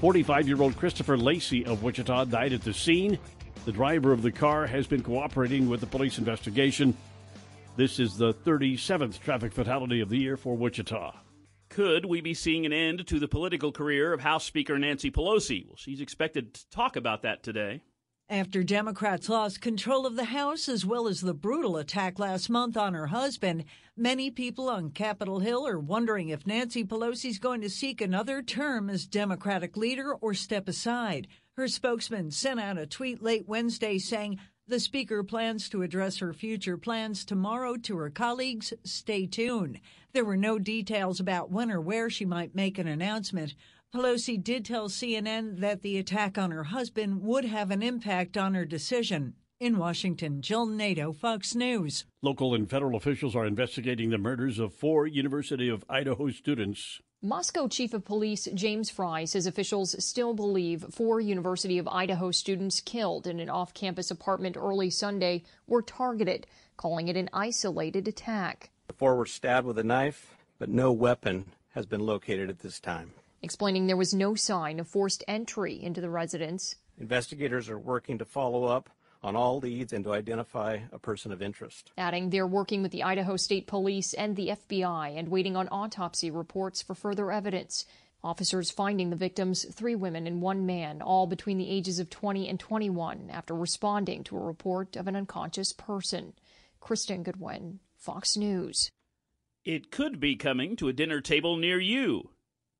45-year-old 0.00 0.76
Christopher 0.76 1.18
Lacey 1.18 1.66
of 1.66 1.82
Wichita 1.82 2.26
died 2.26 2.52
at 2.52 2.62
the 2.62 2.72
scene. 2.72 3.18
The 3.64 3.72
driver 3.72 4.12
of 4.12 4.22
the 4.22 4.30
car 4.30 4.68
has 4.68 4.86
been 4.86 5.02
cooperating 5.02 5.68
with 5.68 5.80
the 5.80 5.86
police 5.86 6.18
investigation. 6.18 6.96
This 7.76 7.98
is 7.98 8.16
the 8.16 8.32
37th 8.32 9.18
traffic 9.18 9.52
fatality 9.52 10.00
of 10.00 10.08
the 10.08 10.16
year 10.16 10.36
for 10.36 10.56
Wichita. 10.56 11.12
Could 11.70 12.04
we 12.04 12.20
be 12.20 12.32
seeing 12.32 12.64
an 12.64 12.72
end 12.72 13.04
to 13.08 13.18
the 13.18 13.26
political 13.26 13.72
career 13.72 14.12
of 14.12 14.20
House 14.20 14.44
Speaker 14.44 14.78
Nancy 14.78 15.10
Pelosi? 15.10 15.66
Well, 15.66 15.74
she's 15.76 16.00
expected 16.00 16.54
to 16.54 16.70
talk 16.70 16.94
about 16.94 17.22
that 17.22 17.42
today. 17.42 17.82
After 18.28 18.62
Democrats 18.62 19.28
lost 19.28 19.60
control 19.60 20.06
of 20.06 20.14
the 20.14 20.26
House 20.26 20.68
as 20.68 20.86
well 20.86 21.08
as 21.08 21.20
the 21.20 21.34
brutal 21.34 21.76
attack 21.76 22.20
last 22.20 22.48
month 22.48 22.76
on 22.76 22.94
her 22.94 23.08
husband, 23.08 23.64
many 23.96 24.30
people 24.30 24.68
on 24.70 24.92
Capitol 24.92 25.40
Hill 25.40 25.66
are 25.66 25.80
wondering 25.80 26.28
if 26.28 26.46
Nancy 26.46 26.84
Pelosi's 26.84 27.40
going 27.40 27.60
to 27.62 27.68
seek 27.68 28.00
another 28.00 28.40
term 28.40 28.88
as 28.88 29.04
Democratic 29.04 29.76
leader 29.76 30.14
or 30.14 30.32
step 30.32 30.68
aside. 30.68 31.26
Her 31.56 31.66
spokesman 31.66 32.30
sent 32.30 32.60
out 32.60 32.78
a 32.78 32.86
tweet 32.86 33.20
late 33.20 33.48
Wednesday 33.48 33.98
saying 33.98 34.38
the 34.66 34.80
Speaker 34.80 35.22
plans 35.22 35.68
to 35.68 35.82
address 35.82 36.18
her 36.18 36.32
future 36.32 36.78
plans 36.78 37.24
tomorrow 37.24 37.76
to 37.76 37.98
her 37.98 38.08
colleagues. 38.08 38.72
Stay 38.82 39.26
tuned. 39.26 39.78
There 40.12 40.24
were 40.24 40.38
no 40.38 40.58
details 40.58 41.20
about 41.20 41.50
when 41.50 41.70
or 41.70 41.80
where 41.80 42.08
she 42.08 42.24
might 42.24 42.54
make 42.54 42.78
an 42.78 42.88
announcement. 42.88 43.54
Pelosi 43.94 44.42
did 44.42 44.64
tell 44.64 44.88
CNN 44.88 45.60
that 45.60 45.82
the 45.82 45.98
attack 45.98 46.38
on 46.38 46.50
her 46.50 46.64
husband 46.64 47.22
would 47.22 47.44
have 47.44 47.70
an 47.70 47.82
impact 47.82 48.38
on 48.38 48.54
her 48.54 48.64
decision. 48.64 49.34
In 49.60 49.78
Washington, 49.78 50.40
Jill 50.40 50.66
Nato, 50.66 51.12
Fox 51.12 51.54
News. 51.54 52.06
Local 52.22 52.54
and 52.54 52.68
federal 52.68 52.96
officials 52.96 53.36
are 53.36 53.46
investigating 53.46 54.10
the 54.10 54.18
murders 54.18 54.58
of 54.58 54.74
four 54.74 55.06
University 55.06 55.68
of 55.68 55.84
Idaho 55.88 56.30
students. 56.30 57.00
Moscow 57.24 57.68
Chief 57.68 57.94
of 57.94 58.04
Police 58.04 58.46
James 58.52 58.90
Fry 58.90 59.24
says 59.24 59.46
officials 59.46 59.96
still 60.04 60.34
believe 60.34 60.84
four 60.90 61.22
University 61.22 61.78
of 61.78 61.88
Idaho 61.88 62.30
students 62.30 62.82
killed 62.82 63.26
in 63.26 63.40
an 63.40 63.48
off 63.48 63.72
campus 63.72 64.10
apartment 64.10 64.58
early 64.58 64.90
Sunday 64.90 65.42
were 65.66 65.80
targeted, 65.80 66.46
calling 66.76 67.08
it 67.08 67.16
an 67.16 67.30
isolated 67.32 68.06
attack. 68.06 68.68
The 68.88 68.92
four 68.92 69.16
were 69.16 69.24
stabbed 69.24 69.66
with 69.66 69.78
a 69.78 69.82
knife, 69.82 70.34
but 70.58 70.68
no 70.68 70.92
weapon 70.92 71.46
has 71.70 71.86
been 71.86 72.04
located 72.04 72.50
at 72.50 72.58
this 72.58 72.78
time. 72.78 73.12
Explaining 73.40 73.86
there 73.86 73.96
was 73.96 74.12
no 74.12 74.34
sign 74.34 74.78
of 74.78 74.86
forced 74.86 75.24
entry 75.26 75.82
into 75.82 76.02
the 76.02 76.10
residence. 76.10 76.76
Investigators 77.00 77.70
are 77.70 77.78
working 77.78 78.18
to 78.18 78.26
follow 78.26 78.64
up 78.64 78.90
on 79.24 79.34
all 79.34 79.58
leads 79.58 79.92
and 79.92 80.04
to 80.04 80.12
identify 80.12 80.78
a 80.92 80.98
person 80.98 81.32
of 81.32 81.40
interest. 81.40 81.90
Adding 81.96 82.30
they're 82.30 82.46
working 82.46 82.82
with 82.82 82.92
the 82.92 83.02
Idaho 83.02 83.36
State 83.36 83.66
Police 83.66 84.12
and 84.12 84.36
the 84.36 84.48
FBI 84.48 85.18
and 85.18 85.28
waiting 85.28 85.56
on 85.56 85.68
autopsy 85.72 86.30
reports 86.30 86.82
for 86.82 86.94
further 86.94 87.32
evidence. 87.32 87.86
Officers 88.22 88.70
finding 88.70 89.10
the 89.10 89.16
victims, 89.16 89.64
three 89.74 89.94
women 89.94 90.26
and 90.26 90.40
one 90.40 90.64
man, 90.66 91.02
all 91.02 91.26
between 91.26 91.58
the 91.58 91.68
ages 91.68 91.98
of 91.98 92.10
20 92.10 92.48
and 92.48 92.60
21, 92.60 93.30
after 93.30 93.54
responding 93.54 94.24
to 94.24 94.36
a 94.36 94.40
report 94.40 94.96
of 94.96 95.08
an 95.08 95.16
unconscious 95.16 95.72
person. 95.72 96.34
Kristen 96.80 97.22
Goodwin, 97.22 97.80
Fox 97.96 98.36
News. 98.36 98.90
It 99.64 99.90
could 99.90 100.20
be 100.20 100.36
coming 100.36 100.76
to 100.76 100.88
a 100.88 100.92
dinner 100.92 101.22
table 101.22 101.56
near 101.56 101.80
you. 101.80 102.30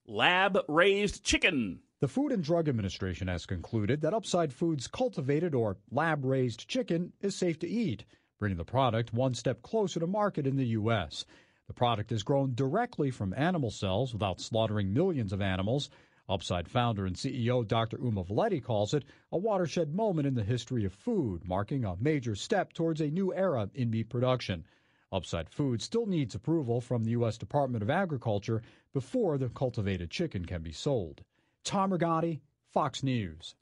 Lab 0.07 0.59
raised 0.69 1.25
chicken. 1.25 1.81
The 2.05 2.09
Food 2.09 2.33
and 2.33 2.45
Drug 2.45 2.69
Administration 2.69 3.29
has 3.29 3.47
concluded 3.47 4.03
that 4.03 4.13
Upside 4.13 4.53
Foods 4.53 4.89
cultivated 4.89 5.55
or 5.55 5.79
lab 5.91 6.23
raised 6.27 6.69
chicken 6.69 7.15
is 7.23 7.35
safe 7.35 7.59
to 7.61 7.67
eat, 7.67 8.05
bringing 8.39 8.59
the 8.59 8.65
product 8.67 9.15
one 9.15 9.33
step 9.33 9.63
closer 9.63 10.01
to 10.01 10.07
market 10.07 10.47
in 10.47 10.57
the 10.59 10.67
U.S. 10.67 11.25
The 11.67 11.73
product 11.73 12.13
is 12.13 12.23
grown 12.23 12.55
directly 12.55 13.11
from 13.11 13.33
animal 13.33 13.71
cells 13.71 14.13
without 14.13 14.39
slaughtering 14.39 14.93
millions 14.93 15.33
of 15.33 15.41
animals. 15.41 15.89
Upside 16.29 16.69
founder 16.69 17.07
and 17.07 17.17
CEO 17.17 17.67
Dr. 17.67 17.99
Uma 17.99 18.23
Valeti 18.23 18.63
calls 18.63 18.93
it 18.93 19.07
a 19.33 19.39
watershed 19.39 19.95
moment 19.95 20.27
in 20.27 20.35
the 20.35 20.45
history 20.45 20.85
of 20.85 20.93
food, 20.93 21.49
marking 21.49 21.87
a 21.87 21.97
major 21.97 22.35
step 22.35 22.75
towards 22.75 23.01
a 23.01 23.09
new 23.09 23.33
era 23.33 23.71
in 23.73 23.89
meat 23.89 24.11
production. 24.11 24.67
Upside 25.11 25.49
Foods 25.49 25.85
still 25.85 26.05
needs 26.05 26.35
approval 26.35 26.83
from 26.83 27.05
the 27.05 27.13
U.S. 27.13 27.39
Department 27.39 27.83
of 27.83 27.89
Agriculture 27.89 28.61
before 28.93 29.39
the 29.39 29.49
cultivated 29.49 30.11
chicken 30.11 30.45
can 30.45 30.61
be 30.61 30.71
sold. 30.71 31.23
Tom 31.65 31.91
Rigotti, 31.91 32.41
Fox 32.73 33.03
News. 33.03 33.55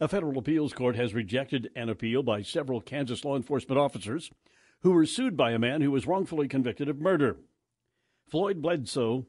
A 0.00 0.08
federal 0.08 0.38
appeals 0.38 0.72
court 0.72 0.96
has 0.96 1.12
rejected 1.12 1.70
an 1.76 1.90
appeal 1.90 2.22
by 2.22 2.40
several 2.40 2.80
Kansas 2.80 3.24
law 3.24 3.36
enforcement 3.36 3.78
officers 3.78 4.30
who 4.80 4.92
were 4.92 5.04
sued 5.04 5.36
by 5.36 5.52
a 5.52 5.58
man 5.58 5.82
who 5.82 5.90
was 5.90 6.06
wrongfully 6.06 6.48
convicted 6.48 6.88
of 6.88 7.00
murder. 7.00 7.36
Floyd 8.30 8.62
Bledsoe 8.62 9.26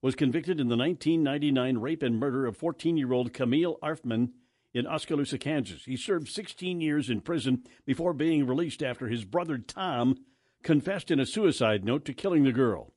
was 0.00 0.14
convicted 0.14 0.60
in 0.60 0.68
the 0.68 0.76
1999 0.76 1.78
rape 1.78 2.02
and 2.02 2.20
murder 2.20 2.46
of 2.46 2.56
14 2.56 2.96
year 2.96 3.12
old 3.12 3.32
Camille 3.32 3.78
Arfman 3.82 4.30
in 4.72 4.86
Oskaloosa, 4.86 5.38
Kansas. 5.38 5.84
He 5.84 5.96
served 5.96 6.28
16 6.28 6.80
years 6.80 7.10
in 7.10 7.20
prison 7.20 7.64
before 7.84 8.12
being 8.12 8.46
released 8.46 8.82
after 8.82 9.08
his 9.08 9.24
brother 9.24 9.58
Tom 9.58 10.16
confessed 10.62 11.10
in 11.10 11.18
a 11.18 11.26
suicide 11.26 11.84
note 11.84 12.04
to 12.04 12.14
killing 12.14 12.44
the 12.44 12.52
girl. 12.52 12.92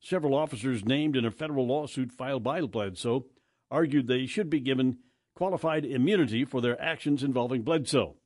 Several 0.00 0.34
officers 0.34 0.84
named 0.84 1.16
in 1.16 1.24
a 1.24 1.30
federal 1.30 1.66
lawsuit 1.66 2.12
filed 2.12 2.42
by 2.42 2.60
Bledsoe 2.62 3.26
argued 3.70 4.06
they 4.06 4.26
should 4.26 4.50
be 4.50 4.60
given 4.60 4.98
qualified 5.34 5.84
immunity 5.84 6.44
for 6.44 6.60
their 6.60 6.80
actions 6.80 7.22
involving 7.22 7.62
Bledsoe. 7.62 8.16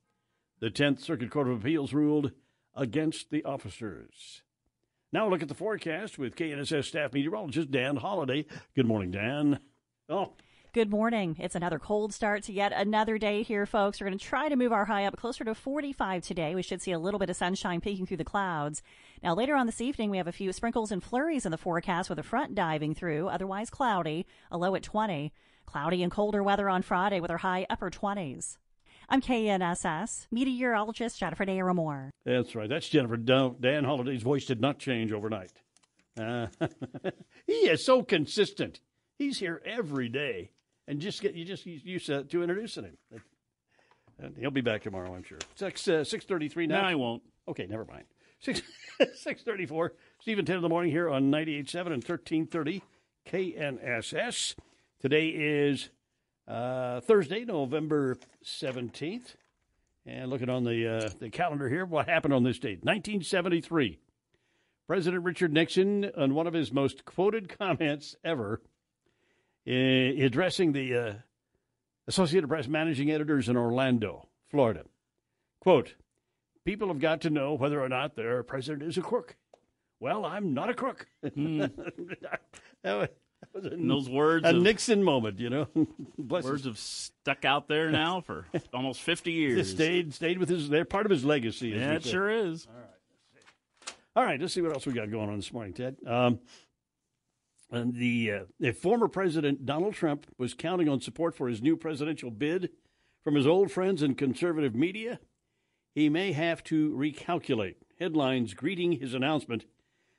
The 0.61 0.71
10th 0.71 1.01
Circuit 1.01 1.31
Court 1.31 1.49
of 1.49 1.61
Appeals 1.61 1.93
ruled 1.93 2.33
against 2.75 3.31
the 3.31 3.45
officers. 3.45 4.43
Now 5.13 5.29
look 5.29 5.43
at 5.43 5.49
the 5.49 5.55
forecast 5.55 6.19
with 6.19 6.37
KNSS 6.37 6.85
staff 6.85 7.13
meteorologist 7.13 7.71
Dan 7.71 7.97
Holliday. 7.97 8.47
Good 8.75 8.87
morning, 8.87 9.11
Dan. 9.11 9.61
Oh, 10.09 10.33
Good 10.75 10.89
morning. 10.91 11.37
It's 11.39 11.55
another 11.55 11.79
cold 11.79 12.15
start 12.15 12.45
to 12.45 12.53
yet 12.55 12.73
another 12.75 13.19
day 13.19 13.43
here, 13.43 13.67
folks. 13.67 14.01
We're 14.01 14.07
going 14.07 14.19
to 14.19 14.25
try 14.25 14.49
to 14.49 14.57
move 14.57 14.73
our 14.73 14.87
high 14.87 15.05
up 15.05 15.19
closer 15.19 15.45
to 15.45 15.55
45 15.55 16.23
today. 16.23 16.55
We 16.55 16.63
should 16.63 16.81
see 16.81 16.93
a 16.93 16.99
little 16.99 17.21
bit 17.21 17.29
of 17.29 17.37
sunshine 17.37 17.83
peeking 17.83 18.07
through 18.07 18.17
the 18.17 18.25
clouds. 18.25 18.83
Now, 19.23 19.35
later 19.35 19.55
on 19.55 19.67
this 19.67 19.83
evening, 19.83 20.09
we 20.09 20.17
have 20.17 20.29
a 20.29 20.33
few 20.33 20.51
sprinkles 20.51 20.91
and 20.91 21.03
flurries 21.03 21.45
in 21.45 21.51
the 21.51 21.59
forecast 21.59 22.09
with 22.09 22.19
a 22.19 22.23
front 22.23 22.55
diving 22.55 22.95
through, 22.95 23.29
otherwise 23.29 23.69
cloudy, 23.69 24.25
a 24.51 24.57
low 24.57 24.75
at 24.75 24.83
20. 24.83 25.31
Cloudy 25.67 26.03
and 26.03 26.11
colder 26.11 26.43
weather 26.43 26.71
on 26.71 26.81
Friday 26.81 27.21
with 27.21 27.31
our 27.31 27.37
high 27.37 27.67
upper 27.69 27.91
20s. 27.91 28.57
I'm 29.11 29.21
KNSS 29.21 30.27
meteorologist 30.31 31.21
Jennifer 31.21 31.75
Moore. 31.75 32.11
That's 32.25 32.55
right. 32.55 32.71
That's 32.71 32.89
Jennifer. 32.89 33.19
Dan 33.19 33.85
Holliday's 33.85 34.23
voice 34.23 34.47
did 34.47 34.63
not 34.63 34.79
change 34.79 35.13
overnight. 35.13 35.53
Uh, 36.19 36.47
he 37.47 37.53
is 37.53 37.85
so 37.85 38.03
consistent. 38.03 38.81
He's 39.19 39.39
here 39.39 39.61
every 39.67 40.09
day, 40.09 40.51
and 40.89 41.01
just 41.01 41.21
get 41.23 41.35
you 41.35 41.45
just 41.45 41.67
used 41.67 42.07
to, 42.07 42.25
to 42.25 42.43
introducing 42.43 42.85
him. 42.85 42.97
And 44.19 44.37
he'll 44.37 44.51
be 44.51 44.61
back 44.61 44.83
tomorrow, 44.83 45.15
I'm 45.15 45.23
sure. 45.23 45.39
Six 45.55 45.89
uh, 45.89 46.05
six 46.05 46.25
thirty 46.25 46.49
three 46.49 46.67
now. 46.67 46.83
No, 46.83 46.89
I 46.89 46.95
won't. 46.95 47.23
Okay, 47.49 47.67
never 47.67 47.85
mind. 47.85 48.05
Six 48.41 48.63
six 49.15 49.43
thirty 49.43 49.67
four. 49.67 49.95
Steve 50.21 50.39
and 50.39 50.47
Ted 50.47 50.57
in 50.57 50.63
the 50.63 50.69
morning 50.69 50.93
here 50.93 51.09
on 51.09 51.31
98.7 51.31 51.93
and 51.93 52.05
thirteen 52.05 52.47
thirty 52.47 52.83
KNSS. 53.27 54.55
Today 55.01 55.29
is 55.29 55.91
uh, 56.47 57.01
Thursday, 57.01 57.45
November 57.45 58.19
17th. 58.45 59.35
And 60.05 60.31
looking 60.31 60.49
on 60.49 60.65
the, 60.65 60.97
uh, 61.07 61.11
the 61.21 61.31
calendar 61.31 61.69
here, 61.69 61.85
what 61.85 62.09
happened 62.09 62.35
on 62.35 62.43
this 62.43 62.59
date? 62.59 62.85
1973. 62.85 63.99
President 64.89 65.25
Richard 65.25 65.53
Nixon, 65.53 66.11
on 66.17 66.35
one 66.35 66.47
of 66.47 66.55
his 66.55 66.73
most 66.73 67.05
quoted 67.05 67.49
comments 67.49 68.17
ever, 68.25 68.61
addressing 69.67 70.73
the 70.73 70.97
uh, 70.97 71.13
Associated 72.09 72.49
Press 72.49 72.67
managing 72.67 73.11
editors 73.11 73.49
in 73.49 73.57
Orlando, 73.57 74.29
Florida. 74.51 74.85
Quote, 75.61 75.95
People 76.65 76.89
have 76.89 77.01
got 77.01 77.21
to 77.23 77.31
know 77.31 77.55
whether 77.55 77.81
or 77.83 77.89
not 77.89 78.15
their 78.15 78.43
president 78.43 78.83
is 78.85 78.97
a 78.97 79.03
crook. 79.03 79.37
Well, 79.99 80.25
I'm 80.25 80.55
not 80.55 80.69
a 80.69 80.75
crook. 80.75 81.07
Mm. 82.85 83.89
those 83.89 84.09
words 84.09 84.45
a 84.45 84.51
of, 84.51 84.63
Nixon 84.63 85.03
moment, 85.03 85.39
you 85.39 85.51
know. 85.51 85.69
words 86.19 86.65
have 86.65 86.79
stuck 86.79 87.45
out 87.45 87.69
there 87.69 87.91
now 87.93 88.21
for 88.21 88.47
almost 88.73 89.01
fifty 89.01 89.33
years. 89.33 89.71
stayed 89.71 90.13
stayed 90.15 90.39
with 90.39 90.49
his. 90.49 90.69
They're 90.69 90.85
part 90.85 91.07
of 91.07 91.11
his 91.11 91.25
legacy. 91.25 91.69
Yeah, 91.69 91.93
it 91.95 92.05
sure 92.05 92.29
is. 92.31 92.67
All 92.69 92.75
right, 92.75 92.89
let's 93.13 93.85
see. 93.87 93.95
All 94.17 94.25
right, 94.25 94.41
let's 94.41 94.53
see 94.55 94.63
what 94.63 94.73
else 94.73 94.87
we 94.87 94.93
got 94.93 95.11
going 95.11 95.29
on 95.29 95.37
this 95.37 95.53
morning, 95.53 95.73
Ted. 95.73 95.97
Um, 96.07 96.41
and 97.73 97.95
the, 97.95 98.47
uh, 98.61 98.73
former 98.75 99.09
president 99.09 99.65
Donald 99.65 99.95
Trump 99.95 100.27
was 100.37 100.53
counting 100.53 100.89
on 100.89 101.01
support 101.01 101.35
for 101.35 101.49
his 101.49 101.63
new 101.63 101.77
presidential 101.77 102.31
bid 102.31 102.71
from 103.25 103.35
his 103.35 103.47
old 103.47 103.73
friends 103.73 104.03
in 104.03 104.15
conservative 104.15 104.75
media. 104.75 105.19
He 105.95 106.09
may 106.09 106.33
have 106.33 106.63
to 106.65 106.91
recalculate. 106.91 107.77
Headlines 107.99 108.55
greeting 108.55 108.93
his 108.93 109.15
announcement 109.15 109.65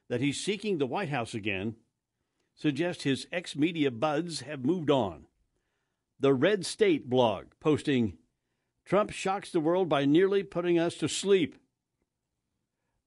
that 0.10 0.22
he's 0.22 0.44
seeking 0.44 0.78
the 0.78 0.88
White 0.88 1.10
House 1.10 1.34
again 1.34 1.76
suggest 2.56 3.04
his 3.04 3.28
ex 3.32 3.56
media 3.56 3.92
buds 3.92 4.42
have 4.42 4.66
moved 4.66 4.90
on. 4.90 5.26
The 6.20 6.34
Red 6.34 6.66
State 6.66 7.10
blog 7.10 7.46
posting 7.60 8.18
Trump 8.86 9.12
shocks 9.12 9.52
the 9.52 9.60
world 9.60 9.90
by 9.90 10.06
nearly 10.06 10.44
putting 10.44 10.80
us 10.80 10.96
to 10.96 11.08
sleep. 11.08 11.56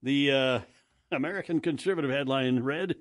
The 0.03 0.31
uh, 0.31 0.61
American 1.11 1.61
conservative 1.61 2.11
headline 2.11 2.61
read 2.61 2.97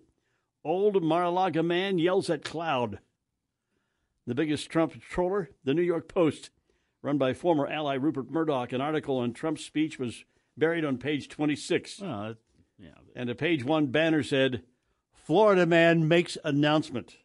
Old 0.65 1.04
Mar 1.04 1.23
a 1.23 1.30
Lago 1.30 1.62
man 1.62 1.99
yells 1.99 2.28
at 2.30 2.43
cloud. 2.43 2.97
The 4.25 4.34
biggest 4.34 4.67
Trump 4.71 4.99
troller, 4.99 5.51
the 5.63 5.75
New 5.75 5.84
York 5.84 6.12
Post, 6.12 6.49
run 7.04 7.19
by 7.19 7.34
former 7.34 7.67
ally 7.67 7.93
Rupert 7.93 8.32
Murdoch, 8.32 8.73
an 8.73 8.82
article 8.82 9.19
on 9.19 9.32
Trump's 9.32 9.63
speech 9.63 9.99
was 9.99 10.25
buried 10.58 10.84
on 10.84 10.97
page 10.97 11.30
26. 11.30 11.99
yeah. 11.99 12.34
And 13.15 13.30
a 13.30 13.36
page 13.36 13.63
one 13.63 13.88
banner 13.88 14.23
said, 14.23 14.63
Florida 15.13 15.67
man 15.67 16.08
makes 16.08 16.36
announcement. 16.43 17.17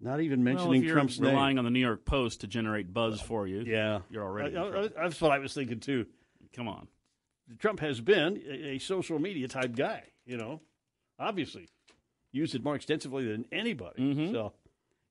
Not 0.00 0.22
even 0.22 0.42
mentioning 0.42 0.84
well, 0.84 0.92
Trump's 0.92 1.18
relying 1.18 1.56
name. 1.56 1.58
on 1.58 1.64
the 1.64 1.70
New 1.70 1.80
York 1.80 2.06
Post 2.06 2.40
to 2.40 2.46
generate 2.46 2.94
buzz 2.94 3.20
for 3.20 3.46
you. 3.46 3.60
Yeah, 3.60 4.00
you're 4.08 4.24
already. 4.24 4.56
I, 4.56 4.62
I, 4.62 4.88
that's 4.96 5.20
what 5.20 5.32
I 5.32 5.38
was 5.38 5.52
thinking 5.52 5.80
too. 5.80 6.06
Come 6.54 6.68
on, 6.68 6.88
Trump 7.58 7.80
has 7.80 8.00
been 8.00 8.40
a, 8.48 8.68
a 8.68 8.78
social 8.78 9.18
media 9.18 9.48
type 9.48 9.74
guy. 9.74 10.04
You 10.24 10.36
know, 10.36 10.60
obviously 11.18 11.68
used 12.32 12.54
it 12.54 12.64
more 12.64 12.74
extensively 12.74 13.26
than 13.26 13.44
anybody. 13.52 14.02
Mm-hmm. 14.02 14.32
So 14.32 14.52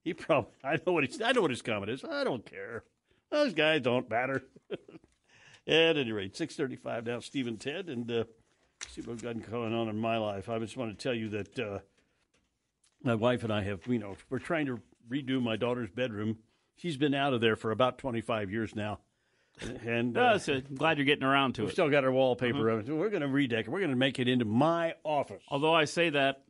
he 0.03 0.13
probably 0.13 0.51
I 0.63 0.79
know 0.85 0.93
what 0.93 1.03
he's 1.03 1.21
I 1.21 1.31
know 1.31 1.41
what 1.41 1.51
his 1.51 1.61
comment 1.61 1.91
is. 1.91 2.03
I 2.03 2.23
don't 2.23 2.45
care. 2.45 2.83
Those 3.29 3.53
guys 3.53 3.81
don't 3.81 4.09
matter. 4.09 4.43
At 5.67 5.97
any 5.97 6.13
rate, 6.13 6.37
six 6.37 6.55
thirty-five 6.55 7.05
now. 7.05 7.19
Steve 7.19 7.47
and 7.47 7.59
Ted 7.59 7.89
and. 7.89 8.09
Uh, 8.09 8.23
see 8.89 9.01
what 9.01 9.13
I've 9.13 9.23
got 9.23 9.51
going 9.51 9.73
on 9.73 9.89
in 9.89 9.97
my 9.97 10.17
life. 10.17 10.49
I 10.49 10.59
just 10.59 10.77
want 10.77 10.97
to 10.97 11.03
tell 11.03 11.13
you 11.13 11.29
that 11.29 11.59
uh, 11.59 11.79
my 13.03 13.15
wife 13.15 13.43
and 13.43 13.51
I 13.51 13.63
have, 13.63 13.85
you 13.87 13.99
know, 13.99 14.15
we're 14.29 14.39
trying 14.39 14.65
to 14.67 14.79
redo 15.09 15.41
my 15.41 15.55
daughter's 15.55 15.89
bedroom. 15.89 16.37
She's 16.75 16.97
been 16.97 17.13
out 17.13 17.33
of 17.33 17.41
there 17.41 17.55
for 17.55 17.71
about 17.71 17.97
25 17.97 18.51
years 18.51 18.75
now. 18.75 18.99
And 19.87 20.15
uh, 20.15 20.33
oh, 20.35 20.37
so 20.37 20.53
I'm 20.53 20.75
glad 20.75 20.99
you're 20.99 21.05
getting 21.05 21.23
around 21.23 21.53
to 21.55 21.63
we've 21.63 21.71
it. 21.71 21.73
still 21.73 21.89
got 21.89 22.03
our 22.03 22.11
wallpaper. 22.11 22.69
Uh-huh. 22.69 22.93
We're 22.93 23.09
going 23.09 23.23
to 23.23 23.27
redecorate. 23.27 23.73
We're 23.73 23.79
going 23.79 23.89
to 23.89 23.97
make 23.97 24.19
it 24.19 24.27
into 24.27 24.45
my 24.45 24.93
office. 25.03 25.41
Although 25.47 25.73
I 25.73 25.85
say 25.85 26.11
that, 26.11 26.43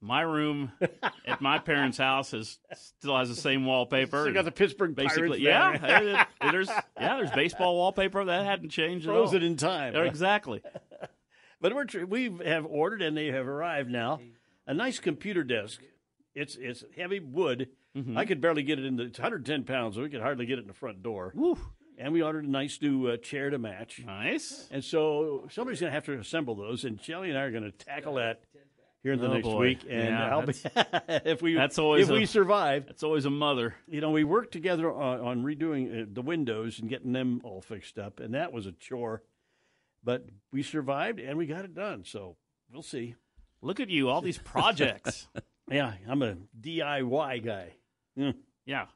my 0.00 0.22
room 0.22 0.72
at 1.26 1.40
my 1.40 1.58
parents' 1.58 1.98
house 1.98 2.32
is 2.32 2.58
still 2.74 3.16
has 3.16 3.28
the 3.28 3.34
same 3.34 3.64
wallpaper. 3.64 4.22
Still 4.22 4.34
got 4.34 4.44
the 4.44 4.52
Pittsburgh 4.52 4.94
basically. 4.94 5.44
Pirates 5.44 5.82
yeah, 5.82 6.24
there's 6.50 6.68
yeah, 6.68 7.16
there's 7.16 7.30
baseball 7.32 7.76
wallpaper 7.76 8.24
that 8.24 8.44
hadn't 8.44 8.70
changed 8.70 9.06
at 9.06 9.12
all. 9.12 9.22
Frozen 9.24 9.42
in 9.42 9.56
time. 9.56 9.96
Exactly. 9.96 10.62
But 11.62 11.74
we're 11.74 12.06
we 12.06 12.34
have 12.46 12.64
ordered 12.64 13.02
and 13.02 13.14
they 13.14 13.26
have 13.26 13.46
arrived 13.46 13.90
now. 13.90 14.20
A 14.66 14.72
nice 14.72 14.98
computer 14.98 15.44
desk. 15.44 15.82
It's 16.34 16.56
it's 16.56 16.84
heavy 16.96 17.20
wood. 17.20 17.68
Mm-hmm. 17.94 18.16
I 18.16 18.24
could 18.24 18.40
barely 18.40 18.62
get 18.62 18.78
it 18.78 18.86
in 18.86 18.96
the. 18.96 19.04
It's 19.04 19.18
110 19.18 19.64
pounds, 19.64 19.96
so 19.96 20.02
we 20.02 20.08
could 20.08 20.22
hardly 20.22 20.46
get 20.46 20.58
it 20.58 20.62
in 20.62 20.68
the 20.68 20.72
front 20.72 21.02
door. 21.02 21.34
And 21.98 22.14
we 22.14 22.22
ordered 22.22 22.46
a 22.46 22.50
nice 22.50 22.78
new 22.80 23.08
uh, 23.08 23.18
chair 23.18 23.50
to 23.50 23.58
match. 23.58 24.00
Nice. 24.06 24.68
And 24.70 24.82
so 24.82 25.48
somebody's 25.50 25.80
going 25.80 25.90
to 25.90 25.94
have 25.94 26.06
to 26.06 26.18
assemble 26.18 26.54
those, 26.54 26.84
and 26.84 26.98
Shelly 26.98 27.28
and 27.28 27.38
I 27.38 27.42
are 27.42 27.50
going 27.50 27.64
to 27.64 27.72
tackle 27.72 28.14
that 28.14 28.40
here 29.02 29.12
in 29.12 29.20
the 29.20 29.28
Oh, 29.28 29.32
next 29.34 29.44
boy. 29.44 29.58
week. 29.60 29.78
And 29.88 30.08
Yeah, 30.08 30.36
I'll 30.36 30.42
be, 30.46 30.54
if 31.30 31.42
we 31.42 31.54
That's 31.54 31.78
always 31.78 32.04
if 32.04 32.10
a- 32.10 32.14
we 32.18 32.26
survive. 32.26 32.86
That's 32.86 33.02
always 33.02 33.24
a 33.24 33.30
mother. 33.30 33.74
You 33.88 34.00
know, 34.00 34.10
we 34.10 34.24
worked 34.24 34.52
together 34.52 34.92
on, 34.92 35.20
on 35.20 35.44
redoing 35.44 36.02
uh, 36.02 36.06
the 36.12 36.22
windows 36.22 36.78
and 36.78 36.88
getting 36.88 37.12
them 37.12 37.40
all 37.44 37.60
fixed 37.60 37.98
up, 37.98 38.20
and 38.20 38.34
that 38.34 38.52
was 38.52 38.66
a 38.66 38.72
chore. 38.72 39.22
But 40.02 40.26
we 40.52 40.62
survived 40.62 41.20
and 41.20 41.36
we 41.36 41.46
got 41.46 41.64
it 41.64 41.74
done. 41.74 42.04
So 42.04 42.36
we'll 42.72 42.82
see. 42.82 43.14
Look 43.62 43.80
at 43.80 43.90
you, 43.90 44.08
all 44.08 44.22
these 44.22 44.38
projects. 44.38 45.28
yeah, 45.70 45.92
I'm 46.08 46.22
a 46.22 46.36
DIY 46.58 47.44
guy. 47.44 47.74
Mm. 48.18 48.34
Yeah. 48.64 48.86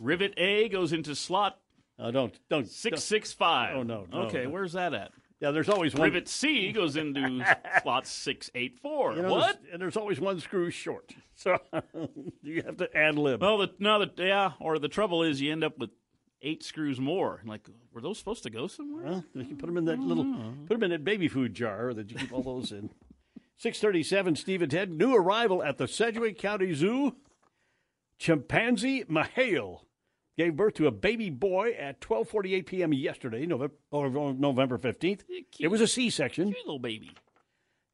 Rivet 0.00 0.34
A 0.36 0.68
goes 0.68 0.92
into 0.92 1.14
slot 1.14 1.58
Oh, 1.98 2.10
don't 2.10 2.34
don't 2.48 2.66
six 2.68 3.04
six 3.04 3.32
five. 3.32 3.76
Oh, 3.76 3.82
no, 3.82 4.06
no, 4.10 4.22
okay, 4.22 4.44
no. 4.44 4.50
where's 4.50 4.72
that 4.72 4.94
at? 4.94 5.12
Yeah, 5.42 5.50
there's 5.50 5.68
always 5.68 5.92
one. 5.92 6.04
Rivet 6.04 6.28
C 6.28 6.70
goes 6.70 6.96
into 6.96 7.44
slot 7.82 8.06
six 8.06 8.48
eight 8.54 8.78
four. 8.80 9.14
You 9.16 9.22
know, 9.22 9.32
what? 9.32 9.40
there's- 9.40 9.56
And 9.72 9.82
there's 9.82 9.96
always 9.96 10.20
one 10.20 10.40
screw 10.40 10.70
short. 10.70 11.12
So 11.34 11.58
you 12.42 12.62
have 12.62 12.76
to 12.76 12.96
ad 12.96 13.18
lib. 13.18 13.42
Well, 13.42 13.58
the, 13.58 13.72
no, 13.80 14.04
the, 14.04 14.12
yeah, 14.16 14.52
or 14.60 14.78
the 14.78 14.86
trouble 14.88 15.24
is 15.24 15.40
you 15.40 15.50
end 15.50 15.64
up 15.64 15.76
with 15.78 15.90
eight 16.40 16.62
screws 16.62 17.00
more. 17.00 17.40
Like, 17.44 17.66
were 17.92 18.00
those 18.00 18.18
supposed 18.18 18.44
to 18.44 18.50
go 18.50 18.68
somewhere? 18.68 19.04
Well, 19.04 19.24
you 19.34 19.44
can 19.46 19.56
put 19.56 19.66
them 19.66 19.76
in 19.76 19.84
that 19.86 19.98
little, 19.98 20.24
put 20.68 20.74
them 20.74 20.84
in 20.84 20.90
that 20.90 21.04
baby 21.04 21.26
food 21.26 21.54
jar 21.54 21.92
that 21.94 22.08
you 22.10 22.16
keep 22.16 22.32
all 22.32 22.42
those 22.44 22.70
in. 22.70 22.90
Six 23.56 23.80
thirty-seven. 23.80 24.36
Steve 24.36 24.62
and 24.62 24.70
Ted. 24.70 24.92
New 24.92 25.16
arrival 25.16 25.64
at 25.64 25.78
the 25.78 25.88
Sedgwick 25.88 26.38
County 26.38 26.74
Zoo. 26.74 27.16
Chimpanzee 28.18 29.04
Mahale 29.04 29.80
gave 30.36 30.56
birth 30.56 30.74
to 30.74 30.86
a 30.86 30.90
baby 30.90 31.30
boy 31.30 31.72
at 31.72 32.00
12:48 32.00 32.66
p.m. 32.66 32.92
yesterday, 32.92 33.46
November, 33.46 33.74
November 33.92 34.78
15th. 34.78 35.22
It 35.58 35.68
was 35.68 35.80
a 35.80 35.86
C-section. 35.86 36.52
Cute 36.52 36.66
little 36.66 36.78
baby. 36.78 37.14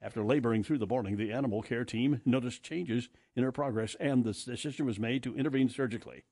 After 0.00 0.22
laboring 0.22 0.62
through 0.62 0.78
the 0.78 0.86
morning, 0.86 1.16
the 1.16 1.32
animal 1.32 1.60
care 1.60 1.84
team 1.84 2.20
noticed 2.24 2.62
changes 2.62 3.08
in 3.34 3.42
her 3.42 3.50
progress, 3.50 3.96
and 3.98 4.22
the 4.22 4.32
decision 4.32 4.86
was 4.86 4.98
made 4.98 5.24
to 5.24 5.36
intervene 5.36 5.68
surgically. 5.68 6.22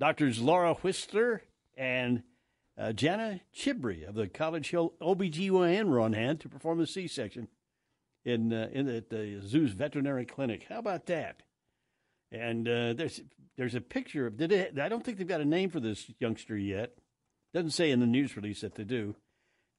Doctors 0.00 0.40
Laura 0.40 0.74
Whistler 0.74 1.42
and 1.76 2.24
uh, 2.76 2.92
Jana 2.92 3.40
Chibri 3.54 4.06
of 4.08 4.14
the 4.14 4.26
College 4.26 4.70
Hill 4.70 4.94
OBGYN 5.00 5.84
were 5.84 6.00
on 6.00 6.14
hand 6.14 6.40
to 6.40 6.48
perform 6.48 6.78
the 6.78 6.86
C-section 6.86 7.48
in 8.24 8.52
uh, 8.52 8.68
in 8.72 8.86
the, 8.86 9.04
the 9.08 9.40
zoo's 9.46 9.72
veterinary 9.72 10.24
clinic. 10.24 10.66
How 10.68 10.78
about 10.78 11.06
that? 11.06 11.42
And 12.32 12.66
uh, 12.66 12.94
there's 12.94 13.20
there's 13.56 13.74
a 13.74 13.80
picture 13.80 14.26
of 14.26 14.36
did 14.38 14.52
it, 14.52 14.78
I 14.78 14.88
don't 14.88 15.04
think 15.04 15.18
they've 15.18 15.28
got 15.28 15.40
a 15.42 15.44
name 15.44 15.70
for 15.70 15.80
this 15.80 16.10
youngster 16.18 16.56
yet. 16.56 16.94
Doesn't 17.52 17.72
say 17.72 17.90
in 17.90 18.00
the 18.00 18.06
news 18.06 18.34
release 18.36 18.62
that 18.62 18.74
they 18.76 18.84
do, 18.84 19.14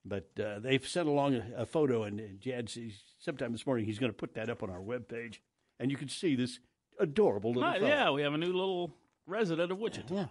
but 0.05 0.29
uh, 0.39 0.59
they've 0.59 0.87
sent 0.87 1.07
along 1.07 1.33
a, 1.35 1.43
a 1.57 1.65
photo, 1.65 2.03
and 2.03 2.39
Jad 2.39 2.69
says 2.69 2.91
sometime 3.19 3.51
this 3.51 3.65
morning 3.65 3.85
he's 3.85 3.97
going 3.97 4.11
to 4.11 4.17
put 4.17 4.35
that 4.35 4.49
up 4.49 4.61
on 4.61 4.69
our 4.69 4.79
webpage, 4.79 5.37
and 5.79 5.89
you 5.89 5.97
can 5.97 6.07
see 6.07 6.35
this 6.35 6.59
adorable 6.99 7.51
little 7.53 7.67
Hi- 7.67 7.77
yeah, 7.77 8.11
we 8.11 8.21
have 8.21 8.33
a 8.35 8.37
new 8.37 8.53
little 8.53 8.93
resident 9.25 9.71
of 9.71 9.79
Wichita. 9.79 10.13
Yeah. 10.13 10.25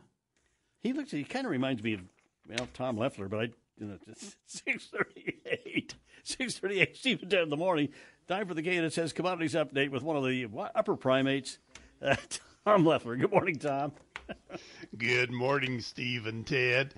He 0.80 0.92
looks. 0.92 1.10
He 1.10 1.24
kind 1.24 1.44
of 1.46 1.50
reminds 1.50 1.82
me 1.82 1.94
of 1.94 2.00
well 2.48 2.68
Tom 2.74 2.96
Leffler, 2.96 3.28
but 3.28 3.40
I 3.40 3.42
you 3.78 3.86
know 3.86 3.98
six 4.46 4.86
thirty 4.86 5.34
eight, 5.66 5.94
six 6.22 6.58
thirty 6.58 6.80
eight. 6.80 6.96
Stephen 6.96 7.28
ten 7.28 7.42
in 7.42 7.50
the 7.50 7.56
morning. 7.56 7.88
Time 8.28 8.46
for 8.46 8.54
the 8.54 8.62
game 8.62 8.82
that 8.82 8.92
says 8.92 9.12
commodities 9.12 9.54
update 9.54 9.90
with 9.90 10.04
one 10.04 10.16
of 10.16 10.24
the 10.24 10.46
upper 10.76 10.94
primates, 10.96 11.58
uh, 12.02 12.16
Tom 12.66 12.84
Leffler. 12.84 13.16
Good 13.16 13.32
morning, 13.32 13.58
Tom. 13.58 13.92
Good 14.96 15.30
morning, 15.30 15.80
Steve 15.80 16.26
and 16.26 16.46
Ted. 16.46 16.94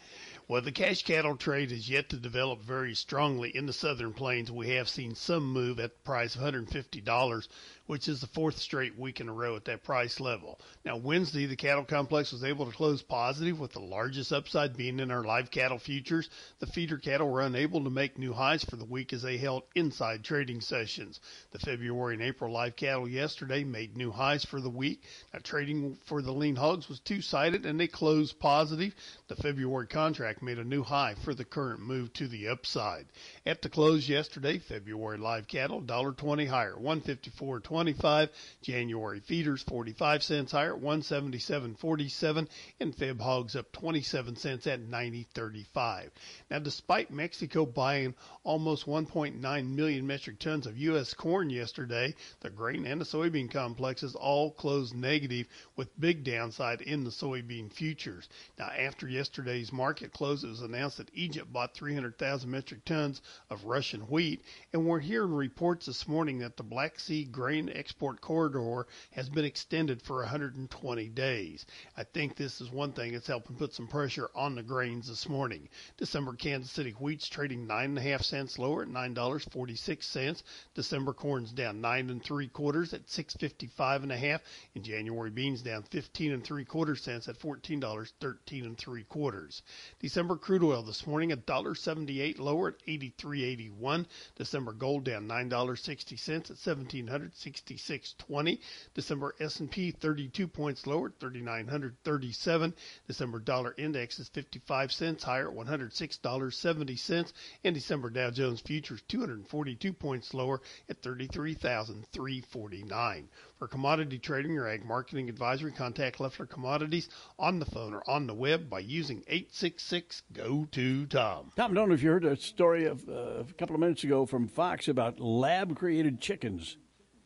Well, 0.46 0.60
the 0.60 0.72
cash 0.72 1.02
cattle 1.02 1.36
trade 1.36 1.70
has 1.70 1.88
yet 1.88 2.10
to 2.10 2.16
develop 2.16 2.60
very 2.60 2.94
strongly 2.94 3.50
in 3.56 3.64
the 3.64 3.72
southern 3.72 4.12
plains. 4.12 4.52
We 4.52 4.70
have 4.70 4.88
seen 4.88 5.14
some 5.14 5.50
move 5.50 5.80
at 5.80 5.94
the 5.94 6.02
price 6.02 6.34
of 6.34 6.42
$150 6.42 7.48
which 7.86 8.08
is 8.08 8.20
the 8.20 8.26
fourth 8.28 8.58
straight 8.58 8.98
week 8.98 9.20
in 9.20 9.28
a 9.28 9.32
row 9.32 9.56
at 9.56 9.66
that 9.66 9.84
price 9.84 10.18
level. 10.18 10.58
Now, 10.84 10.96
Wednesday, 10.96 11.44
the 11.44 11.56
cattle 11.56 11.84
complex 11.84 12.32
was 12.32 12.42
able 12.42 12.64
to 12.64 12.72
close 12.72 13.02
positive, 13.02 13.60
with 13.60 13.72
the 13.72 13.80
largest 13.80 14.32
upside 14.32 14.76
being 14.76 15.00
in 15.00 15.10
our 15.10 15.22
live 15.22 15.50
cattle 15.50 15.78
futures. 15.78 16.30
The 16.60 16.66
feeder 16.66 16.96
cattle 16.96 17.28
were 17.28 17.42
unable 17.42 17.84
to 17.84 17.90
make 17.90 18.18
new 18.18 18.32
highs 18.32 18.64
for 18.64 18.76
the 18.76 18.86
week 18.86 19.12
as 19.12 19.22
they 19.22 19.36
held 19.36 19.64
inside 19.74 20.24
trading 20.24 20.62
sessions. 20.62 21.20
The 21.50 21.58
February 21.58 22.14
and 22.14 22.22
April 22.22 22.50
live 22.52 22.74
cattle 22.74 23.08
yesterday 23.08 23.64
made 23.64 23.96
new 23.96 24.10
highs 24.10 24.44
for 24.46 24.60
the 24.60 24.70
week. 24.70 25.02
Now, 25.32 25.40
trading 25.42 25.98
for 26.06 26.22
the 26.22 26.32
lean 26.32 26.56
hogs 26.56 26.88
was 26.88 27.00
two 27.00 27.20
sided 27.20 27.66
and 27.66 27.78
they 27.78 27.86
closed 27.86 28.38
positive. 28.38 28.94
The 29.28 29.36
February 29.36 29.88
contract 29.88 30.42
made 30.42 30.58
a 30.58 30.64
new 30.64 30.82
high 30.82 31.16
for 31.22 31.34
the 31.34 31.44
current 31.44 31.80
move 31.80 32.12
to 32.14 32.28
the 32.28 32.48
upside. 32.48 33.06
At 33.44 33.60
the 33.60 33.68
close 33.68 34.08
yesterday, 34.08 34.58
February 34.58 35.18
live 35.18 35.48
cattle 35.48 35.82
$1.20 35.82 36.48
higher, 36.48 36.76
154.20. 36.76 37.73
25. 37.74 38.30
January 38.62 39.18
feeders 39.18 39.64
45 39.64 40.22
cents 40.22 40.52
higher, 40.52 40.76
at 40.76 40.80
177.47, 40.80 42.46
and 42.78 42.96
Feb 42.96 43.20
hogs 43.20 43.56
up 43.56 43.72
27 43.72 44.36
cents 44.36 44.68
at 44.68 44.80
90.35. 44.80 46.10
Now, 46.52 46.60
despite 46.60 47.10
Mexico 47.10 47.66
buying 47.66 48.14
almost 48.44 48.86
1.9 48.86 49.74
million 49.74 50.06
metric 50.06 50.38
tons 50.38 50.68
of 50.68 50.78
U.S. 50.78 51.14
corn 51.14 51.50
yesterday, 51.50 52.14
the 52.42 52.50
grain 52.50 52.86
and 52.86 53.00
the 53.00 53.04
soybean 53.04 53.50
complexes 53.50 54.14
all 54.14 54.52
closed 54.52 54.94
negative 54.94 55.48
with 55.74 55.98
big 55.98 56.22
downside 56.22 56.80
in 56.80 57.02
the 57.02 57.10
soybean 57.10 57.72
futures. 57.72 58.28
Now, 58.56 58.66
after 58.66 59.08
yesterday's 59.08 59.72
market 59.72 60.12
close, 60.12 60.44
it 60.44 60.48
was 60.48 60.60
announced 60.60 60.98
that 60.98 61.10
Egypt 61.12 61.52
bought 61.52 61.74
300,000 61.74 62.48
metric 62.48 62.84
tons 62.84 63.20
of 63.50 63.64
Russian 63.64 64.02
wheat, 64.02 64.44
and 64.72 64.86
we're 64.86 65.00
hearing 65.00 65.34
reports 65.34 65.86
this 65.86 66.06
morning 66.06 66.38
that 66.38 66.56
the 66.56 66.62
Black 66.62 67.00
Sea 67.00 67.24
grain 67.24 67.63
grain 67.64 67.76
export 67.76 68.20
corridor 68.20 68.86
has 69.12 69.28
been 69.28 69.44
extended 69.44 70.02
for 70.02 70.18
120 70.20 71.08
days. 71.10 71.64
I 71.96 72.04
think 72.04 72.36
this 72.36 72.60
is 72.60 72.70
one 72.70 72.92
thing 72.92 73.12
that's 73.12 73.26
helping 73.26 73.56
put 73.56 73.72
some 73.72 73.86
pressure 73.86 74.30
on 74.34 74.54
the 74.54 74.62
grains 74.62 75.08
this 75.08 75.28
morning. 75.28 75.68
December 75.96 76.34
Kansas 76.34 76.70
City 76.70 76.90
wheat's 76.92 77.28
trading 77.28 77.66
nine 77.66 77.90
and 77.90 77.98
a 77.98 78.02
half 78.02 78.22
cents 78.22 78.58
lower 78.58 78.82
at 78.82 78.88
nine 78.88 79.14
dollars 79.14 79.44
forty 79.44 79.76
six 79.76 80.06
cents. 80.06 80.42
December 80.74 81.12
corn's 81.12 81.52
down 81.52 81.80
nine 81.80 82.10
and 82.10 82.22
three 82.22 82.48
quarters 82.48 82.92
at 82.92 83.08
six 83.08 83.34
fifty 83.34 83.66
five 83.66 84.02
and 84.02 84.12
a 84.12 84.16
half. 84.16 84.42
And 84.74 84.84
January 84.84 85.30
beans 85.30 85.62
down 85.62 85.84
fifteen 85.84 86.32
and 86.32 86.44
three 86.44 86.64
quarter 86.64 86.96
cents 86.96 87.28
at 87.28 87.36
fourteen 87.36 87.80
dollars 87.80 88.12
thirteen 88.20 88.64
and 88.64 88.76
three 88.76 89.04
quarters. 89.04 89.62
December 90.00 90.36
crude 90.36 90.62
oil 90.62 90.82
this 90.82 91.06
morning 91.06 91.32
a 91.32 91.36
dollar 91.36 91.74
seventy 91.74 92.20
eight 92.20 92.38
lower 92.38 92.68
at 92.68 92.74
eighty 92.86 93.14
three 93.16 93.44
eighty 93.44 93.70
one. 93.70 94.06
December 94.36 94.72
gold 94.72 95.04
down 95.04 95.26
nine 95.26 95.48
dollars 95.48 95.80
sixty 95.82 96.16
cents 96.16 96.50
at 96.50 96.58
seventeen 96.58 97.06
hundred 97.06 97.34
66.20. 97.54 98.58
December 98.94 99.34
S&P 99.40 99.90
32 99.90 100.48
points 100.48 100.86
lower, 100.86 101.12
3937. 101.20 102.74
December 103.06 103.38
dollar 103.38 103.74
index 103.78 104.18
is 104.18 104.28
55 104.28 104.92
cents 104.92 105.24
higher, 105.24 105.50
$106.70. 105.50 107.32
And 107.64 107.74
December 107.74 108.10
Dow 108.10 108.30
Jones 108.30 108.60
futures 108.60 109.02
242 109.08 109.92
points 109.92 110.34
lower 110.34 110.60
at 110.88 111.02
33,349. 111.02 113.28
For 113.58 113.68
commodity 113.68 114.18
trading 114.18 114.58
or 114.58 114.68
ag 114.68 114.84
marketing 114.84 115.28
advisory, 115.28 115.72
contact 115.72 116.20
Leffler 116.20 116.46
Commodities 116.46 117.08
on 117.38 117.60
the 117.60 117.64
phone 117.64 117.94
or 117.94 118.08
on 118.08 118.26
the 118.26 118.34
web 118.34 118.68
by 118.68 118.80
using 118.80 119.22
866 119.28 120.22
go 120.32 120.66
to 120.72 121.06
Tom. 121.06 121.52
Tom, 121.56 121.72
don't 121.72 121.88
know 121.88 121.94
if 121.94 122.02
you 122.02 122.10
heard 122.10 122.24
a 122.24 122.36
story 122.36 122.84
of 122.84 123.08
uh, 123.08 123.40
a 123.40 123.52
couple 123.56 123.74
of 123.74 123.80
minutes 123.80 124.04
ago 124.04 124.26
from 124.26 124.48
Fox 124.48 124.88
about 124.88 125.20
lab 125.20 125.76
created 125.76 126.20
chickens. 126.20 126.76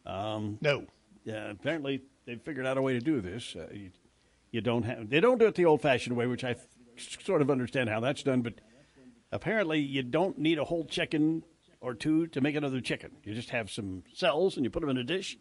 Um, 0.08 0.58
no. 0.60 0.86
Yeah, 1.24 1.50
apparently 1.50 2.02
they've 2.26 2.40
figured 2.40 2.66
out 2.66 2.78
a 2.78 2.82
way 2.82 2.94
to 2.94 3.00
do 3.00 3.20
this. 3.20 3.54
Uh, 3.54 3.68
you, 3.72 3.90
you, 4.50 4.60
don't 4.60 4.82
have 4.84 5.10
they 5.10 5.20
don't 5.20 5.38
do 5.38 5.46
it 5.46 5.54
the 5.54 5.66
old-fashioned 5.66 6.16
way, 6.16 6.26
which 6.26 6.42
I 6.42 6.52
f- 6.52 6.66
sort 7.24 7.42
of 7.42 7.50
understand 7.50 7.90
how 7.90 8.00
that's 8.00 8.22
done. 8.22 8.40
But 8.40 8.54
apparently, 9.30 9.80
you 9.80 10.02
don't 10.02 10.38
need 10.38 10.58
a 10.58 10.64
whole 10.64 10.86
chicken 10.86 11.44
or 11.80 11.94
two 11.94 12.26
to 12.28 12.40
make 12.40 12.56
another 12.56 12.80
chicken. 12.80 13.10
You 13.24 13.34
just 13.34 13.50
have 13.50 13.70
some 13.70 14.02
cells 14.14 14.56
and 14.56 14.64
you 14.64 14.70
put 14.70 14.80
them 14.80 14.90
in 14.90 14.96
a 14.96 15.04
dish, 15.04 15.36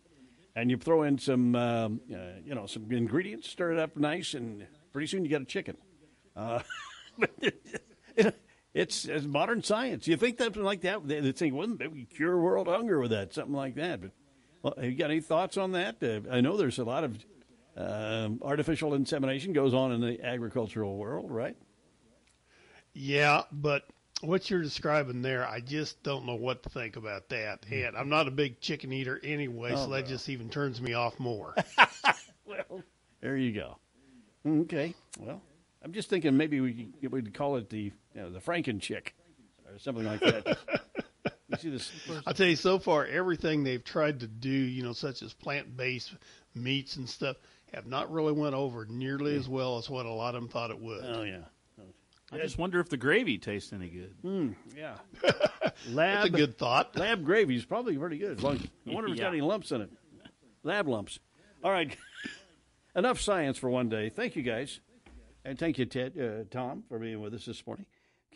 and 0.55 0.69
you 0.69 0.77
throw 0.77 1.03
in 1.03 1.17
some 1.17 1.55
um, 1.55 2.01
uh, 2.13 2.39
you 2.43 2.53
know 2.53 2.65
some 2.65 2.91
ingredients, 2.91 3.49
stir 3.49 3.71
it 3.71 3.79
up 3.79 3.95
nice, 3.95 4.33
and 4.33 4.67
pretty 4.91 5.07
soon 5.07 5.23
you 5.23 5.31
got 5.31 5.41
a 5.41 5.45
chicken. 5.45 5.77
Uh, 6.35 6.59
it's, 8.73 9.05
it's 9.05 9.25
modern 9.25 9.63
science. 9.63 10.07
You 10.07 10.17
think 10.17 10.37
something 10.37 10.63
like 10.63 10.81
that? 10.81 11.07
They 11.07 11.31
think, 11.31 11.55
wouldn't 11.55 11.91
we 11.91 12.05
cure 12.05 12.37
world 12.37 12.67
hunger 12.67 12.99
with 12.99 13.11
that? 13.11 13.33
Something 13.33 13.55
like 13.55 13.75
that, 13.75 14.01
but 14.01 14.11
well, 14.67 14.83
have 14.83 14.91
you 14.91 14.97
got 14.97 15.11
any 15.11 15.21
thoughts 15.21 15.55
on 15.55 15.71
that? 15.73 15.95
Uh, 16.01 16.29
I 16.29 16.41
know 16.41 16.57
there's 16.57 16.79
a 16.79 16.83
lot 16.83 17.03
of 17.05 17.17
um, 17.77 18.39
artificial 18.41 18.93
insemination 18.93 19.53
goes 19.53 19.73
on 19.73 19.93
in 19.93 20.01
the 20.01 20.23
agricultural 20.23 20.97
world, 20.97 21.31
right? 21.31 21.55
Yeah, 22.93 23.43
but 23.51 23.85
what 24.21 24.49
you're 24.49 24.61
describing 24.61 25.21
there, 25.21 25.47
I 25.47 25.61
just 25.61 26.03
don't 26.03 26.25
know 26.25 26.35
what 26.35 26.63
to 26.63 26.69
think 26.69 26.97
about 26.97 27.29
that. 27.29 27.63
Hmm. 27.65 27.73
And 27.75 27.97
I'm 27.97 28.09
not 28.09 28.27
a 28.27 28.31
big 28.31 28.59
chicken 28.59 28.91
eater 28.91 29.21
anyway, 29.23 29.71
oh, 29.73 29.85
so 29.85 29.89
that 29.91 30.07
just 30.07 30.27
even 30.27 30.49
turns 30.49 30.81
me 30.81 30.93
off 30.93 31.17
more. 31.19 31.55
well, 32.45 32.83
there 33.21 33.37
you 33.37 33.53
go. 33.53 33.77
Okay. 34.45 34.93
Well, 35.19 35.41
I'm 35.81 35.93
just 35.93 36.09
thinking 36.09 36.35
maybe 36.35 36.59
we 36.59 36.89
we'd 37.09 37.33
call 37.33 37.55
it 37.55 37.69
the 37.69 37.93
you 38.15 38.21
know, 38.21 38.29
the 38.31 38.39
Franken 38.39 38.81
chick 38.81 39.15
or 39.71 39.79
something 39.79 40.05
like 40.05 40.19
that. 40.21 40.57
You 41.63 41.77
see 41.77 41.91
this? 42.11 42.21
I'll 42.27 42.33
tell 42.33 42.47
you, 42.47 42.55
so 42.55 42.79
far, 42.79 43.05
everything 43.05 43.63
they've 43.63 43.83
tried 43.83 44.21
to 44.21 44.27
do, 44.27 44.49
you 44.49 44.83
know, 44.83 44.93
such 44.93 45.21
as 45.21 45.33
plant-based 45.33 46.13
meats 46.55 46.95
and 46.95 47.09
stuff, 47.09 47.37
have 47.73 47.85
not 47.85 48.11
really 48.11 48.33
went 48.33 48.55
over 48.55 48.85
nearly 48.85 49.33
yeah. 49.33 49.39
as 49.39 49.49
well 49.49 49.77
as 49.77 49.89
what 49.89 50.05
a 50.05 50.11
lot 50.11 50.35
of 50.35 50.41
them 50.41 50.49
thought 50.49 50.71
it 50.71 50.79
would. 50.79 51.03
Oh 51.05 51.23
yeah. 51.23 51.43
I 52.31 52.39
just 52.39 52.57
wonder 52.57 52.81
if 52.81 52.89
the 52.89 52.97
gravy 52.97 53.37
tastes 53.37 53.71
any 53.71 53.87
good. 53.87 54.13
Mm, 54.21 54.55
yeah. 54.75 54.95
lab, 55.23 55.33
That's 55.93 56.25
a 56.25 56.29
good 56.29 56.57
thought. 56.57 56.97
Lab 56.97 57.23
gravy 57.23 57.55
is 57.55 57.63
probably 57.63 57.97
pretty 57.97 58.17
good. 58.17 58.43
I 58.43 58.43
wonder 58.43 59.07
if 59.07 59.11
it's 59.11 59.17
yeah. 59.19 59.23
got 59.23 59.29
any 59.29 59.39
lumps 59.39 59.71
in 59.71 59.81
it. 59.81 59.89
Lab 60.63 60.89
lumps. 60.89 61.19
All 61.63 61.71
right. 61.71 61.95
Enough 62.95 63.21
science 63.21 63.57
for 63.57 63.69
one 63.69 63.87
day. 63.87 64.09
Thank 64.09 64.35
you, 64.35 64.43
guys. 64.43 64.81
And 65.45 65.57
thank 65.57 65.77
you, 65.77 65.85
Ted, 65.85 66.19
uh, 66.19 66.43
Tom, 66.51 66.83
for 66.89 66.99
being 66.99 67.21
with 67.21 67.33
us 67.33 67.45
this 67.45 67.65
morning. 67.65 67.85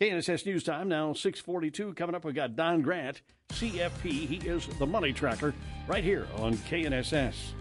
KNSS 0.02 0.46
News 0.46 0.64
Time 0.64 0.88
now 0.88 1.12
642. 1.12 1.94
Coming 1.94 2.16
up, 2.16 2.24
we've 2.24 2.34
got 2.34 2.56
Don 2.56 2.82
Grant, 2.82 3.22
CFP. 3.50 4.10
He 4.10 4.36
is 4.48 4.66
the 4.66 4.84
money 4.84 5.12
tracker 5.12 5.54
right 5.86 6.02
here 6.02 6.26
on 6.38 6.54
KNSS. 6.54 7.52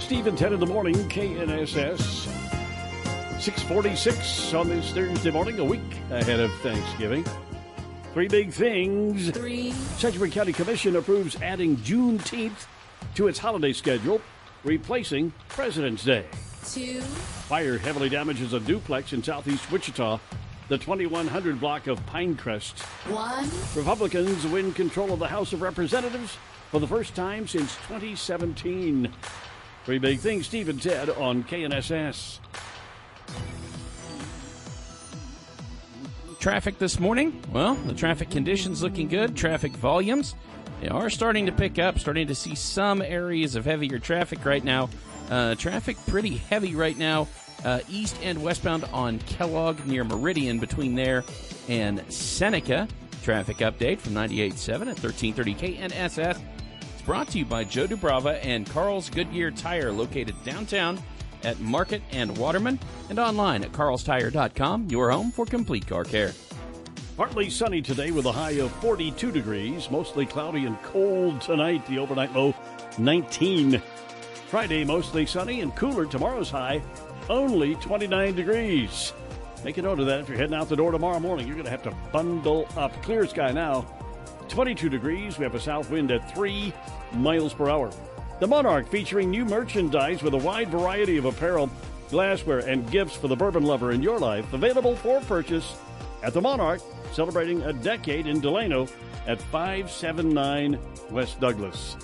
Steve 0.00 0.26
and 0.26 0.38
Ted 0.38 0.54
in 0.54 0.60
the 0.60 0.64
morning, 0.64 0.94
KNSS. 1.10 1.98
646 3.42 4.54
on 4.54 4.70
this 4.70 4.90
Thursday 4.92 5.30
morning, 5.30 5.58
a 5.58 5.64
week 5.64 5.82
ahead 6.10 6.40
of 6.40 6.50
Thanksgiving. 6.60 7.26
Three 8.14 8.28
big 8.28 8.52
things. 8.52 9.30
Three. 9.30 9.72
Sedgwick 9.72 10.32
County 10.32 10.52
Commission 10.52 10.96
approves 10.96 11.36
adding 11.42 11.76
Juneteenth 11.76 12.66
to 13.14 13.28
its 13.28 13.38
holiday 13.38 13.72
schedule, 13.72 14.20
replacing 14.64 15.32
President's 15.48 16.04
Day. 16.04 16.26
Two. 16.64 17.00
Fire 17.00 17.78
heavily 17.78 18.08
damages 18.08 18.54
a 18.54 18.60
duplex 18.60 19.12
in 19.12 19.22
southeast 19.22 19.70
Wichita, 19.70 20.18
the 20.68 20.78
2100 20.78 21.60
block 21.60 21.86
of 21.86 22.04
Pinecrest. 22.06 22.80
One. 23.10 23.48
Republicans 23.76 24.46
win 24.46 24.72
control 24.72 25.12
of 25.12 25.18
the 25.18 25.28
House 25.28 25.52
of 25.52 25.62
Representatives 25.62 26.36
for 26.70 26.80
the 26.80 26.86
first 26.86 27.14
time 27.14 27.46
since 27.46 27.74
2017. 27.88 29.12
Three 29.84 29.98
big 29.98 30.18
things, 30.18 30.46
Steve 30.46 30.68
and 30.68 30.82
Ted 30.82 31.10
on 31.10 31.44
KNSS. 31.44 32.38
Traffic 36.38 36.78
this 36.78 36.98
morning? 36.98 37.42
Well, 37.52 37.74
the 37.74 37.94
traffic 37.94 38.30
conditions 38.30 38.82
looking 38.82 39.08
good. 39.08 39.36
Traffic 39.36 39.72
volumes 39.72 40.34
they 40.80 40.88
are 40.88 41.10
starting 41.10 41.46
to 41.46 41.52
pick 41.52 41.78
up. 41.78 41.98
Starting 41.98 42.28
to 42.28 42.34
see 42.34 42.54
some 42.54 43.02
areas 43.02 43.56
of 43.56 43.64
heavier 43.64 43.98
traffic 43.98 44.44
right 44.44 44.62
now. 44.62 44.88
Uh, 45.30 45.54
traffic 45.54 45.96
pretty 46.06 46.36
heavy 46.36 46.74
right 46.74 46.96
now. 46.96 47.28
Uh, 47.64 47.80
east 47.88 48.16
and 48.22 48.40
westbound 48.42 48.84
on 48.92 49.18
Kellogg 49.20 49.84
near 49.84 50.04
Meridian 50.04 50.60
between 50.60 50.94
there 50.94 51.24
and 51.68 52.02
Seneca. 52.12 52.86
Traffic 53.22 53.58
update 53.58 53.98
from 53.98 54.14
98.7 54.14 54.68
at 54.68 55.02
1330 55.02 55.54
KNSS. 55.54 56.40
It's 56.80 57.02
brought 57.02 57.28
to 57.28 57.38
you 57.38 57.44
by 57.44 57.64
Joe 57.64 57.86
Dubrava 57.86 58.38
and 58.44 58.64
Carl's 58.70 59.10
Goodyear 59.10 59.50
Tire, 59.50 59.90
located 59.90 60.36
downtown 60.44 61.02
at 61.44 61.60
Market 61.60 62.02
and 62.12 62.36
Waterman, 62.36 62.78
and 63.10 63.18
online 63.18 63.64
at 63.64 63.72
carlstire.com, 63.72 64.88
your 64.88 65.10
home 65.10 65.30
for 65.30 65.46
complete 65.46 65.86
car 65.86 66.04
care. 66.04 66.32
Partly 67.16 67.50
sunny 67.50 67.82
today 67.82 68.12
with 68.12 68.26
a 68.26 68.32
high 68.32 68.60
of 68.60 68.70
42 68.76 69.32
degrees. 69.32 69.90
Mostly 69.90 70.24
cloudy 70.24 70.66
and 70.66 70.80
cold 70.84 71.40
tonight. 71.40 71.84
The 71.86 71.98
overnight 71.98 72.32
low 72.32 72.54
19. 72.96 73.82
Friday, 74.46 74.84
mostly 74.84 75.26
sunny 75.26 75.60
and 75.60 75.74
cooler. 75.74 76.06
Tomorrow's 76.06 76.48
high, 76.48 76.80
only 77.28 77.74
29 77.74 78.36
degrees. 78.36 79.12
Make 79.64 79.78
a 79.78 79.82
note 79.82 79.98
of 79.98 80.06
that 80.06 80.20
if 80.20 80.28
you're 80.28 80.38
heading 80.38 80.54
out 80.54 80.68
the 80.68 80.76
door 80.76 80.92
tomorrow 80.92 81.18
morning. 81.18 81.48
You're 81.48 81.56
going 81.56 81.64
to 81.64 81.72
have 81.72 81.82
to 81.82 81.96
bundle 82.12 82.68
up. 82.76 82.92
Clear 83.02 83.26
sky 83.26 83.50
now, 83.50 83.84
22 84.48 84.88
degrees. 84.88 85.38
We 85.38 85.44
have 85.44 85.56
a 85.56 85.60
south 85.60 85.90
wind 85.90 86.12
at 86.12 86.32
3 86.34 86.72
miles 87.14 87.52
per 87.52 87.68
hour. 87.68 87.90
The 88.40 88.46
Monarch 88.46 88.88
featuring 88.88 89.30
new 89.30 89.44
merchandise 89.44 90.22
with 90.22 90.32
a 90.32 90.38
wide 90.38 90.68
variety 90.68 91.16
of 91.16 91.24
apparel, 91.24 91.68
glassware, 92.08 92.60
and 92.60 92.88
gifts 92.88 93.16
for 93.16 93.26
the 93.26 93.34
bourbon 93.34 93.64
lover 93.64 93.90
in 93.90 94.00
your 94.00 94.16
life. 94.16 94.52
Available 94.52 94.94
for 94.94 95.20
purchase 95.22 95.76
at 96.22 96.34
the 96.34 96.40
Monarch, 96.40 96.80
celebrating 97.12 97.62
a 97.62 97.72
decade 97.72 98.28
in 98.28 98.40
Delano 98.40 98.86
at 99.26 99.42
579 99.42 100.78
West 101.10 101.40
Douglas. 101.40 101.96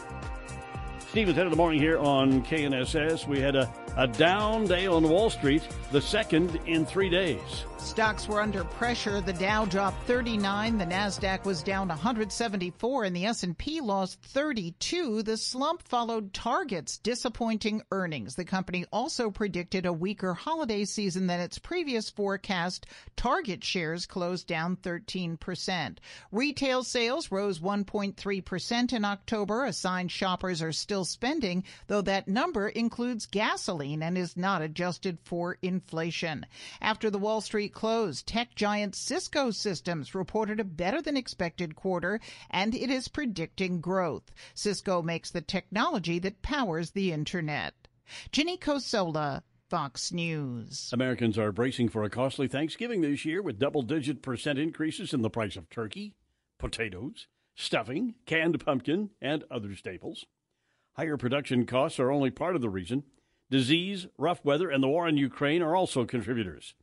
Steve 1.09 1.29
and 1.29 1.37
Ted 1.37 1.47
of 1.47 1.53
the 1.53 1.57
morning 1.57 1.81
here 1.81 1.99
on 1.99 2.43
KNSS. 2.43 3.29
We 3.29 3.39
had 3.39 3.55
a, 3.55 3.73
a 3.97 4.07
down 4.07 4.67
day 4.67 4.87
on 4.87 5.09
Wall 5.09 5.31
Street, 5.31 5.63
the 5.93 6.01
second 6.01 6.59
in 6.67 6.85
three 6.85 7.09
days. 7.09 7.65
Stocks 7.79 8.27
were 8.27 8.41
under 8.41 8.65
pressure. 8.65 9.21
The 9.21 9.35
Dow 9.35 9.67
dropped 9.67 10.07
39, 10.07 10.79
the 10.79 10.87
Nasdaq 10.87 11.45
was 11.45 11.63
down 11.63 11.89
174 11.89 13.05
and 13.05 13.15
the 13.15 13.27
S&P 13.27 13.83
lost 13.83 14.23
32. 14.23 15.23
The 15.23 15.37
slump 15.37 15.87
followed 15.87 16.33
Target's 16.33 16.97
disappointing 16.97 17.83
earnings. 17.93 18.37
The 18.37 18.47
company 18.47 18.87
also 18.91 19.31
predicted 19.31 19.85
a 19.85 19.93
weaker 19.93 20.33
holiday 20.33 20.87
season 20.87 21.27
than 21.27 21.41
its 21.41 21.59
previous 21.59 22.09
forecast. 22.09 22.87
Target 23.17 23.63
shares 23.63 24.07
closed 24.07 24.47
down 24.47 24.77
13%. 24.77 25.99
Retail 26.33 26.85
sales 26.85 27.31
rose 27.31 27.61
1.3% 27.61 28.93
in 28.95 29.05
October, 29.05 29.67
a 29.67 29.73
sign 29.75 30.09
shoppers 30.09 30.63
are 30.63 30.73
still 30.73 31.05
spending, 31.05 31.63
though 31.87 32.03
that 32.03 32.29
number 32.29 32.69
includes 32.69 33.27
gasoline 33.27 33.84
and 33.93 34.17
is 34.17 34.37
not 34.37 34.63
adjusted 34.63 35.19
for 35.23 35.59
inflation. 35.61 36.47
After 36.81 37.11
the 37.11 37.19
Wall 37.19 37.43
Street 37.43 37.75
closed, 37.75 38.27
tech 38.27 38.55
giant 38.55 38.95
Cisco 38.95 39.51
Systems 39.51 40.15
reported 40.15 40.59
a 40.59 40.65
better 40.65 41.03
than 41.03 41.17
expected 41.17 41.77
quarter 41.77 42.21
and 42.51 42.75
it 42.75 42.91
is 42.91 43.09
predicting 43.09 43.81
growth. 43.81 44.33
Cisco 44.55 45.03
makes 45.03 45.31
the 45.31 45.43
technology 45.43 46.19
that 46.21 46.41
powers 46.41 46.93
the 46.93 47.13
internet. 47.13 47.75
Ginny 48.33 48.57
Cosola, 48.57 49.43
Fox 49.69 50.13
News. 50.13 50.91
Americans 50.93 51.39
are 51.39 51.53
bracing 51.53 51.89
for 51.89 52.05
a 52.05 52.11
costly 52.11 52.49
Thanksgiving 52.49 53.01
this 53.01 53.25
year 53.25 53.43
with 53.43 53.59
double 53.59 53.83
digit 53.83 54.23
percent 54.23 54.59
increases 54.59 55.13
in 55.13 55.23
the 55.23 55.31
price 55.31 55.57
of 55.57 55.69
turkey, 55.69 56.15
potatoes, 56.59 57.27
stuffing, 57.55 58.15
canned 58.27 58.65
pumpkin, 58.65 59.11
and 59.21 59.45
other 59.51 59.75
staples. 59.75 60.27
Higher 60.97 61.17
production 61.17 61.67
costs 61.67 61.99
are 61.99 62.13
only 62.13 62.31
part 62.31 62.55
of 62.55 62.63
the 62.63 62.69
reason. 62.69 63.03
Disease, 63.55 64.09
rough 64.19 64.45
weather, 64.45 64.69
and 64.69 64.83
the 64.83 64.89
war 64.89 65.07
in 65.07 65.17
Ukraine 65.17 65.63
are 65.63 65.77
also 65.77 66.05
contributors. 66.05 66.75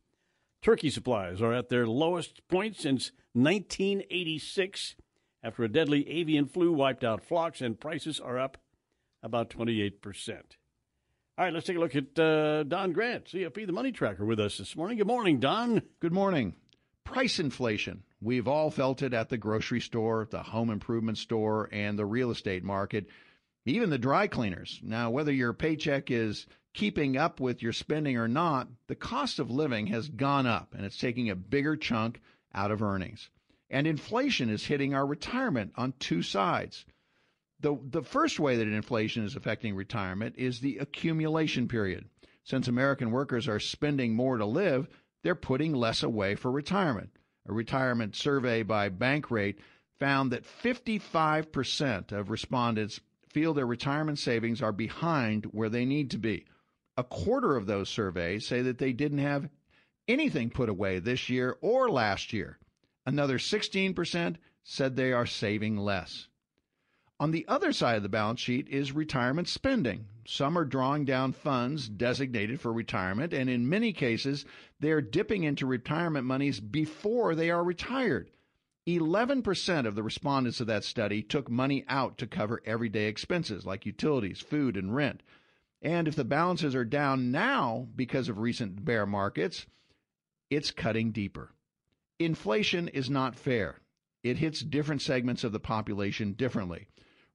Turkey 0.62 0.88
supplies 0.88 1.42
are 1.42 1.52
at 1.52 1.68
their 1.68 1.86
lowest 1.86 2.48
point 2.48 2.76
since 2.76 3.12
1986 3.34 4.96
after 5.42 5.64
a 5.64 5.68
deadly 5.68 6.08
avian 6.08 6.46
flu 6.46 6.72
wiped 6.72 7.04
out 7.04 7.22
flocks, 7.22 7.60
and 7.60 7.78
prices 7.78 8.18
are 8.18 8.38
up 8.38 8.56
about 9.22 9.50
28%. 9.50 10.30
All 11.36 11.44
right, 11.44 11.52
let's 11.52 11.66
take 11.66 11.76
a 11.76 11.78
look 11.78 11.94
at 11.94 12.18
uh, 12.18 12.62
Don 12.62 12.94
Grant, 12.94 13.26
CFP, 13.26 13.66
the 13.66 13.72
money 13.74 13.92
tracker, 13.92 14.24
with 14.24 14.40
us 14.40 14.56
this 14.56 14.74
morning. 14.74 14.96
Good 14.96 15.06
morning, 15.06 15.40
Don. 15.40 15.82
Good 16.00 16.14
morning. 16.14 16.54
Price 17.04 17.38
inflation. 17.38 18.02
We've 18.22 18.48
all 18.48 18.70
felt 18.70 19.02
it 19.02 19.12
at 19.12 19.28
the 19.28 19.36
grocery 19.36 19.82
store, 19.82 20.26
the 20.30 20.42
home 20.42 20.70
improvement 20.70 21.18
store, 21.18 21.68
and 21.70 21.98
the 21.98 22.06
real 22.06 22.30
estate 22.30 22.64
market, 22.64 23.08
even 23.66 23.90
the 23.90 23.98
dry 23.98 24.26
cleaners. 24.26 24.80
Now, 24.82 25.10
whether 25.10 25.32
your 25.32 25.52
paycheck 25.52 26.10
is 26.10 26.46
keeping 26.74 27.16
up 27.16 27.40
with 27.40 27.62
your 27.62 27.72
spending 27.72 28.16
or 28.16 28.28
not, 28.28 28.68
the 28.86 28.94
cost 28.94 29.38
of 29.38 29.50
living 29.50 29.88
has 29.88 30.08
gone 30.08 30.46
up 30.46 30.74
and 30.74 30.84
it's 30.84 30.98
taking 30.98 31.28
a 31.28 31.36
bigger 31.36 31.76
chunk 31.76 32.20
out 32.54 32.70
of 32.70 32.82
earnings. 32.82 33.30
And 33.70 33.86
inflation 33.86 34.50
is 34.50 34.66
hitting 34.66 34.94
our 34.94 35.06
retirement 35.06 35.72
on 35.76 35.94
two 35.98 36.22
sides. 36.22 36.84
The, 37.60 37.78
the 37.90 38.02
first 38.02 38.40
way 38.40 38.56
that 38.56 38.66
inflation 38.66 39.24
is 39.24 39.36
affecting 39.36 39.74
retirement 39.74 40.34
is 40.36 40.60
the 40.60 40.78
accumulation 40.78 41.68
period. 41.68 42.06
Since 42.44 42.66
American 42.68 43.12
workers 43.12 43.46
are 43.48 43.60
spending 43.60 44.14
more 44.14 44.36
to 44.36 44.44
live, 44.44 44.88
they're 45.22 45.34
putting 45.34 45.72
less 45.72 46.02
away 46.02 46.34
for 46.34 46.50
retirement. 46.50 47.10
A 47.46 47.52
retirement 47.52 48.16
survey 48.16 48.62
by 48.62 48.88
Bankrate 48.88 49.56
found 49.98 50.32
that 50.32 50.44
55% 50.44 52.12
of 52.12 52.30
respondents 52.30 53.00
feel 53.28 53.54
their 53.54 53.66
retirement 53.66 54.18
savings 54.18 54.60
are 54.60 54.72
behind 54.72 55.46
where 55.46 55.68
they 55.68 55.84
need 55.84 56.10
to 56.10 56.18
be. 56.18 56.44
A 56.96 57.04
quarter 57.04 57.56
of 57.56 57.66
those 57.66 57.88
surveys 57.88 58.46
say 58.46 58.60
that 58.62 58.78
they 58.78 58.92
didn't 58.92 59.18
have 59.18 59.48
anything 60.06 60.50
put 60.50 60.68
away 60.68 60.98
this 60.98 61.30
year 61.30 61.56
or 61.62 61.90
last 61.90 62.32
year. 62.32 62.58
Another 63.06 63.38
16% 63.38 64.36
said 64.62 64.96
they 64.96 65.12
are 65.12 65.26
saving 65.26 65.76
less. 65.76 66.28
On 67.18 67.30
the 67.30 67.46
other 67.48 67.72
side 67.72 67.96
of 67.96 68.02
the 68.02 68.08
balance 68.08 68.40
sheet 68.40 68.68
is 68.68 68.92
retirement 68.92 69.48
spending. 69.48 70.06
Some 70.26 70.58
are 70.58 70.64
drawing 70.64 71.04
down 71.04 71.32
funds 71.32 71.88
designated 71.88 72.60
for 72.60 72.72
retirement, 72.72 73.32
and 73.32 73.48
in 73.48 73.68
many 73.68 73.92
cases, 73.92 74.44
they 74.80 74.90
are 74.90 75.00
dipping 75.00 75.44
into 75.44 75.66
retirement 75.66 76.26
monies 76.26 76.60
before 76.60 77.34
they 77.34 77.50
are 77.50 77.64
retired. 77.64 78.30
11% 78.88 79.86
of 79.86 79.94
the 79.94 80.02
respondents 80.02 80.60
of 80.60 80.66
that 80.66 80.84
study 80.84 81.22
took 81.22 81.48
money 81.48 81.84
out 81.88 82.18
to 82.18 82.26
cover 82.26 82.60
everyday 82.66 83.06
expenses 83.06 83.64
like 83.64 83.86
utilities, 83.86 84.40
food, 84.40 84.76
and 84.76 84.94
rent. 84.94 85.22
And 85.82 86.06
if 86.06 86.14
the 86.14 86.24
balances 86.24 86.76
are 86.76 86.84
down 86.84 87.32
now 87.32 87.88
because 87.96 88.28
of 88.28 88.38
recent 88.38 88.84
bear 88.84 89.04
markets, 89.04 89.66
it's 90.48 90.70
cutting 90.70 91.10
deeper. 91.10 91.50
Inflation 92.20 92.86
is 92.88 93.10
not 93.10 93.34
fair. 93.34 93.80
It 94.22 94.38
hits 94.38 94.60
different 94.60 95.02
segments 95.02 95.42
of 95.42 95.50
the 95.50 95.58
population 95.58 96.34
differently. 96.34 96.86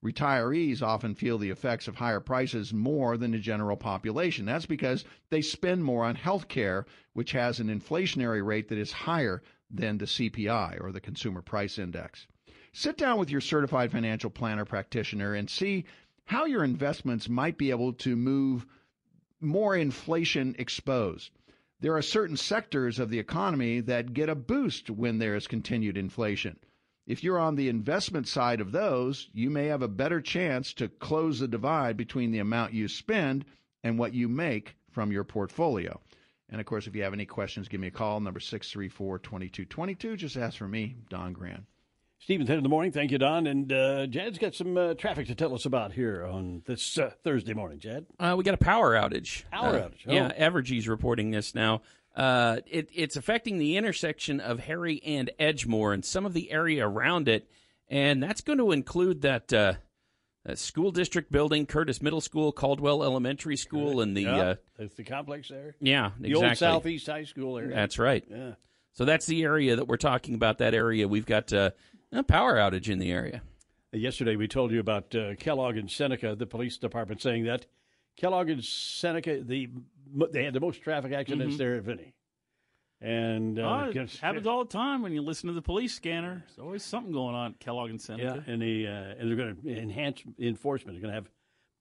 Retirees 0.01 0.81
often 0.81 1.15
feel 1.15 1.37
the 1.37 1.49
effects 1.49 1.89
of 1.89 1.95
higher 1.95 2.21
prices 2.21 2.73
more 2.73 3.17
than 3.17 3.31
the 3.31 3.39
general 3.39 3.75
population. 3.75 4.45
That's 4.45 4.67
because 4.67 5.03
they 5.29 5.41
spend 5.41 5.83
more 5.83 6.05
on 6.05 6.15
health 6.15 6.47
care, 6.47 6.85
which 7.13 7.33
has 7.33 7.59
an 7.59 7.67
inflationary 7.67 8.45
rate 8.45 8.69
that 8.69 8.77
is 8.77 8.91
higher 8.91 9.41
than 9.69 9.97
the 9.97 10.05
CPI 10.05 10.79
or 10.81 10.93
the 10.93 11.01
Consumer 11.01 11.41
Price 11.41 11.77
Index. 11.77 12.27
Sit 12.71 12.95
down 12.95 13.17
with 13.17 13.31
your 13.31 13.41
certified 13.41 13.91
financial 13.91 14.29
planner 14.29 14.65
practitioner 14.65 15.33
and 15.33 15.49
see 15.49 15.83
how 16.27 16.43
your 16.43 16.63
investments 16.63 17.29
might 17.29 17.57
be 17.57 17.69
able 17.69 17.93
to 17.93 18.13
move 18.13 18.65
more 19.39 19.77
inflation 19.77 20.53
exposed. 20.59 21.31
There 21.79 21.95
are 21.95 22.01
certain 22.01 22.35
sectors 22.35 22.99
of 22.99 23.09
the 23.09 23.19
economy 23.19 23.79
that 23.79 24.13
get 24.13 24.27
a 24.27 24.35
boost 24.35 24.89
when 24.89 25.19
there 25.19 25.35
is 25.35 25.47
continued 25.47 25.95
inflation. 25.95 26.59
If 27.05 27.23
you're 27.23 27.39
on 27.39 27.55
the 27.55 27.69
investment 27.69 28.27
side 28.27 28.59
of 28.59 28.73
those, 28.73 29.29
you 29.31 29.49
may 29.49 29.67
have 29.67 29.81
a 29.81 29.87
better 29.87 30.19
chance 30.19 30.73
to 30.73 30.89
close 30.89 31.39
the 31.39 31.47
divide 31.47 31.95
between 31.95 32.31
the 32.31 32.39
amount 32.39 32.73
you 32.73 32.89
spend 32.89 33.45
and 33.81 33.97
what 33.97 34.13
you 34.13 34.27
make 34.27 34.75
from 34.91 35.13
your 35.13 35.23
portfolio. 35.23 36.01
And 36.49 36.59
of 36.59 36.67
course, 36.67 36.87
if 36.87 36.95
you 36.95 37.03
have 37.03 37.13
any 37.13 37.25
questions, 37.25 37.69
give 37.69 37.79
me 37.79 37.87
a 37.87 37.91
call, 37.91 38.19
number 38.19 38.41
634 38.41 39.19
2222. 39.19 40.17
Just 40.17 40.35
ask 40.35 40.57
for 40.57 40.67
me, 40.67 40.97
Don 41.09 41.31
Grant. 41.31 41.63
Steve 42.19 42.39
and 42.39 42.47
Ted 42.47 42.57
of 42.57 42.63
the 42.63 42.69
morning. 42.69 42.91
Thank 42.91 43.11
you, 43.11 43.17
Don. 43.17 43.47
And 43.47 43.71
uh, 43.71 44.07
Jad's 44.07 44.37
got 44.37 44.55
some 44.55 44.75
uh, 44.77 44.93
traffic 44.95 45.27
to 45.27 45.35
tell 45.35 45.53
us 45.53 45.65
about 45.65 45.93
here 45.93 46.25
on 46.25 46.63
this 46.65 46.97
uh, 46.97 47.11
Thursday 47.23 47.53
morning. 47.53 47.79
Jad, 47.79 48.05
uh, 48.19 48.35
we 48.37 48.43
got 48.43 48.53
a 48.53 48.57
power 48.57 48.93
outage. 48.95 49.49
Power 49.51 49.75
Uh, 49.77 49.81
outage. 49.83 50.01
Oh. 50.07 50.13
Yeah, 50.13 50.31
Evergy's 50.37 50.87
reporting 50.87 51.31
this 51.31 51.53
now. 51.55 51.81
Uh, 52.15 52.57
it, 52.65 52.89
it's 52.93 53.15
affecting 53.15 53.59
the 53.59 53.77
intersection 53.77 54.39
of 54.39 54.59
Harry 54.61 55.01
and 55.05 55.29
Edgemoor 55.39 55.93
and 55.93 56.03
some 56.03 56.25
of 56.25 56.33
the 56.33 56.51
area 56.51 56.85
around 56.87 57.27
it, 57.29 57.47
and 57.87 58.21
that's 58.21 58.41
going 58.41 58.59
to 58.59 58.71
include 58.71 59.21
that. 59.21 59.53
Uh, 59.53 59.73
that 60.45 60.57
school 60.57 60.91
district 60.91 61.29
building, 61.29 61.65
Curtis 61.65 62.01
Middle 62.01 62.21
School, 62.21 62.53
Caldwell 62.53 63.03
Elementary 63.03 63.57
School, 63.57 63.99
and 63.99 64.15
the 64.15 64.21
yeah, 64.21 64.37
uh, 64.37 64.55
there's 64.77 64.93
the 64.93 65.03
complex 65.03 65.49
there. 65.49 65.75
yeah, 65.81 66.05
exactly. 66.05 66.21
the 66.21 66.29
exactly. 66.29 66.47
old 66.47 66.57
Southeast 66.57 67.07
High 67.07 67.23
School 67.25 67.57
area. 67.57 67.75
That's 67.75 67.99
right. 67.99 68.23
Yeah. 68.31 68.51
So 68.93 69.03
that's 69.03 69.25
the 69.25 69.43
area 69.43 69.75
that 69.75 69.89
we're 69.89 69.97
talking 69.97 70.35
about. 70.35 70.59
That 70.59 70.73
area 70.73 71.05
we've 71.05 71.25
got 71.25 71.51
uh, 71.51 71.71
a 72.11 72.23
power 72.23 72.55
outage 72.55 72.89
in 72.89 72.99
the 72.99 73.11
area. 73.11 73.41
Yesterday, 73.93 74.35
we 74.35 74.47
told 74.47 74.71
you 74.71 74.79
about 74.79 75.13
uh, 75.15 75.35
Kellogg 75.35 75.77
and 75.77 75.89
Seneca, 75.89 76.35
the 76.35 76.45
police 76.45 76.77
department 76.77 77.21
saying 77.21 77.45
that 77.45 77.65
Kellogg 78.17 78.49
and 78.49 78.63
Seneca, 78.63 79.41
the 79.43 79.69
they 80.31 80.43
had 80.43 80.53
the 80.53 80.59
most 80.59 80.81
traffic 80.81 81.11
accidents 81.13 81.55
Mhm. 81.55 81.57
there, 81.57 81.75
if 81.75 81.87
any. 81.87 82.13
And 83.01 83.59
uh, 83.59 83.61
Oh, 83.85 83.89
it 83.89 83.93
gets- 83.93 84.19
happens 84.19 84.47
all 84.47 84.63
the 84.63 84.71
time 84.71 85.01
when 85.01 85.11
you 85.13 85.21
listen 85.21 85.47
to 85.47 85.53
the 85.53 85.61
police 85.61 85.93
scanner. 85.93 86.43
There's 86.47 86.59
always 86.59 86.83
something 86.83 87.11
going 87.11 87.35
on 87.35 87.51
at 87.51 87.59
Kellogg 87.59 87.89
and 87.91 88.01
Seneca. 88.01 88.43
yeah, 88.45 88.51
and 88.53 88.61
the 88.61 88.87
uh, 88.87 88.91
and 89.19 89.29
they're 89.29 89.35
going 89.37 89.55
to 89.55 89.77
enhance 89.81 90.23
enforcement. 90.39 90.95
They're 90.95 91.01
going 91.01 91.11
to 91.11 91.15
have 91.15 91.29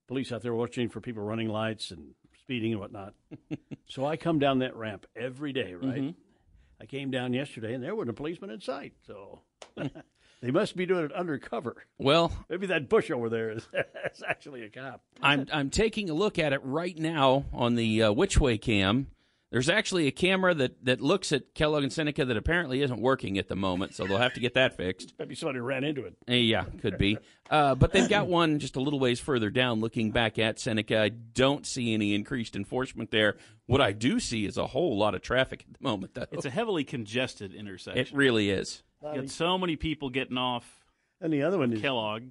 police 0.09 0.31
out 0.33 0.43
there 0.43 0.55
watching 0.55 0.89
for 0.89 1.01
people 1.01 1.23
running 1.23 1.49
lights 1.49 1.91
and 1.91 2.15
speeding 2.41 2.73
and 2.73 2.81
whatnot. 2.81 3.15
so 3.87 4.05
I 4.07 4.17
come 4.17 4.39
down 4.39 4.59
that 4.61 4.77
ramp 4.77 5.07
every 5.17 5.53
day, 5.53 5.75
right? 5.75 6.03
Mhm. 6.03 6.15
I 6.81 6.87
came 6.87 7.11
down 7.11 7.33
yesterday 7.33 7.75
and 7.75 7.83
there 7.83 7.95
wasn't 7.95 8.11
a 8.11 8.15
policeman 8.15 8.51
in 8.51 8.61
sight. 8.61 8.93
So 9.07 9.41
they 10.41 10.51
must 10.51 10.77
be 10.77 10.87
doing 10.87 11.05
it 11.05 11.13
undercover. 11.13 11.85
Well, 11.99 12.33
maybe 12.49 12.67
that 12.67 12.89
bush 12.89 13.11
over 13.11 13.29
there 13.29 13.51
is, 13.51 13.67
is 14.13 14.23
actually 14.27 14.65
a 14.65 14.71
cop. 14.71 15.03
I'm 15.23 15.47
I'm 15.53 15.71
taking 15.71 16.11
a 16.11 16.15
look 16.15 16.39
at 16.39 16.53
it 16.53 16.61
right 16.63 16.97
now 16.97 17.47
on 17.53 17.75
the 17.75 18.05
uh, 18.05 18.13
WICHway 18.13 18.61
cam. 18.61 19.09
There's 19.53 19.69
actually 19.69 20.09
a 20.09 20.11
camera 20.11 20.55
that, 20.55 20.85
that 20.85 21.01
looks 21.01 21.31
at 21.31 21.55
Kellogg 21.55 21.85
and 21.85 21.93
Seneca 21.93 22.25
that 22.25 22.37
apparently 22.37 22.83
isn't 22.83 23.01
working 23.01 23.39
at 23.39 23.47
the 23.49 23.55
moment, 23.55 23.95
so 23.95 24.05
they'll 24.05 24.19
have 24.19 24.35
to 24.35 24.41
get 24.41 24.55
that 24.55 24.77
fixed. 24.77 25.15
Maybe 25.21 25.37
somebody 25.37 25.61
ran 25.61 25.85
into 25.85 26.05
it. 26.05 26.17
Eh, 26.27 26.35
yeah, 26.35 26.65
could 26.83 26.99
be. 26.99 27.17
Uh, 27.49 27.77
but 27.77 27.93
they've 27.93 28.09
got 28.09 28.27
one 28.27 28.59
just 28.59 28.75
a 28.75 28.81
little 28.81 28.99
ways 28.99 29.21
further 29.21 29.49
down 29.49 29.79
looking 29.79 30.11
back 30.11 30.41
at 30.41 30.59
Seneca. 30.59 31.01
I 31.01 31.11
don't 31.11 31.65
see 31.65 31.95
any 31.95 32.13
increased 32.13 32.57
enforcement 32.57 33.13
there. 33.13 33.37
What 33.67 33.81
I 33.81 33.93
do 33.93 34.19
see 34.19 34.47
is 34.47 34.57
a 34.59 34.67
whole 34.67 34.99
lot 34.99 35.15
of 35.15 35.23
traffic 35.23 35.65
at 35.69 35.79
the 35.79 35.83
moment, 35.83 36.15
though. 36.15 36.27
It's 36.33 36.45
a 36.45 36.51
heavily 36.51 36.83
congested 36.83 37.55
intersection. 37.55 37.99
It 37.99 38.13
really 38.13 38.51
is. 38.51 38.83
You 39.03 39.21
got 39.23 39.31
so 39.31 39.59
many 39.59 39.77
people 39.77 40.11
getting 40.11 40.39
off. 40.39 40.65
And 41.21 41.33
the 41.33 41.43
other 41.45 41.59
one 41.59 41.73
is 41.73 41.81
Kellogg. 41.81 42.25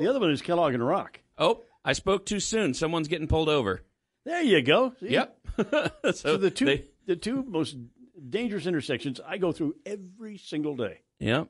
The 0.00 0.08
other 0.08 0.20
one 0.20 0.30
is 0.30 0.40
Kellogg 0.42 0.74
and 0.74 0.84
Rock. 0.86 1.20
Oh, 1.38 1.62
I 1.84 1.92
spoke 1.92 2.24
too 2.26 2.40
soon. 2.40 2.74
Someone's 2.74 3.08
getting 3.08 3.26
pulled 3.28 3.48
over. 3.48 3.82
There 4.24 4.42
you 4.42 4.62
go. 4.62 4.94
See? 5.00 5.08
Yep. 5.10 5.36
so, 6.04 6.10
So 6.12 6.36
the 6.36 6.50
two 6.50 6.64
they- 6.64 6.84
the 7.06 7.16
two 7.16 7.42
most 7.42 7.76
dangerous 8.30 8.66
intersections 8.66 9.20
I 9.26 9.38
go 9.38 9.50
through 9.52 9.74
every 9.84 10.38
single 10.38 10.76
day. 10.76 11.00
Yep. 11.18 11.48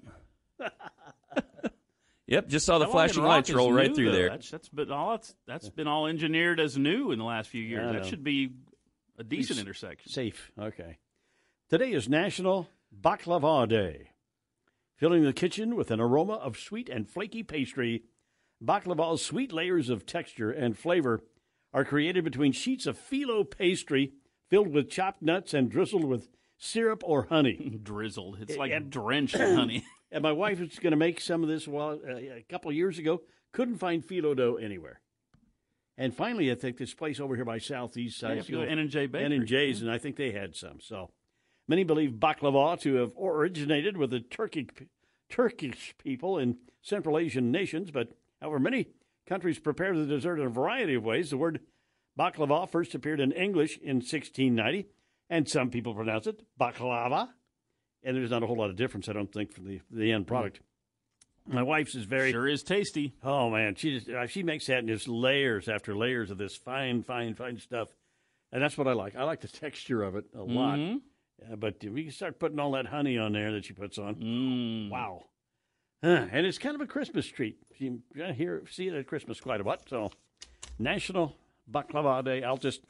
yep. 2.27 2.49
Just 2.49 2.67
saw 2.67 2.79
the 2.79 2.87
Kellogg 2.87 2.93
flashing 2.95 3.17
and 3.19 3.25
Rock 3.25 3.35
lights 3.37 3.49
is 3.51 3.55
roll 3.55 3.73
right 3.73 3.89
new, 3.91 3.95
through 3.95 4.07
though. 4.13 4.17
there. 4.17 4.29
That's, 4.31 4.51
that's 4.51 4.69
been 4.69 4.91
all. 4.91 5.11
That's, 5.13 5.35
that's 5.47 5.69
been 5.69 5.87
all 5.87 6.07
engineered 6.07 6.61
as 6.61 6.77
new 6.79 7.13
in 7.13 7.19
the 7.19 7.25
last 7.25 7.49
few 7.51 7.63
years. 7.63 7.87
I 7.89 7.93
That 7.93 8.03
know. 8.03 8.09
should 8.09 8.25
be 8.25 8.53
a 9.19 9.25
decent 9.25 9.59
It's 9.59 9.61
intersection. 9.61 10.11
Safe. 10.11 10.51
Okay. 10.59 10.99
Today 11.69 11.93
is 11.93 12.09
National 12.09 12.69
Baklava 12.99 13.69
Day. 13.69 14.09
Filling 15.03 15.25
the 15.25 15.33
kitchen 15.33 15.75
with 15.75 15.91
an 15.91 15.99
aroma 15.99 16.35
of 16.35 16.57
sweet 16.57 16.89
and 16.89 17.09
flaky 17.11 17.43
pastry, 17.43 18.05
baklava's 18.65 19.21
sweet 19.21 19.53
layers 19.53 19.89
of 19.91 20.07
texture 20.07 20.53
and 20.53 20.79
flavor 20.79 21.25
are 21.73 21.85
created 21.85 22.23
between 22.23 22.53
sheets 22.53 22.87
of 22.87 22.97
phyllo 22.97 23.43
pastry 23.43 24.13
filled 24.49 24.69
with 24.73 24.89
chopped 24.89 25.21
nuts 25.21 25.55
and 25.55 25.69
drizzled 25.73 26.05
with 26.05 26.29
syrup 26.57 27.03
or 27.05 27.25
honey. 27.25 27.81
Drizzled. 27.83 28.39
It's 28.43 28.57
like 28.57 28.71
And- 28.71 28.91
drenched 28.93 29.35
in 29.35 29.57
honey. 29.57 29.85
and 30.13 30.23
my 30.23 30.31
wife 30.31 30.61
was 30.61 30.79
going 30.79 30.93
to 30.93 30.97
make 30.97 31.21
some 31.21 31.43
of 31.43 31.49
this 31.49 31.67
while, 31.67 31.99
uh, 32.09 32.15
a 32.15 32.45
couple 32.49 32.71
of 32.71 32.77
years 32.77 32.97
ago. 33.01 33.23
Couldn't 33.53 33.79
find 33.79 34.07
phyllo 34.07 34.37
dough 34.37 34.55
anywhere. 34.55 35.01
And 35.99 36.15
finally, 36.15 36.49
I 36.53 36.55
think 36.55 36.77
this 36.77 36.95
place 36.95 37.19
over 37.19 37.35
here 37.35 37.45
by 37.45 37.59
Southeast 37.59 38.23
Yeah, 38.23 38.29
side, 38.29 38.39
if 38.39 38.49
you 38.49 38.59
go 38.59 38.63
N&J 38.63 39.07
Bakery. 39.07 39.25
N 39.25 39.33
and 39.33 39.47
J's, 39.49 39.83
and 39.83 39.91
I 39.91 39.99
think 39.99 40.15
they 40.15 40.31
had 40.31 40.55
some. 40.55 40.79
So 40.81 41.11
many 41.69 41.85
believe 41.85 42.13
baklava 42.13 42.81
to 42.81 42.95
have 42.97 43.13
originated 43.21 43.97
with 43.97 44.11
the 44.11 44.21
Turkic, 44.21 44.87
Turkish 45.29 45.95
people 45.99 46.39
in 46.39 46.57
Central 46.83 47.19
Asian 47.19 47.51
nations, 47.51 47.91
but 47.91 48.13
however, 48.41 48.59
many 48.59 48.89
countries 49.27 49.59
prepare 49.59 49.97
the 49.97 50.07
dessert 50.07 50.39
in 50.39 50.47
a 50.47 50.51
variety 50.51 50.95
of 50.95 51.05
ways. 51.05 51.31
The 51.31 51.37
word 51.37 51.61
baklava 52.19 52.69
first 52.69 52.95
appeared 52.95 53.21
in 53.21 53.33
English 53.33 53.79
in 53.79 53.97
1690, 53.97 54.89
and 55.31 55.49
some 55.49 55.71
people 55.71 55.95
pronounce 55.95 56.27
it 56.27 56.43
baklava. 56.61 57.29
And 58.03 58.17
there's 58.17 58.31
not 58.31 58.43
a 58.43 58.47
whole 58.47 58.57
lot 58.57 58.71
of 58.71 58.77
difference, 58.77 59.09
I 59.09 59.13
don't 59.13 59.33
think, 59.33 59.53
from 59.53 59.65
the, 59.67 59.81
the 59.91 60.11
end 60.11 60.27
product. 60.27 60.61
My 61.47 61.63
wife's 61.63 61.95
is 61.95 62.05
very 62.05 62.31
sure 62.31 62.49
is 62.49 62.63
tasty. 62.63 63.15
Oh 63.23 63.51
man, 63.51 63.75
she 63.75 63.99
just 63.99 64.09
uh, 64.09 64.27
she 64.27 64.43
makes 64.43 64.67
that 64.67 64.79
in 64.79 64.89
just 64.89 65.09
layers 65.09 65.69
after 65.69 65.97
layers 65.97 66.31
of 66.31 66.39
this 66.39 66.57
fine, 66.57 67.03
fine, 67.03 67.35
fine 67.35 67.59
stuff, 67.59 67.89
and 68.53 68.63
that's 68.63 68.79
what 68.79 68.87
I 68.87 68.93
like. 68.93 69.17
I 69.17 69.25
like 69.25 69.41
the 69.41 69.49
texture 69.49 70.03
of 70.05 70.15
it 70.15 70.27
a 70.37 70.43
lot. 70.43 70.79
Uh, 71.51 71.57
but 71.57 71.77
if 71.81 71.93
we 71.93 72.03
can 72.05 72.13
start 72.13 72.39
putting 72.39 72.59
all 72.59 72.73
that 72.73 72.87
honey 72.87 73.19
on 73.19 73.33
there 73.33 73.53
that 73.53 73.65
she 73.65 73.73
puts 73.73 73.99
on, 73.99 74.15
Mm. 74.17 74.91
wow! 74.91 75.25
Huh, 76.03 76.27
and 76.33 76.47
it's 76.47 76.59
kind 76.59 76.75
of 76.75 76.81
a 76.81 76.87
Christmas 76.87 77.27
treat. 77.27 77.59
You 77.79 78.01
hear 78.35 78.63
see 78.71 78.89
it 78.89 78.95
at 78.95 79.07
Christmas 79.07 79.41
quite 79.41 79.61
a 79.61 79.65
bit. 79.65 79.81
So, 79.89 80.11
National 80.79 81.37
Baklava 81.71 82.25
Day. 82.25 82.43
I'll 82.43 82.57
just 82.57 82.83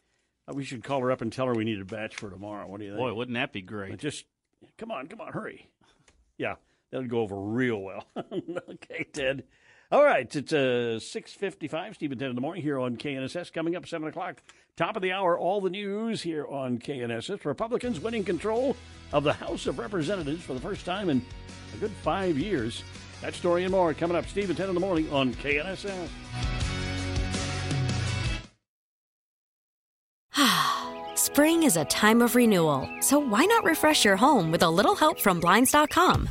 uh, 0.48 0.53
we 0.55 0.64
should 0.64 0.82
call 0.82 1.00
her 1.00 1.12
up 1.12 1.20
and 1.20 1.32
tell 1.32 1.46
her 1.46 1.53
we 1.55 1.64
need 1.64 1.80
a 1.80 1.84
batch 1.84 2.16
for 2.16 2.30
tomorrow. 2.30 2.66
What 2.66 2.78
do 2.80 2.86
you 2.86 2.92
think? 2.92 3.00
Boy, 3.00 3.12
wouldn't 3.14 3.34
that 3.36 3.53
be 3.53 3.61
great? 3.62 3.90
But 3.90 4.00
just 4.00 4.24
come 4.78 4.90
on, 4.90 5.07
come 5.09 5.20
on, 5.20 5.32
hurry. 5.32 5.68
Yeah, 6.38 6.55
that'll 6.90 7.07
go 7.07 7.20
over 7.20 7.36
real 7.36 7.78
well. 7.80 8.07
okay, 8.16 9.05
Ted. 9.12 9.44
All 9.93 10.03
right, 10.03 10.34
it's 10.34 10.55
uh, 10.55 10.99
6.55, 10.99 11.97
Steve 11.97 12.12
and 12.12 12.18
Ted 12.18 12.30
in 12.30 12.34
the 12.34 12.40
morning 12.40 12.62
here 12.62 12.78
on 12.78 12.97
KNSS. 12.97 13.53
Coming 13.53 13.76
up 13.76 13.86
7 13.86 14.09
o'clock, 14.09 14.43
top 14.74 14.97
of 14.97 15.03
the 15.03 15.12
hour, 15.12 15.38
all 15.38 15.61
the 15.61 15.68
news 15.68 16.22
here 16.22 16.47
on 16.47 16.78
KNSS. 16.78 17.45
Republicans 17.45 18.01
winning 18.01 18.24
control 18.24 18.74
of 19.12 19.22
the 19.22 19.34
House 19.34 19.66
of 19.66 19.78
Representatives 19.78 20.43
for 20.43 20.55
the 20.55 20.61
first 20.61 20.86
time 20.86 21.11
in 21.11 21.22
a 21.74 21.76
good 21.76 21.90
five 22.03 22.38
years. 22.38 22.82
That 23.20 23.34
story 23.34 23.64
and 23.64 23.70
more 23.70 23.93
coming 23.93 24.16
up, 24.16 24.24
and 24.34 24.57
Ted 24.57 24.70
in 24.70 24.74
the 24.74 24.80
morning 24.80 25.12
on 25.12 25.34
KNSS. 25.34 26.09
Spring 31.18 31.64
is 31.64 31.76
a 31.76 31.84
time 31.84 32.22
of 32.22 32.34
renewal, 32.34 32.88
so 33.01 33.18
why 33.18 33.45
not 33.45 33.62
refresh 33.62 34.07
your 34.07 34.16
home 34.16 34.51
with 34.51 34.62
a 34.62 34.70
little 34.70 34.95
help 34.97 35.20
from 35.20 35.38
Blinds.com? 35.38 36.30